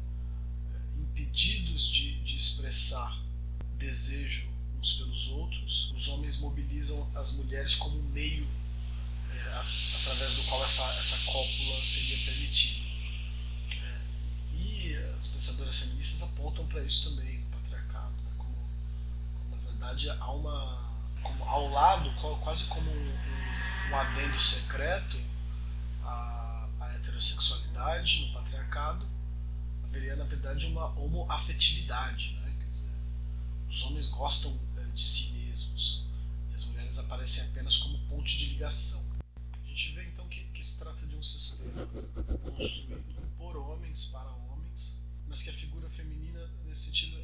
é, 0.72 1.02
impedidos 1.02 1.90
de, 1.90 2.16
de 2.24 2.38
expressar 2.38 3.22
desejo 3.78 4.50
uns 4.78 4.94
pelos 4.94 5.28
outros, 5.28 5.92
os 5.94 6.08
homens 6.08 6.40
mobilizam 6.40 7.12
as 7.14 7.40
mulheres 7.40 7.76
como 7.76 8.02
meio 8.04 8.48
através 9.60 10.36
do 10.36 10.43
qual 10.43 10.64
essa, 10.64 10.84
essa 10.99 11.32
cópula 11.32 11.86
seria 11.86 12.18
permitida. 12.26 12.80
É, 13.84 14.01
e 14.53 14.95
as 15.18 15.28
pensadoras 15.30 15.80
feministas 15.80 16.24
apontam 16.24 16.66
para 16.68 16.84
isso 16.84 17.12
também 17.12 17.39
no 17.39 17.47
patriarcado, 17.47 18.14
né, 18.24 18.32
como, 18.38 18.55
como, 19.39 19.55
na 19.55 19.57
verdade 19.57 20.10
há 20.10 20.32
uma. 20.32 20.89
Como, 21.22 21.43
ao 21.43 21.70
lado, 21.70 22.12
quase 22.39 22.66
como 22.68 22.89
um, 22.89 23.18
um, 23.91 23.95
adendo 23.95 24.39
secreto 24.39 25.22
à, 26.03 26.70
à 26.80 26.95
heterossexualidade 26.95 28.28
no 28.28 28.34
patriarcado, 28.34 29.07
haveria 29.84 30.16
na 30.16 30.24
verdade 30.24 30.66
uma 30.68 30.88
homoafetividade. 30.97 32.34
Né? 32.41 32.55
Quer 32.60 32.68
dizer, 32.68 32.91
os 33.68 33.84
homens 33.84 34.07
gostam 34.07 34.60
é, 34.78 34.84
de 34.95 35.05
si 35.05 35.34
mesmos 35.34 36.07
e 36.51 36.55
as 36.55 36.66
mulheres 36.66 36.99
aparecem 36.99 37.51
apenas 37.51 37.78
como 37.78 37.99
ponte 38.07 38.38
de 38.38 38.45
ligação 38.53 39.09
gente 39.80 39.96
vê 39.96 40.04
então 40.04 40.28
que, 40.28 40.44
que 40.50 40.62
se 40.62 40.80
trata 40.80 41.08
de 41.08 41.16
um 41.16 41.24
sistema 41.24 41.88
construído 42.52 43.32
por 43.38 43.56
homens 43.56 44.08
para 44.08 44.30
homens, 44.30 45.00
mas 45.26 45.42
que 45.42 45.50
a 45.50 45.54
figura 45.54 45.90
feminina, 45.90 46.46
nesse 46.66 46.88
sentido, 46.88 47.18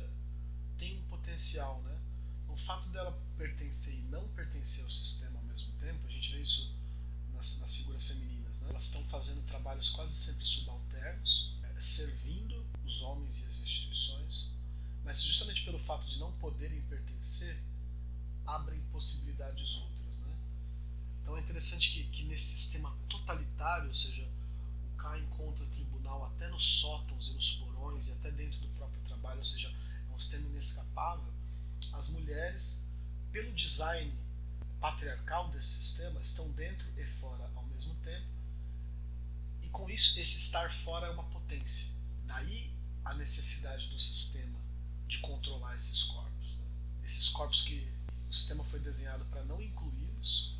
tem 0.77 0.97
um 0.97 1.03
potencial, 1.09 1.81
né? 1.83 1.99
o 2.47 2.55
fato 2.55 2.87
dela 2.91 3.21
pertencer 3.37 3.99
e 3.99 4.01
não 4.03 4.25
pertencer 4.29 4.85
ao 4.85 4.89
sistema 4.89 5.37
ao 5.39 5.43
mesmo 5.43 5.73
tempo, 5.73 6.07
a 6.07 6.09
gente 6.09 6.31
vê 6.31 6.41
isso 6.41 6.79
nas, 7.33 7.59
nas 7.59 7.75
figuras 7.75 8.07
femininas. 8.07 8.61
Né? 8.61 8.69
Elas 8.69 8.85
estão 8.85 9.03
fazendo 9.03 9.45
trabalhos 9.45 9.89
quase 9.89 10.15
sempre 10.15 10.45
subalternos, 10.45 11.57
é, 11.63 11.77
servindo 11.77 12.65
os 12.85 13.01
homens 13.01 13.41
e 13.41 13.49
as 13.49 13.59
instituições, 13.59 14.53
mas 15.03 15.21
justamente 15.21 15.65
pelo 15.65 15.77
fato 15.77 16.07
de 16.07 16.19
não 16.19 16.31
poderem 16.37 16.81
pertencer, 16.83 17.61
abrem 18.45 18.79
possibilidades 18.93 19.75
outras. 19.75 19.94
Então 21.25 21.35
é 21.35 21.39
interessante 21.39 21.89
que, 21.89 22.03
que 22.09 22.23
nesse 22.25 22.55
sistema 22.55 22.95
totalitário, 23.09 23.87
ou 23.87 23.95
seja, 23.95 24.29
o 24.93 24.95
K 24.95 25.17
encontra 25.17 25.65
tribunal 25.65 26.23
até 26.23 26.47
nos 26.49 26.63
sótãos 26.63 27.29
e 27.29 27.33
nos 27.33 27.55
porões 27.55 28.09
e 28.09 28.11
até 28.11 28.29
dentro 28.29 28.59
do 28.59 28.67
próprio 28.75 29.01
trabalho, 29.01 29.39
ou 29.39 29.43
seja, 29.43 29.75
é 30.07 30.13
um 30.13 30.19
sistema 30.19 30.47
inescapável, 30.49 31.33
as 31.93 32.09
mulheres, 32.11 32.91
pelo 33.31 33.51
design 33.53 34.13
patriarcal 34.79 35.49
desse 35.49 35.67
sistema, 35.67 36.21
estão 36.21 36.47
dentro 36.51 36.87
e 36.95 37.03
fora 37.07 37.49
ao 37.55 37.65
mesmo 37.65 37.95
tempo. 38.03 38.27
E 39.63 39.69
com 39.69 39.89
isso, 39.89 40.19
esse 40.19 40.37
estar 40.37 40.71
fora 40.71 41.07
é 41.07 41.09
uma 41.09 41.23
potência. 41.23 41.95
Daí 42.27 42.71
a 43.03 43.15
necessidade 43.15 43.87
do 43.87 43.97
sistema 43.97 44.59
de 45.07 45.17
controlar 45.21 45.75
esses 45.75 46.03
corpos. 46.03 46.59
Né? 46.59 46.67
Esses 47.03 47.29
corpos 47.29 47.63
que 47.63 47.91
o 48.29 48.33
sistema 48.33 48.63
foi 48.63 48.79
desenhado 48.79 49.25
para 49.25 49.43
não 49.45 49.59
incluí-los, 49.59 50.54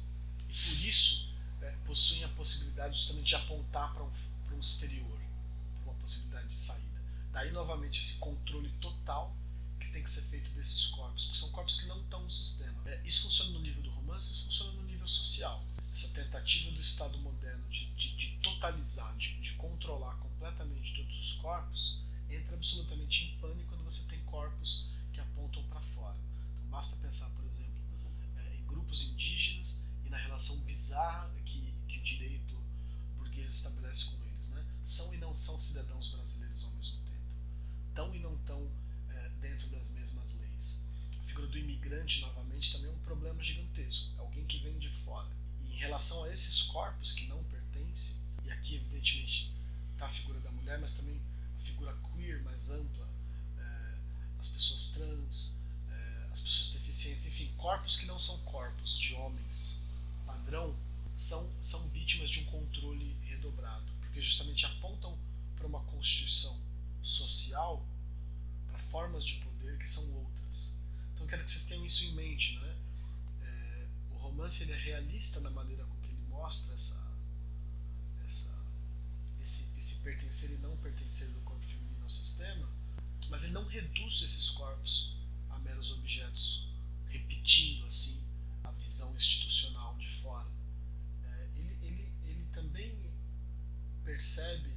por 0.64 0.86
isso 0.86 1.34
é, 1.62 1.72
possuem 1.86 2.24
a 2.24 2.30
possibilidade 2.30 2.98
justamente 2.98 3.28
de 3.28 3.36
apontar 3.36 3.94
para 3.94 4.04
um, 4.04 4.12
para 4.46 4.56
um 4.56 4.60
exterior, 4.60 5.20
uma 5.84 5.94
possibilidade 5.96 6.48
de 6.48 6.56
saída. 6.56 7.02
Daí, 7.32 7.52
novamente, 7.52 8.00
esse 8.00 8.20
controle 8.20 8.70
total 8.80 9.36
que 9.80 9.90
tem 9.90 10.02
que 10.02 10.10
ser 10.10 10.22
feito 10.22 10.52
desses 10.52 10.88
corpos, 10.88 11.26
porque 11.26 11.38
são 11.38 11.52
corpos 11.52 11.82
que 11.82 11.88
não 11.88 12.00
estão 12.02 12.24
no 12.24 12.32
sistema. 12.32 12.82
É, 12.86 13.02
isso 13.04 13.24
funciona 13.24 13.52
no 13.52 13.60
nível 13.60 13.84
do 13.84 13.90
romance, 13.90 14.32
isso 14.32 14.46
funciona 14.46 14.72
no 14.74 14.84
nível 14.84 15.08
social. 15.08 15.64
Essa 15.92 16.14
tentativa 16.14 16.72
do 16.72 16.80
Estado 16.80 17.18
moderno 17.20 17.68
de, 17.70 17.86
de, 17.96 18.16
de 18.16 18.38
totalizar, 18.42 19.16
de, 19.18 19.40
de 19.42 19.54
controlar 19.54 20.16
completamente 20.16 20.96
todos 20.96 21.20
os 21.20 21.34
corpos, 21.34 22.02
entra 22.30 22.56
absolutamente 22.56 23.26
em 23.26 23.38
pânico 23.40 23.70
quando 23.70 23.84
você 23.84 24.08
tem 24.08 24.20
corpos 24.26 24.90
que 25.14 25.20
apontam 25.20 25.64
para 25.64 25.82
fora. 25.82 26.18
Então 26.54 26.70
basta 26.70 26.98
pensar, 26.98 27.30
por 27.32 27.46
exemplo, 27.46 27.74
é, 28.38 28.56
em 28.56 28.66
grupos 28.66 29.12
indígenas 29.12 29.86
na 30.16 30.22
relação 30.22 30.58
bizarra 30.62 31.30
que, 31.44 31.76
que 31.90 32.00
o 32.00 32.02
direito 32.02 32.56
burguês 33.18 33.52
estabelece 33.52 34.16
com 34.16 34.26
eles. 34.28 34.50
Né? 34.52 34.66
São 34.82 35.14
e 35.14 35.18
não 35.18 35.36
são 35.36 35.60
cidadãos 35.60 36.10
brasileiros 36.10 36.64
ao 36.64 36.72
mesmo 36.72 37.02
tempo. 37.02 37.20
Tão 37.94 38.16
e 38.16 38.20
não 38.20 38.38
tão 38.40 38.72
dentro 39.42 39.70
das 39.70 39.92
mesmas 39.92 40.40
leis. 40.40 40.88
A 41.20 41.24
figura 41.24 41.48
do 41.48 41.58
imigrante, 41.58 42.22
novamente, 42.22 42.72
também 42.72 42.90
é 42.90 42.94
um 42.94 43.00
problema 43.00 43.44
gigantesco. 43.44 44.16
É 44.16 44.20
alguém 44.22 44.46
que 44.46 44.60
vem 44.60 44.80
de 44.80 44.90
fora. 44.90 45.30
E 45.62 45.74
em 45.74 45.78
relação 45.80 46.24
a 46.24 46.32
esses 46.32 46.64
corpos 46.64 47.12
que 47.12 47.28
não 47.28 47.44
pertencem, 47.44 48.22
e 48.46 48.52
aqui, 48.52 48.78
evidentemente, 48.78 49.54
está 49.92 50.06
a 50.06 50.10
figura 50.10 50.40
da 50.40 50.52
mulher, 50.52 50.80
mas 50.80 50.94
também 50.94 51.22
a 51.58 51.60
figura 51.60 51.96
queer 52.14 52.42
mais 52.44 52.72
ampla, 52.72 53.08
é, 53.58 53.98
as 54.40 54.48
pessoas 54.48 54.92
trans, 54.92 55.60
é, 55.90 56.28
as 56.32 56.42
pessoas 56.42 56.72
deficientes, 56.72 57.28
enfim, 57.28 57.54
corpos 57.58 57.98
que 57.98 58.06
não 58.06 58.18
são 58.18 58.40
corpos 58.46 58.98
de 58.98 59.14
homens 59.16 59.85
padrão, 60.56 60.76
são, 61.14 61.56
são 61.62 61.90
vítimas 61.90 62.30
de 62.30 62.42
um 62.42 62.46
controle 62.46 63.18
redobrado, 63.24 63.92
porque 64.00 64.22
justamente 64.22 64.66
apontam 64.66 65.18
para 65.56 65.68
uma 65.68 65.82
constituição 65.82 66.62
social 67.02 67.86
para 68.68 68.80
formas 68.80 69.26
de 69.26 69.36
poder 69.36 69.78
que 69.78 69.90
são 69.90 70.24
outras. 70.24 70.78
Então 71.14 71.28
quero 71.28 71.44
que 71.44 71.52
vocês 71.52 71.66
tenham 71.66 71.86
isso 71.86 72.06
em 72.06 72.14
mente, 72.14 72.58
né? 72.60 72.76
É, 73.44 73.88
o 74.12 74.18
romance 74.18 74.64
ele 74.64 74.74
é 74.74 74.78
realista 74.78 75.42
na 75.42 75.50
maneira 75.52 75.84
com 75.86 75.96
que 76.02 76.08
ele 76.08 76.22
mostra 76.30 76.74
essa, 76.74 77.12
essa 78.26 78.56
esse, 79.40 79.80
esse 79.80 80.04
pertencer 80.04 80.52
e 80.52 80.62
não 80.62 80.76
pertencer 80.78 81.32
do 81.34 81.42
corpo 81.42 81.66
feminino 81.66 82.04
ao 82.04 82.10
sistema, 82.10 82.68
mas 83.30 83.44
ele 83.44 83.54
não 83.54 83.66
reduz 83.68 84.22
esses 84.22 84.50
corpos 84.52 85.16
a 85.50 85.60
meros 85.60 85.92
objetos, 85.92 86.68
repetindo 87.10 87.86
assim 87.86 88.26
a 88.64 88.72
visão 88.72 89.16
institucional 89.16 89.35
percebe 94.16 94.75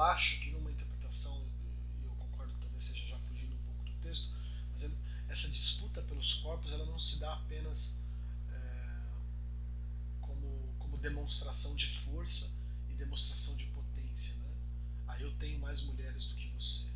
acho 0.00 0.40
que 0.40 0.50
numa 0.50 0.70
interpretação, 0.70 1.46
e 2.02 2.06
eu 2.06 2.12
concordo 2.14 2.52
que 2.54 2.60
talvez 2.60 2.82
seja 2.82 3.06
já 3.08 3.16
texto, 4.06 4.32
mas 4.70 4.96
essa 5.28 5.50
disputa 5.50 6.00
pelos 6.02 6.34
corpos 6.34 6.72
ela 6.72 6.86
não 6.86 6.98
se 6.98 7.20
dá 7.20 7.32
apenas 7.32 8.04
é, 8.48 8.98
como, 10.20 10.74
como 10.78 10.96
demonstração 10.98 11.74
de 11.74 11.86
força 11.86 12.62
e 12.88 12.94
demonstração 12.94 13.56
de 13.56 13.66
potência. 13.66 14.36
Né? 14.36 14.50
Aí 15.08 15.22
eu 15.22 15.32
tenho 15.36 15.58
mais 15.58 15.82
mulheres 15.84 16.28
do 16.28 16.36
que 16.36 16.48
você. 16.50 16.92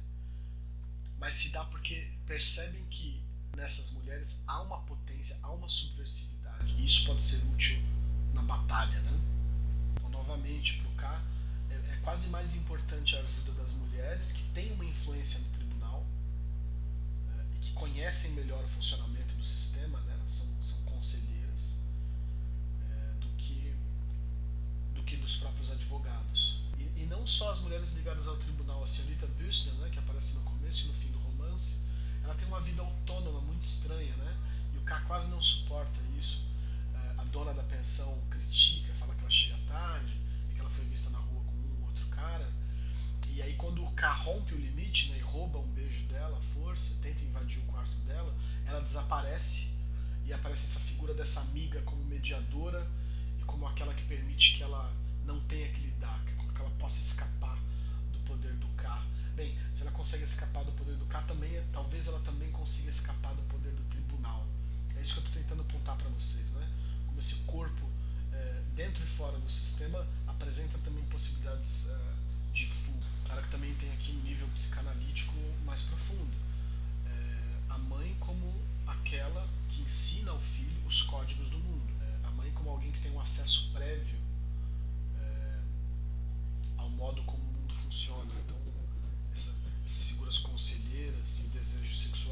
Mas 1.18 1.34
se 1.34 1.50
dá 1.50 1.64
porque 1.64 2.12
percebem 2.26 2.84
que 2.86 3.22
nessas 3.56 3.94
mulheres 3.94 4.44
há 4.46 4.62
uma 4.62 4.80
potência, 4.82 5.40
há 5.42 5.50
uma 5.50 5.68
subversividade. 5.68 6.74
E 6.78 6.84
isso 6.84 7.06
pode 7.06 7.22
ser 7.22 7.52
útil 7.52 7.82
na 8.32 8.42
batalha. 8.42 9.00
Né? 9.02 9.20
Então, 9.96 10.08
novamente, 10.08 10.80
é, 10.80 10.84
é 10.86 10.89
quase 12.10 12.30
mais 12.30 12.56
importante 12.56 13.14
a 13.14 13.20
ajuda 13.20 13.52
das 13.52 13.74
mulheres 13.74 14.32
que 14.32 14.42
têm 14.48 14.72
uma 14.72 14.84
influência 14.84 15.42
no 15.60 16.04
que 17.60 17.72
conhecem 17.74 18.32
melhor 18.34 18.64
o 18.64 18.66
funcionamento 18.66 19.32
do 19.36 19.44
sistema, 19.44 20.00
né? 20.00 20.09
se 59.72 59.82
ela 59.82 59.92
consegue 59.92 60.24
escapar 60.24 60.64
do 60.64 60.72
poder 60.72 60.96
do 60.96 61.06
K, 61.06 61.22
também, 61.22 61.56
é, 61.56 61.64
talvez 61.72 62.08
ela 62.08 62.20
também 62.20 62.50
consiga 62.50 62.90
escapar 62.90 63.34
do 63.34 63.42
poder 63.42 63.72
do 63.72 63.82
tribunal. 63.84 64.46
É 64.96 65.00
isso 65.00 65.14
que 65.14 65.20
eu 65.20 65.26
estou 65.26 65.42
tentando 65.42 65.62
apontar 65.62 65.96
para 65.96 66.08
vocês, 66.10 66.52
né? 66.52 66.68
Como 67.06 67.18
esse 67.18 67.44
corpo, 67.44 67.88
é, 68.32 68.62
dentro 68.74 69.04
e 69.04 69.06
fora 69.06 69.38
do 69.38 69.48
sistema, 69.50 70.06
apresenta 70.26 70.78
também 70.78 71.04
possibilidades 71.06 71.90
é, 71.90 72.52
de 72.52 72.66
fuga. 72.66 73.06
Claro 73.24 73.42
que 73.42 73.48
também 73.50 73.74
tem 73.76 73.92
aqui 73.92 74.12
um 74.12 74.22
nível 74.22 74.48
psicanalítico 74.48 75.34
mais 75.64 75.82
profundo. 75.82 76.36
É, 77.06 77.72
a 77.72 77.78
mãe 77.78 78.16
como 78.18 78.60
aquela 78.86 79.48
que 79.68 79.82
ensina 79.82 80.32
ao 80.32 80.40
filho 80.40 80.84
os 80.86 81.02
códigos 81.02 81.48
do 81.50 81.58
mundo. 81.58 81.92
Né? 81.98 82.20
a 82.24 82.30
mãe 82.30 82.50
como 82.52 82.70
alguém 82.70 82.90
que 82.90 83.00
tem 83.00 83.12
um 83.12 83.20
acesso 83.20 83.70
prévio 83.72 84.18
é, 85.20 85.58
ao 86.76 86.88
modo 86.90 87.22
como 87.22 87.42
o 87.42 87.52
mundo 87.52 87.74
funciona. 87.74 88.30
Então, 88.44 88.56
desejo 91.60 91.94
sexual 91.94 92.29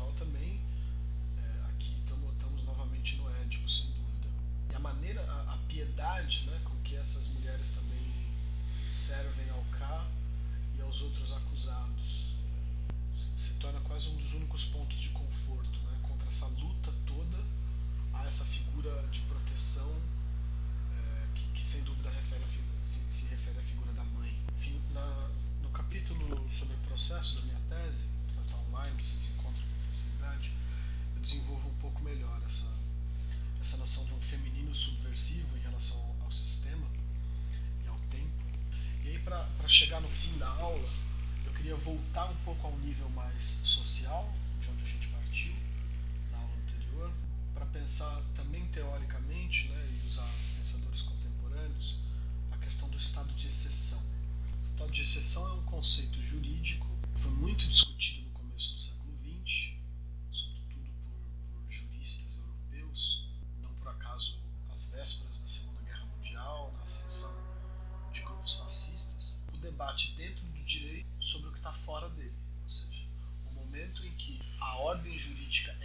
ordem 74.98 75.16
jurídica 75.16 75.77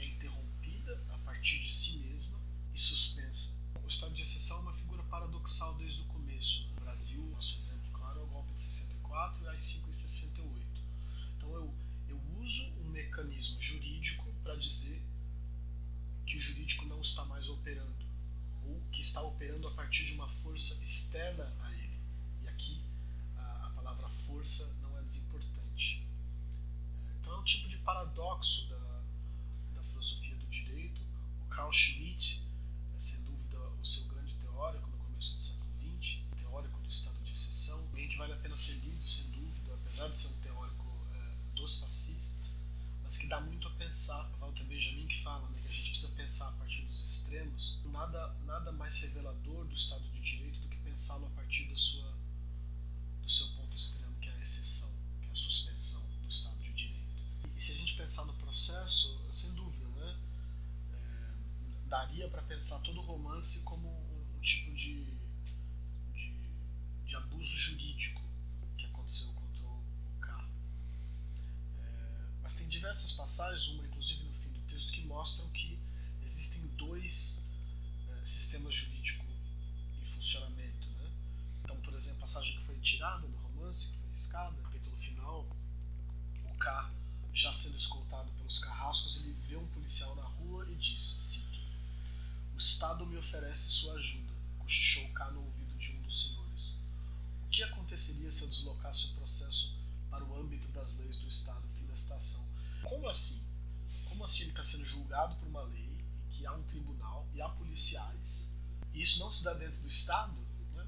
por 105.14 105.48
uma 105.48 105.62
lei 105.64 105.90
que 106.30 106.46
há 106.46 106.54
um 106.54 106.64
tribunal 106.64 107.28
e 107.34 107.42
há 107.42 107.50
policiais 107.50 108.54
e 108.94 109.02
isso 109.02 109.20
não 109.20 109.32
se 109.32 109.44
dá 109.44 109.54
dentro 109.56 109.82
do 109.82 109.88
Estado? 109.88 110.34
Né? 110.74 110.88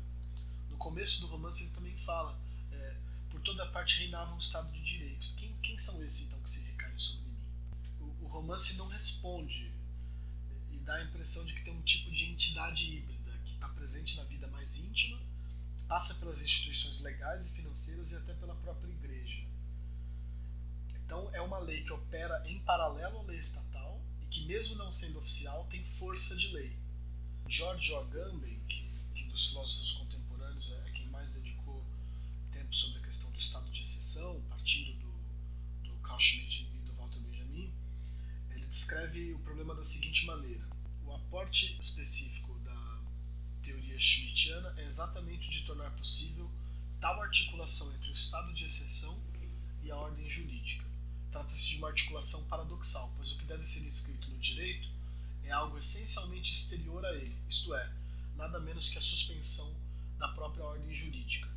No 0.69 0.77
começo 0.77 1.21
do 1.21 1.27
romance 1.27 1.63
ele 1.63 1.73
também 1.73 1.97
fala 1.97 2.39
é, 2.71 2.97
por 3.29 3.41
toda 3.41 3.65
parte 3.67 3.99
reinava 3.99 4.33
um 4.33 4.37
Estado 4.37 4.71
de 4.71 4.81
Direito. 4.83 5.33
Quem, 5.35 5.55
quem 5.57 5.77
são 5.77 6.01
esses 6.03 6.27
então 6.27 6.39
que 6.41 6.49
se 6.49 6.65
recaem 6.67 6.97
sobre 6.97 7.25
mim? 7.29 7.37
O, 7.99 8.25
o 8.25 8.27
romance 8.27 8.77
não 8.77 8.87
responde 8.87 9.73
e 10.71 10.77
dá 10.79 10.95
a 10.95 11.03
impressão 11.03 11.43
de 11.45 11.53
que 11.53 11.63
tem 11.63 11.75
um 11.75 11.81
tipo 11.81 12.11
de 12.11 12.25
entidade 12.25 12.97
híbrida 12.97 13.31
que 13.43 13.53
está 13.53 13.67
presente 13.69 14.17
na 14.17 14.23
vida 14.25 14.47
mais 14.47 14.77
íntima, 14.85 15.19
passa 15.87 16.15
pelas 16.15 16.41
instituições 16.41 17.01
legais 17.01 17.47
e 17.47 17.55
financeiras 17.55 18.11
e 18.11 18.17
até 18.17 18.33
pela 18.35 18.55
própria 18.55 18.91
igreja. 18.91 19.43
Então 21.03 21.29
é 21.33 21.41
uma 21.41 21.59
lei 21.59 21.83
que 21.83 21.93
opera 21.93 22.43
em 22.47 22.59
paralelo 22.59 23.19
à 23.19 23.23
lei 23.23 23.37
estatal 23.37 23.74
que, 24.35 24.45
mesmo 24.45 24.75
não 24.75 24.91
sendo 24.91 25.19
oficial, 25.19 25.65
tem 25.69 25.81
força 25.85 26.35
de 26.35 26.49
lei. 26.49 26.77
George 27.47 27.95
Agamben, 27.95 28.59
que, 28.67 28.85
que 29.13 29.23
dos 29.29 29.47
filósofos 29.47 29.93
contemporâneos 29.93 30.73
é, 30.73 30.89
é 30.89 30.91
quem 30.91 31.07
mais 31.07 31.35
dedicou 31.35 31.85
tempo 32.51 32.75
sobre 32.75 32.99
a 32.99 33.03
questão 33.03 33.31
do 33.31 33.39
estado 33.39 33.71
de 33.71 33.81
exceção, 33.81 34.41
partindo 34.49 34.93
do, 34.99 35.87
do 35.89 35.95
Carl 36.01 36.19
Schmitt 36.19 36.69
e 36.75 36.79
do 36.79 36.91
Walter 36.91 37.19
Benjamin, 37.19 37.73
ele 38.49 38.67
descreve 38.67 39.33
o 39.33 39.39
problema 39.39 39.73
da 39.73 39.83
seguinte 39.83 40.25
maneira: 40.25 40.67
o 41.05 41.13
aporte 41.13 41.77
específico 41.79 42.59
da 42.59 43.01
teoria 43.63 43.97
schmittiana 43.97 44.73
é 44.75 44.83
exatamente 44.83 45.47
o 45.47 45.51
de 45.51 45.63
tornar 45.63 45.91
possível 45.91 46.51
tal 46.99 47.21
articulação 47.21 47.93
entre 47.95 48.09
o 48.09 48.13
estado 48.13 48.51
de 48.53 48.65
exceção 48.65 49.17
e 49.81 49.89
a 49.89 49.95
ordem 49.95 50.29
jurídica. 50.29 50.83
Trata-se 51.31 51.67
de 51.67 51.77
uma 51.77 51.89
articulação 51.89 52.45
paradoxal, 52.47 53.13
pois 53.15 53.31
o 53.31 53.37
que 53.37 53.45
deve 53.45 53.65
ser 53.65 53.85
escrito 53.85 54.24
direito 54.45 54.87
é 55.43 55.51
algo 55.51 55.77
essencialmente 55.77 56.51
exterior 56.51 57.03
a 57.05 57.13
ele, 57.15 57.37
isto 57.49 57.73
é, 57.73 57.93
nada 58.35 58.59
menos 58.59 58.89
que 58.89 58.97
a 58.97 59.01
suspensão 59.01 59.75
da 60.17 60.27
própria 60.29 60.63
ordem 60.63 60.93
jurídica, 60.93 61.49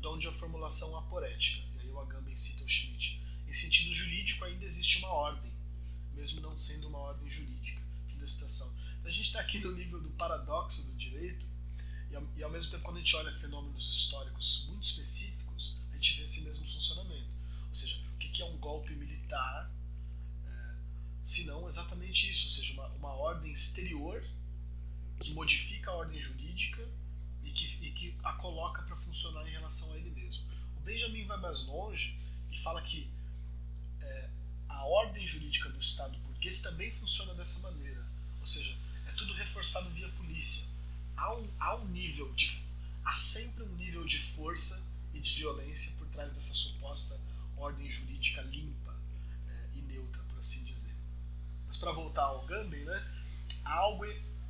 donde 0.00 0.28
a 0.28 0.32
formulação 0.32 0.96
aporética, 0.98 1.66
e 1.74 1.80
aí 1.80 1.90
o 1.90 2.00
Agamben 2.00 2.36
cita 2.36 2.64
o 2.64 2.68
Schmidt, 2.68 3.20
em 3.46 3.52
sentido 3.52 3.94
jurídico 3.94 4.44
ainda 4.44 4.64
existe 4.64 4.98
uma 4.98 5.08
ordem, 5.08 5.52
mesmo 6.14 6.40
não 6.40 6.56
sendo 6.56 6.88
uma 6.88 6.98
ordem 6.98 7.28
jurídica. 7.30 7.82
Fim 8.06 8.18
da 8.18 8.26
citação. 8.26 8.74
Então 8.98 9.10
a 9.10 9.14
gente 9.14 9.26
está 9.26 9.40
aqui 9.40 9.58
no 9.60 9.72
nível 9.72 10.00
do 10.00 10.10
paradoxo 10.10 10.86
do 10.86 10.96
direito, 10.96 11.46
e 12.10 12.16
ao, 12.16 12.26
e 12.36 12.42
ao 12.42 12.50
mesmo 12.50 12.70
tempo, 12.70 12.84
quando 12.84 12.96
a 12.96 13.00
gente 13.00 13.16
olha 13.16 13.32
fenômenos 13.32 13.92
históricos 13.92 14.66
muito 14.68 14.84
específicos, 14.84 15.78
a 15.92 15.96
gente 15.96 16.18
vê 16.18 16.24
esse 16.24 16.42
mesmo 16.42 16.66
funcionamento. 16.70 17.28
Ou 17.68 17.74
seja, 17.74 18.04
que 18.18 18.42
é 18.42 18.44
um 18.46 18.58
golpe 18.58 18.94
militar, 18.94 19.70
senão 21.26 21.66
exatamente 21.66 22.30
isso, 22.30 22.44
ou 22.44 22.50
seja, 22.52 22.72
uma, 22.74 22.86
uma 22.90 23.12
ordem 23.14 23.50
exterior 23.50 24.22
que 25.18 25.32
modifica 25.32 25.90
a 25.90 25.94
ordem 25.94 26.20
jurídica 26.20 26.88
e 27.42 27.50
que, 27.50 27.84
e 27.84 27.90
que 27.90 28.16
a 28.22 28.32
coloca 28.34 28.82
para 28.84 28.94
funcionar 28.94 29.44
em 29.48 29.50
relação 29.50 29.92
a 29.92 29.96
ele 29.96 30.10
mesmo. 30.10 30.46
O 30.76 30.80
Benjamin 30.82 31.24
vai 31.24 31.36
mais 31.38 31.66
longe 31.66 32.16
e 32.52 32.56
fala 32.56 32.80
que 32.80 33.10
é, 34.00 34.30
a 34.68 34.84
ordem 34.84 35.26
jurídica 35.26 35.68
do 35.68 35.80
Estado 35.80 36.16
burguês 36.20 36.62
também 36.62 36.92
funciona 36.92 37.34
dessa 37.34 37.72
maneira, 37.72 38.06
ou 38.38 38.46
seja, 38.46 38.78
é 39.08 39.12
tudo 39.12 39.34
reforçado 39.34 39.90
via 39.90 40.08
polícia. 40.10 40.76
Há 41.16 41.34
um, 41.34 41.50
há 41.58 41.74
um 41.74 41.88
nível 41.88 42.32
de. 42.34 42.48
há 43.04 43.16
sempre 43.16 43.64
um 43.64 43.74
nível 43.74 44.04
de 44.04 44.20
força 44.20 44.88
e 45.12 45.18
de 45.18 45.32
violência 45.40 45.96
por 45.96 46.06
trás 46.08 46.32
dessa 46.32 46.54
suposta 46.54 47.20
ordem 47.56 47.90
jurídica 47.90 48.42
limpa 48.42 48.94
é, 49.48 49.78
e 49.78 49.82
neutra, 49.82 50.22
por 50.24 50.38
assim 50.38 50.64
dizer. 50.64 50.85
Para 51.78 51.92
voltar 51.92 52.22
ao 52.22 52.46
Gamben, 52.46 52.84
né, 52.84 53.12
algo, 53.64 54.04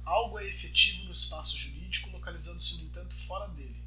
algo 0.05 0.39
é 0.39 0.47
efetivo 0.47 1.05
no 1.05 1.13
espaço 1.13 1.57
jurídico, 1.57 2.11
localizando-se, 2.11 2.77
no 2.77 2.85
entanto, 2.85 3.15
fora 3.15 3.49
dele. 3.49 3.83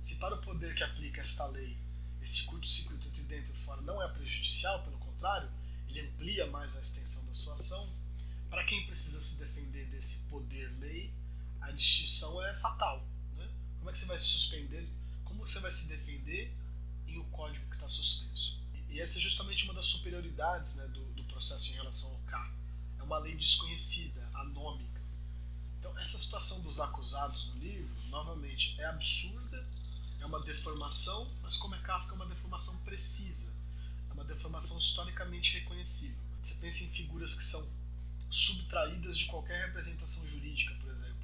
Se 0.00 0.18
para 0.18 0.34
o 0.34 0.42
poder 0.42 0.74
que 0.74 0.82
aplica 0.82 1.20
esta 1.20 1.46
lei 1.46 1.82
este 2.22 2.44
curto-circuito 2.44 3.08
entre 3.08 3.24
dentro 3.24 3.52
e 3.52 3.56
fora 3.56 3.82
não 3.82 4.00
é 4.00 4.08
prejudicial, 4.08 4.80
pelo 4.84 4.96
contrário, 4.98 5.50
ele 5.88 6.00
amplia 6.02 6.46
mais 6.46 6.76
a 6.76 6.80
extensão 6.80 7.26
da 7.26 7.34
sua 7.34 7.54
ação, 7.54 7.92
para 8.48 8.64
quem 8.64 8.86
precisa 8.86 9.20
se 9.20 9.40
defender 9.40 9.86
desse 9.86 10.28
poder-lei, 10.28 11.12
a 11.60 11.72
distinção 11.72 12.42
é 12.46 12.54
fatal. 12.54 13.04
Né? 13.36 13.48
Como 13.78 13.90
é 13.90 13.92
que 13.92 13.98
você 13.98 14.06
vai 14.06 14.18
se 14.18 14.26
suspender? 14.26 14.88
Como 15.24 15.44
você 15.44 15.58
vai 15.60 15.72
se 15.72 15.88
defender 15.88 16.54
em 17.08 17.18
o 17.18 17.24
código 17.24 17.66
que 17.66 17.74
está 17.74 17.88
suspenso? 17.88 18.62
E 18.88 19.00
essa 19.00 19.18
é 19.18 19.22
justamente 19.22 19.64
uma 19.64 19.74
das 19.74 19.86
superioridades 19.86 20.76
né, 20.76 20.86
do, 20.88 21.02
processo 21.32 21.72
em 21.72 21.76
relação 21.76 22.10
ao 22.12 22.21
uma 23.12 23.18
lei 23.18 23.36
desconhecida, 23.36 24.26
anômica. 24.32 25.02
Então, 25.78 25.96
essa 25.98 26.18
situação 26.18 26.62
dos 26.62 26.80
acusados 26.80 27.46
no 27.48 27.58
livro, 27.58 27.94
novamente, 28.08 28.80
é 28.80 28.86
absurda, 28.86 29.68
é 30.18 30.24
uma 30.24 30.40
deformação, 30.42 31.30
mas 31.42 31.56
como 31.56 31.74
é 31.74 31.78
Kafka, 31.78 32.12
é 32.12 32.14
uma 32.14 32.26
deformação 32.26 32.78
precisa, 32.84 33.54
é 34.08 34.12
uma 34.14 34.24
deformação 34.24 34.78
historicamente 34.78 35.58
reconhecível. 35.58 36.22
Você 36.40 36.54
pensa 36.54 36.84
em 36.84 36.88
figuras 36.88 37.34
que 37.34 37.44
são 37.44 37.70
subtraídas 38.30 39.18
de 39.18 39.26
qualquer 39.26 39.66
representação 39.66 40.26
jurídica, 40.26 40.74
por 40.76 40.90
exemplo, 40.90 41.22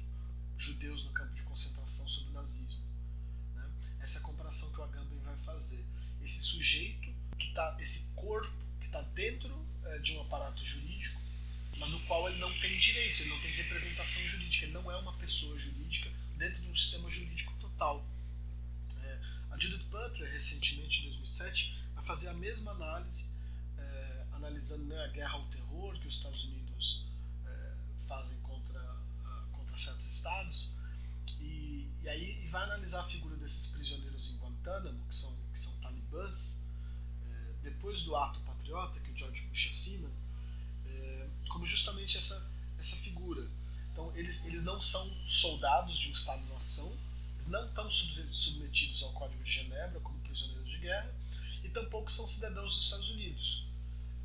judeus 0.57 1.05
no 1.05 1.11
campo 1.11 1.33
de 1.33 1.41
concentração 1.41 2.07
sob 2.07 2.29
o 2.29 2.33
nazismo. 2.33 2.83
Né? 3.55 3.67
Essa 3.99 4.19
é 4.19 4.21
a 4.21 4.25
comparação 4.25 4.71
que 4.73 4.79
o 4.79 4.83
Agamben 4.83 5.19
vai 5.19 5.37
fazer. 5.37 5.83
Esse 6.21 6.41
sujeito, 6.41 7.11
que 7.39 7.51
tá, 7.53 7.75
esse 7.79 8.13
corpo 8.13 8.53
que 8.79 8.85
está 8.85 9.01
dentro 9.01 9.65
é, 9.85 9.97
de 9.99 10.15
um 10.15 10.21
aparato 10.21 10.63
jurídico, 10.63 11.18
mas 11.79 11.89
no 11.89 11.99
qual 12.01 12.29
ele 12.29 12.39
não 12.39 12.51
tem 12.59 12.77
direitos, 12.77 13.21
ele 13.21 13.29
não 13.29 13.39
tem 13.39 13.51
representação 13.51 14.21
jurídica, 14.23 14.65
ele 14.65 14.73
não 14.73 14.91
é 14.91 14.97
uma 14.97 15.13
pessoa 15.13 15.57
jurídica 15.57 16.11
dentro 16.37 16.61
de 16.61 16.69
um 16.69 16.75
sistema 16.75 17.09
jurídico 17.09 17.53
total. 17.59 18.05
É, 19.01 19.19
a 19.51 19.57
Judith 19.57 19.85
Butler, 19.85 20.31
recentemente, 20.31 20.99
em 20.99 21.03
2007, 21.03 21.85
vai 21.95 22.03
fazer 22.03 22.29
a 22.29 22.33
mesma 22.33 22.71
análise, 22.71 23.37
é, 23.77 24.25
analisando 24.33 24.85
né, 24.85 25.05
a 25.05 25.07
guerra 25.07 25.33
ao 25.33 25.47
terror 25.47 25.97
que 25.99 26.07
os 26.07 26.15
Estados 26.17 26.43
Unidos 26.43 27.07
é, 27.45 27.73
fazem 28.07 28.41
contra, 28.41 28.97
contra 29.53 29.77
certos 29.77 30.07
estados, 30.07 30.73
e, 31.41 31.89
e 32.01 32.09
aí 32.09 32.43
e 32.43 32.47
vai 32.47 32.63
analisar 32.63 32.99
a 32.99 33.05
figura 33.05 33.37
desses 33.37 33.71
prisioneiros 33.71 34.35
em 34.35 34.39
Guantánamo, 34.39 35.05
que 35.07 35.15
são, 35.15 35.37
que 35.51 35.59
são 35.59 35.77
talibãs, 35.77 36.65
é, 37.29 37.53
depois 37.63 38.03
do 38.03 38.17
ato 38.17 38.41
patriota 38.41 38.99
que 38.99 39.11
o 39.11 39.17
George 39.17 39.47
Bush 39.47 39.69
assina, 39.69 40.09
como 41.47 41.65
justamente 41.65 42.17
essa, 42.17 42.51
essa 42.77 42.95
figura. 42.97 43.47
Então, 43.91 44.11
eles, 44.15 44.45
eles 44.45 44.63
não 44.63 44.79
são 44.79 45.17
soldados 45.27 45.97
de 45.97 46.09
um 46.09 46.13
Estado-nação, 46.13 46.97
eles 47.33 47.47
não 47.47 47.65
estão 47.65 47.89
submetidos 47.89 49.03
ao 49.03 49.13
Código 49.13 49.43
de 49.43 49.51
Genebra 49.51 49.99
como 49.99 50.19
prisioneiros 50.19 50.69
de 50.69 50.77
guerra, 50.79 51.13
e 51.63 51.69
tampouco 51.69 52.11
são 52.11 52.27
cidadãos 52.27 52.75
dos 52.75 52.85
Estados 52.85 53.09
Unidos. 53.11 53.67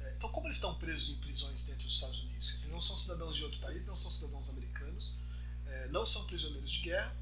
É, 0.00 0.14
então, 0.16 0.30
como 0.30 0.46
eles 0.46 0.56
estão 0.56 0.74
presos 0.74 1.16
em 1.16 1.20
prisões 1.20 1.66
dentro 1.66 1.84
dos 1.84 1.94
Estados 1.94 2.20
Unidos? 2.20 2.50
Eles 2.50 2.72
não 2.72 2.80
são 2.80 2.96
cidadãos 2.96 3.36
de 3.36 3.44
outro 3.44 3.60
país, 3.60 3.84
não 3.86 3.96
são 3.96 4.10
cidadãos 4.10 4.50
americanos, 4.50 5.18
é, 5.66 5.88
não 5.88 6.06
são 6.06 6.24
prisioneiros 6.26 6.70
de 6.70 6.80
guerra, 6.80 7.16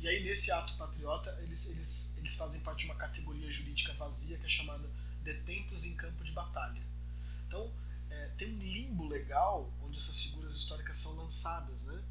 e 0.00 0.08
aí, 0.08 0.24
nesse 0.24 0.50
ato 0.50 0.78
patriota, 0.78 1.30
eles, 1.42 1.72
eles, 1.72 2.16
eles 2.16 2.36
fazem 2.36 2.62
parte 2.62 2.80
de 2.80 2.84
uma 2.86 2.94
categoria 2.94 3.50
jurídica 3.50 3.92
vazia 3.92 4.38
que 4.38 4.46
é 4.46 4.48
chamada 4.48 4.88
detentos 5.22 5.84
em 5.84 5.94
campo 5.94 6.24
de 6.24 6.32
batalha. 6.32 6.82
Então, 7.46 7.70
é, 8.10 8.28
tem 8.36 8.54
um 8.54 8.62
limbo 8.62 9.06
legal 9.06 9.72
onde 9.82 9.98
essas 9.98 10.22
figuras 10.22 10.54
históricas 10.54 10.96
são 10.96 11.16
lançadas, 11.16 11.84
né? 11.84 12.02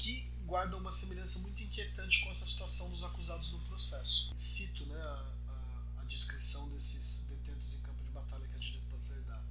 que 0.00 0.32
guardam 0.46 0.78
uma 0.80 0.90
semelhança 0.90 1.40
muito 1.40 1.62
inquietante 1.62 2.20
com 2.22 2.30
essa 2.30 2.46
situação 2.46 2.90
dos 2.90 3.04
acusados 3.04 3.52
no 3.52 3.60
processo. 3.60 4.32
Cito 4.34 4.86
né, 4.86 4.98
a, 4.98 6.00
a, 6.00 6.04
descrição 6.04 6.70
desses 6.70 7.28
detentos 7.28 7.78
em 7.78 7.82
campo 7.82 8.02
de 8.02 8.10
batalha 8.10 8.48
que 8.48 8.54
a 8.56 8.60
Judith 8.60 8.86
Butler 8.90 9.22
dá. 9.24 9.42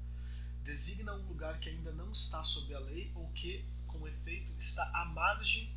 Designa 0.63 1.13
um 1.13 1.27
lugar 1.27 1.59
que 1.59 1.69
ainda 1.69 1.91
não 1.91 2.11
está 2.11 2.43
sob 2.43 2.73
a 2.73 2.79
lei 2.79 3.11
ou 3.13 3.29
que, 3.29 3.63
com 3.87 4.07
efeito, 4.07 4.51
está 4.57 4.83
à 4.95 5.05
margem 5.05 5.71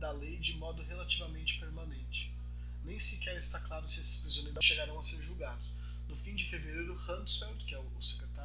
da 0.00 0.10
lei 0.10 0.38
de 0.38 0.54
modo 0.54 0.82
relativamente 0.82 1.60
permanente. 1.60 2.34
Nem 2.84 2.98
sequer 2.98 3.36
está 3.36 3.60
claro 3.60 3.86
se 3.86 4.00
esses 4.00 4.22
prisioneiros 4.22 4.64
chegarão 4.64 4.98
a 4.98 5.02
ser 5.02 5.22
julgados. 5.22 5.70
No 6.08 6.14
fim 6.14 6.34
de 6.34 6.44
fevereiro, 6.44 6.94
Rumsfeld, 6.94 7.64
que 7.64 7.74
é 7.74 7.78
o 7.78 8.02
secretário 8.02 8.35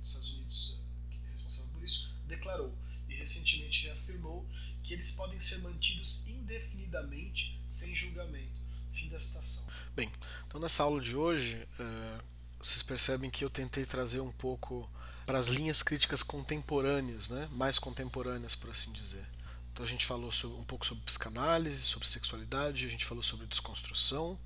dos 0.00 0.08
Estados 0.08 0.32
Unidos, 0.32 0.82
que 1.10 1.18
é 1.18 1.30
responsável 1.30 1.72
por 1.72 1.84
isso, 1.84 2.14
declarou 2.26 2.76
e 3.08 3.14
recentemente 3.14 3.86
reafirmou 3.86 4.48
que 4.82 4.94
eles 4.94 5.12
podem 5.12 5.38
ser 5.40 5.58
mantidos 5.58 6.26
indefinidamente 6.28 7.60
sem 7.66 7.94
julgamento. 7.94 8.60
Fim 8.90 9.08
da 9.08 9.18
citação. 9.18 9.66
Bem, 9.94 10.10
então 10.46 10.60
nessa 10.60 10.82
aula 10.82 11.00
de 11.00 11.16
hoje, 11.16 11.56
uh, 11.78 12.24
vocês 12.60 12.82
percebem 12.82 13.30
que 13.30 13.44
eu 13.44 13.50
tentei 13.50 13.84
trazer 13.84 14.20
um 14.20 14.32
pouco 14.32 14.88
para 15.26 15.38
as 15.38 15.48
linhas 15.48 15.82
críticas 15.82 16.22
contemporâneas, 16.22 17.28
né? 17.28 17.48
mais 17.50 17.78
contemporâneas, 17.78 18.54
por 18.54 18.70
assim 18.70 18.92
dizer. 18.92 19.26
Então 19.72 19.84
a 19.84 19.88
gente 19.88 20.06
falou 20.06 20.30
sobre, 20.32 20.56
um 20.56 20.64
pouco 20.64 20.86
sobre 20.86 21.04
psicanálise, 21.04 21.82
sobre 21.82 22.08
sexualidade, 22.08 22.86
a 22.86 22.88
gente 22.88 23.04
falou 23.04 23.22
sobre 23.22 23.46
desconstrução, 23.46 24.38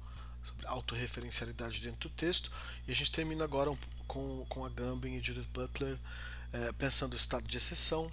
sobre 0.43 0.67
autorreferencialidade 0.67 1.81
dentro 1.81 2.09
do 2.09 2.15
texto, 2.15 2.51
e 2.89 2.91
a 2.91 2.95
gente 2.95 3.13
termina 3.13 3.45
agora 3.45 3.71
um, 3.71 3.79
com, 4.11 4.45
com 4.49 4.65
a 4.65 4.69
Gambin 4.69 5.15
e 5.15 5.23
Judith 5.23 5.49
Butler 5.55 5.97
é, 6.53 6.73
pensando 6.73 7.13
o 7.13 7.17
estado 7.17 7.47
de 7.47 7.57
exceção 7.57 8.11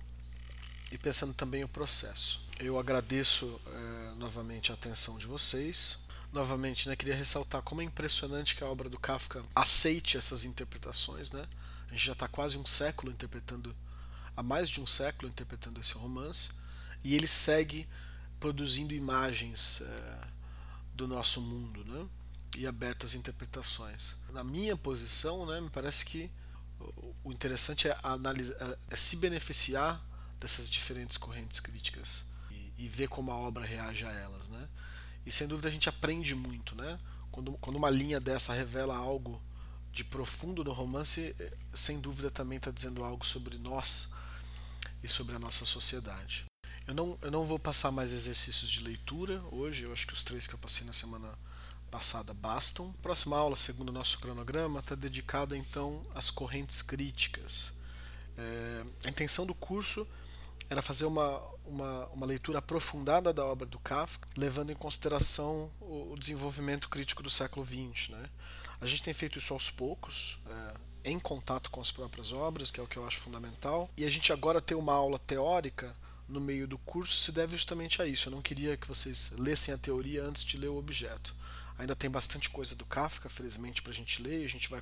e 0.91 0.97
pensando 0.97 1.33
também 1.33 1.63
o 1.63 1.67
processo. 1.67 2.39
Eu 2.59 2.77
agradeço 2.77 3.59
é, 3.65 4.13
novamente 4.15 4.71
a 4.71 4.75
atenção 4.75 5.17
de 5.17 5.25
vocês. 5.25 6.05
Novamente, 6.31 6.87
né, 6.87 6.95
queria 6.95 7.15
ressaltar 7.15 7.63
como 7.63 7.81
é 7.81 7.83
impressionante 7.83 8.55
que 8.55 8.63
a 8.63 8.67
obra 8.67 8.87
do 8.87 8.99
Kafka 8.99 9.43
aceite 9.55 10.17
essas 10.17 10.45
interpretações. 10.45 11.31
Né? 11.31 11.43
A 11.87 11.93
gente 11.93 12.05
já 12.05 12.13
está 12.13 12.27
quase 12.27 12.57
um 12.57 12.65
século 12.65 13.11
interpretando, 13.11 13.75
há 14.35 14.43
mais 14.43 14.69
de 14.69 14.79
um 14.79 14.85
século 14.85 15.27
interpretando 15.27 15.81
esse 15.81 15.93
romance, 15.93 16.49
e 17.03 17.15
ele 17.15 17.27
segue 17.27 17.87
produzindo 18.39 18.93
imagens 18.93 19.81
é, 19.81 20.27
do 20.93 21.07
nosso 21.07 21.41
mundo. 21.41 21.83
Né? 21.85 22.07
E 22.57 22.65
aberto 22.65 23.05
às 23.05 23.13
interpretações. 23.13 24.17
Na 24.31 24.43
minha 24.43 24.75
posição, 24.75 25.45
né, 25.45 25.61
me 25.61 25.69
parece 25.69 26.03
que 26.05 26.29
o 27.23 27.31
interessante 27.31 27.87
é, 27.87 27.97
analisar, 28.03 28.77
é 28.89 28.95
se 28.95 29.15
beneficiar 29.17 30.03
dessas 30.39 30.69
diferentes 30.69 31.17
correntes 31.17 31.59
críticas 31.59 32.25
e, 32.51 32.73
e, 32.77 32.87
ver 32.87 33.07
como 33.07 33.31
a 33.31 33.35
obra 33.35 33.65
reage 33.65 34.05
a 34.05 34.11
elas. 34.11 34.47
Né? 34.49 34.67
E 35.25 35.31
sem 35.31 35.47
dúvida 35.47 35.67
a 35.67 35.71
gente 35.71 35.89
aprende 35.89 36.35
muito. 36.35 36.75
Né? 36.75 36.99
Quando, 37.31 37.53
quando 37.53 37.75
uma 37.75 37.89
linha 37.89 38.19
dessa 38.19 38.53
revela 38.53 38.95
algo 38.95 39.41
de 39.91 40.03
profundo 40.03 40.63
no 40.63 40.73
romance, 40.73 41.35
é, 41.39 41.57
sem 41.73 41.99
dúvida 41.99 42.31
também 42.31 42.57
está 42.57 42.71
dizendo 42.71 43.03
algo 43.03 43.25
sobre 43.25 43.57
nós 43.57 44.09
e 45.03 45.07
sobre 45.07 45.35
a 45.35 45.39
nossa 45.39 45.65
sociedade. 45.65 46.45
Eu 46.87 46.93
não, 46.93 47.17
eu 47.21 47.29
não 47.29 47.45
vou 47.45 47.59
passar 47.59 47.91
mais 47.91 48.13
exercícios 48.13 48.69
de 48.71 48.81
leitura 48.81 49.43
hoje, 49.51 49.83
eu 49.83 49.91
acho 49.91 50.07
que 50.07 50.13
os 50.13 50.23
três 50.23 50.47
que 50.47 50.53
eu 50.53 50.59
passei 50.59 50.85
na 50.85 50.93
semana 50.93 51.37
passada 51.87 52.33
bastam. 52.33 52.93
Próxima 53.01 53.37
aula, 53.37 53.55
segundo 53.55 53.89
o 53.89 53.93
nosso 53.93 54.19
cronograma, 54.19 54.79
está 54.79 54.95
dedicada 54.95 55.57
então 55.57 56.05
às 56.13 56.29
correntes 56.29 56.81
críticas. 56.81 57.73
É, 58.37 58.83
a 59.05 59.09
intenção 59.09 59.45
do 59.45 59.55
curso 59.55 60.07
era 60.69 60.81
fazer 60.81 61.05
uma, 61.05 61.41
uma, 61.65 62.05
uma, 62.07 62.25
leitura 62.25 62.59
aprofundada 62.59 63.33
da 63.33 63.45
obra 63.45 63.65
do 63.65 63.79
Kafka, 63.79 64.27
levando 64.37 64.71
em 64.71 64.75
consideração 64.75 65.71
o, 65.79 66.13
o 66.13 66.19
desenvolvimento 66.19 66.89
crítico 66.89 67.23
do 67.23 67.29
século 67.29 67.65
XX. 67.65 68.09
Né? 68.09 68.29
A 68.79 68.85
gente 68.85 69.01
tem 69.01 69.13
feito 69.13 69.39
isso 69.39 69.53
aos 69.53 69.69
poucos, 69.69 70.39
é, 70.45 71.11
em 71.11 71.19
contato 71.19 71.71
com 71.71 71.81
as 71.81 71.91
próprias 71.91 72.31
obras, 72.31 72.69
que 72.69 72.79
é 72.79 72.83
o 72.83 72.87
que 72.87 72.97
eu 72.97 73.07
acho 73.07 73.19
fundamental, 73.19 73.89
e 73.95 74.05
a 74.05 74.09
gente 74.09 74.33
agora 74.33 74.61
ter 74.61 74.75
uma 74.75 74.93
aula 74.93 75.17
teórica 75.17 75.95
no 76.27 76.41
meio 76.41 76.67
do 76.67 76.77
curso 76.79 77.17
se 77.17 77.31
deve 77.31 77.55
justamente 77.55 78.01
a 78.01 78.05
isso. 78.05 78.27
Eu 78.27 78.33
não 78.33 78.41
queria 78.41 78.75
que 78.75 78.87
vocês 78.87 79.31
lessem 79.37 79.73
a 79.73 79.77
teoria 79.77 80.23
antes 80.23 80.43
de 80.43 80.57
ler 80.57 80.67
o 80.67 80.77
objeto. 80.77 81.33
Ainda 81.77 81.95
tem 81.95 82.09
bastante 82.09 82.49
coisa 82.49 82.75
do 82.75 82.85
Kafka, 82.85 83.29
felizmente, 83.29 83.81
para 83.81 83.91
a 83.91 83.95
gente 83.95 84.21
ler, 84.21 84.43
a 84.43 84.49
gente 84.49 84.69
vai, 84.69 84.81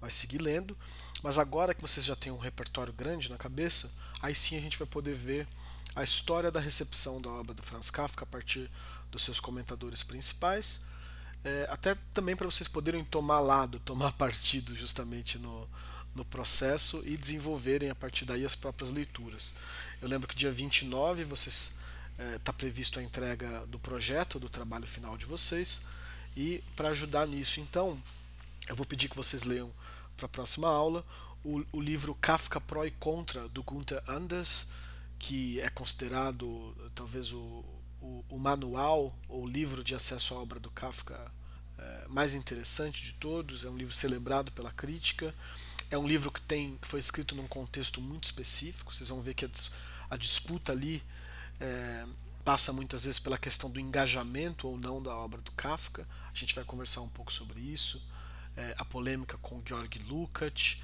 vai 0.00 0.10
seguir 0.10 0.38
lendo. 0.38 0.76
Mas 1.22 1.38
agora 1.38 1.74
que 1.74 1.82
vocês 1.82 2.04
já 2.04 2.16
têm 2.16 2.32
um 2.32 2.38
repertório 2.38 2.92
grande 2.92 3.30
na 3.30 3.36
cabeça, 3.36 3.92
aí 4.20 4.34
sim 4.34 4.56
a 4.56 4.60
gente 4.60 4.78
vai 4.78 4.86
poder 4.86 5.14
ver 5.14 5.46
a 5.94 6.02
história 6.02 6.50
da 6.50 6.58
recepção 6.58 7.20
da 7.20 7.30
obra 7.30 7.54
do 7.54 7.62
Franz 7.62 7.90
Kafka 7.90 8.24
a 8.24 8.26
partir 8.26 8.70
dos 9.10 9.22
seus 9.22 9.38
comentadores 9.38 10.02
principais. 10.02 10.82
É, 11.44 11.66
até 11.70 11.94
também 12.14 12.36
para 12.36 12.46
vocês 12.46 12.68
poderem 12.68 13.04
tomar 13.04 13.40
lado, 13.40 13.78
tomar 13.80 14.12
partido 14.16 14.74
justamente 14.74 15.38
no, 15.38 15.68
no 16.14 16.24
processo 16.24 17.02
e 17.04 17.16
desenvolverem 17.16 17.90
a 17.90 17.94
partir 17.94 18.24
daí 18.24 18.44
as 18.44 18.56
próprias 18.56 18.90
leituras. 18.90 19.52
Eu 20.00 20.08
lembro 20.08 20.28
que 20.28 20.34
dia 20.34 20.50
29 20.50 21.24
vocês 21.24 21.76
está 22.36 22.52
é, 22.52 22.54
previsto 22.54 22.98
a 22.98 23.02
entrega 23.02 23.66
do 23.66 23.78
projeto 23.78 24.38
do 24.38 24.48
trabalho 24.48 24.86
final 24.86 25.16
de 25.16 25.26
vocês. 25.26 25.82
E 26.36 26.62
para 26.74 26.90
ajudar 26.90 27.26
nisso, 27.26 27.60
então, 27.60 28.00
eu 28.68 28.76
vou 28.76 28.86
pedir 28.86 29.08
que 29.08 29.16
vocês 29.16 29.44
leiam 29.44 29.72
para 30.16 30.26
a 30.26 30.28
próxima 30.28 30.68
aula 30.68 31.04
o, 31.44 31.64
o, 31.72 31.80
livro 31.80 32.14
Kafka 32.14 32.60
Pro 32.60 32.86
e 32.86 32.90
Contra, 32.90 33.48
do 33.48 33.62
Gunther 33.62 34.02
Anders, 34.08 34.68
que 35.18 35.60
é 35.60 35.68
considerado 35.68 36.74
talvez 36.94 37.32
o, 37.32 37.64
o, 38.00 38.24
o 38.30 38.38
manual 38.38 39.16
ou 39.28 39.46
livro 39.46 39.82
de 39.82 39.94
acesso 39.94 40.34
à 40.34 40.38
obra 40.38 40.60
do 40.60 40.70
Kafka 40.70 41.18
é, 41.78 42.04
mais 42.08 42.34
interessante 42.34 43.02
de 43.02 43.14
todos. 43.14 43.64
É 43.64 43.68
um 43.68 43.76
livro 43.76 43.94
celebrado 43.94 44.52
pela 44.52 44.70
crítica. 44.70 45.34
É 45.90 45.98
um 45.98 46.06
livro 46.06 46.30
que, 46.30 46.40
tem, 46.40 46.78
que 46.78 46.86
foi 46.86 47.00
escrito 47.00 47.34
num 47.34 47.48
contexto 47.48 48.00
muito 48.00 48.24
específico. 48.24 48.94
Vocês 48.94 49.08
vão 49.08 49.20
ver 49.20 49.34
que 49.34 49.44
a, 49.44 49.50
a 50.10 50.16
disputa 50.16 50.72
ali 50.72 51.02
é, 51.60 52.06
passa 52.44 52.72
muitas 52.72 53.04
vezes 53.04 53.18
pela 53.18 53.38
questão 53.38 53.70
do 53.70 53.80
engajamento 53.80 54.68
ou 54.68 54.76
não 54.78 55.02
da 55.02 55.14
obra 55.14 55.40
do 55.40 55.52
Kafka. 55.52 56.06
A 56.32 56.36
gente 56.36 56.54
vai 56.54 56.64
conversar 56.64 57.00
um 57.02 57.08
pouco 57.08 57.32
sobre 57.32 57.60
isso. 57.60 58.02
É, 58.56 58.74
a 58.78 58.84
polêmica 58.84 59.38
com 59.38 59.62
Georg 59.64 59.98
Lukács, 60.06 60.80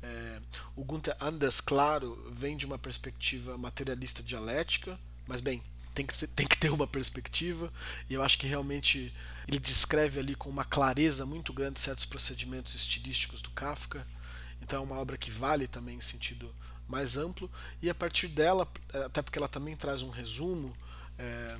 É, 0.00 0.40
o 0.76 0.84
Gunther 0.84 1.16
Anders, 1.20 1.60
claro, 1.60 2.30
vem 2.32 2.56
de 2.56 2.64
uma 2.64 2.78
perspectiva 2.78 3.58
materialista 3.58 4.22
dialética, 4.22 4.96
mas 5.26 5.40
bem, 5.40 5.60
tem 5.92 6.06
que, 6.06 6.14
tem 6.28 6.46
que 6.46 6.56
ter 6.56 6.70
uma 6.70 6.86
perspectiva, 6.86 7.72
e 8.08 8.14
eu 8.14 8.22
acho 8.22 8.38
que 8.38 8.46
realmente 8.46 9.12
ele 9.48 9.58
descreve 9.58 10.20
ali 10.20 10.36
com 10.36 10.48
uma 10.48 10.64
clareza 10.64 11.26
muito 11.26 11.52
grande 11.52 11.80
certos 11.80 12.04
procedimentos 12.04 12.76
estilísticos 12.76 13.42
do 13.42 13.50
Kafka. 13.50 14.06
Então 14.62 14.80
é 14.80 14.82
uma 14.84 14.96
obra 14.96 15.18
que 15.18 15.30
vale 15.32 15.66
também 15.66 15.96
em 15.96 16.00
sentido 16.00 16.54
mais 16.86 17.16
amplo, 17.16 17.50
e 17.82 17.90
a 17.90 17.94
partir 17.94 18.28
dela, 18.28 18.70
até 19.04 19.20
porque 19.20 19.38
ela 19.38 19.48
também 19.48 19.76
traz 19.76 20.00
um 20.00 20.10
resumo 20.10 20.76
é, 21.18 21.58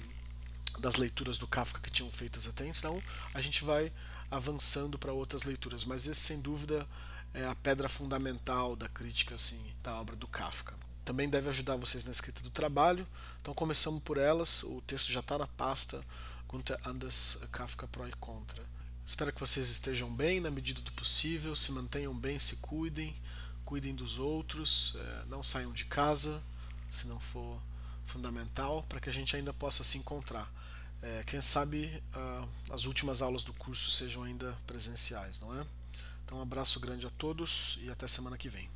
das 0.78 0.96
leituras 0.96 1.38
do 1.38 1.46
Kafka 1.46 1.80
que 1.80 1.90
tinham 1.90 2.10
feitas 2.10 2.46
até 2.46 2.66
então, 2.66 3.02
a 3.34 3.40
gente 3.40 3.64
vai 3.64 3.92
avançando 4.30 4.98
para 4.98 5.12
outras 5.12 5.42
leituras, 5.44 5.84
mas 5.84 6.06
esse 6.06 6.20
sem 6.20 6.40
dúvida 6.40 6.86
é 7.34 7.46
a 7.46 7.54
pedra 7.54 7.88
fundamental 7.88 8.76
da 8.76 8.88
crítica 8.88 9.34
assim, 9.34 9.60
da 9.82 9.94
obra 10.00 10.16
do 10.16 10.26
Kafka. 10.26 10.74
Também 11.04 11.28
deve 11.28 11.48
ajudar 11.48 11.76
vocês 11.76 12.04
na 12.04 12.10
escrita 12.10 12.42
do 12.42 12.50
trabalho, 12.50 13.06
então 13.40 13.54
começamos 13.54 14.02
por 14.02 14.18
elas, 14.18 14.62
o 14.62 14.82
texto 14.82 15.10
já 15.10 15.20
está 15.20 15.38
na 15.38 15.46
pasta. 15.46 16.02
Gunther 16.48 16.80
Anders 16.82 17.38
Kafka 17.52 17.86
Pro 17.86 18.08
e 18.08 18.12
Contra. 18.12 18.64
Espero 19.04 19.32
que 19.32 19.40
vocês 19.40 19.68
estejam 19.68 20.14
bem 20.14 20.40
na 20.40 20.50
medida 20.50 20.80
do 20.80 20.90
possível, 20.92 21.54
se 21.54 21.70
mantenham 21.72 22.14
bem, 22.14 22.38
se 22.38 22.56
cuidem, 22.56 23.14
cuidem 23.66 23.94
dos 23.94 24.18
outros, 24.18 24.96
é, 24.98 25.24
não 25.26 25.42
saiam 25.42 25.72
de 25.72 25.84
casa 25.84 26.42
se 26.88 27.06
não 27.06 27.20
for 27.20 27.60
fundamental 28.08 28.84
para 28.88 29.00
que 29.00 29.08
a 29.08 29.12
gente 29.12 29.36
ainda 29.36 29.52
possa 29.52 29.84
se 29.84 29.98
encontrar. 29.98 30.50
É, 31.00 31.22
quem 31.24 31.40
sabe 31.40 32.02
ah, 32.12 32.48
as 32.70 32.84
últimas 32.84 33.22
aulas 33.22 33.44
do 33.44 33.52
curso 33.52 33.90
sejam 33.90 34.24
ainda 34.24 34.56
presenciais, 34.66 35.38
não 35.40 35.58
é? 35.58 35.64
Então, 36.24 36.38
um 36.38 36.42
abraço 36.42 36.80
grande 36.80 37.06
a 37.06 37.10
todos 37.10 37.78
e 37.80 37.90
até 37.90 38.08
semana 38.08 38.36
que 38.36 38.48
vem. 38.48 38.68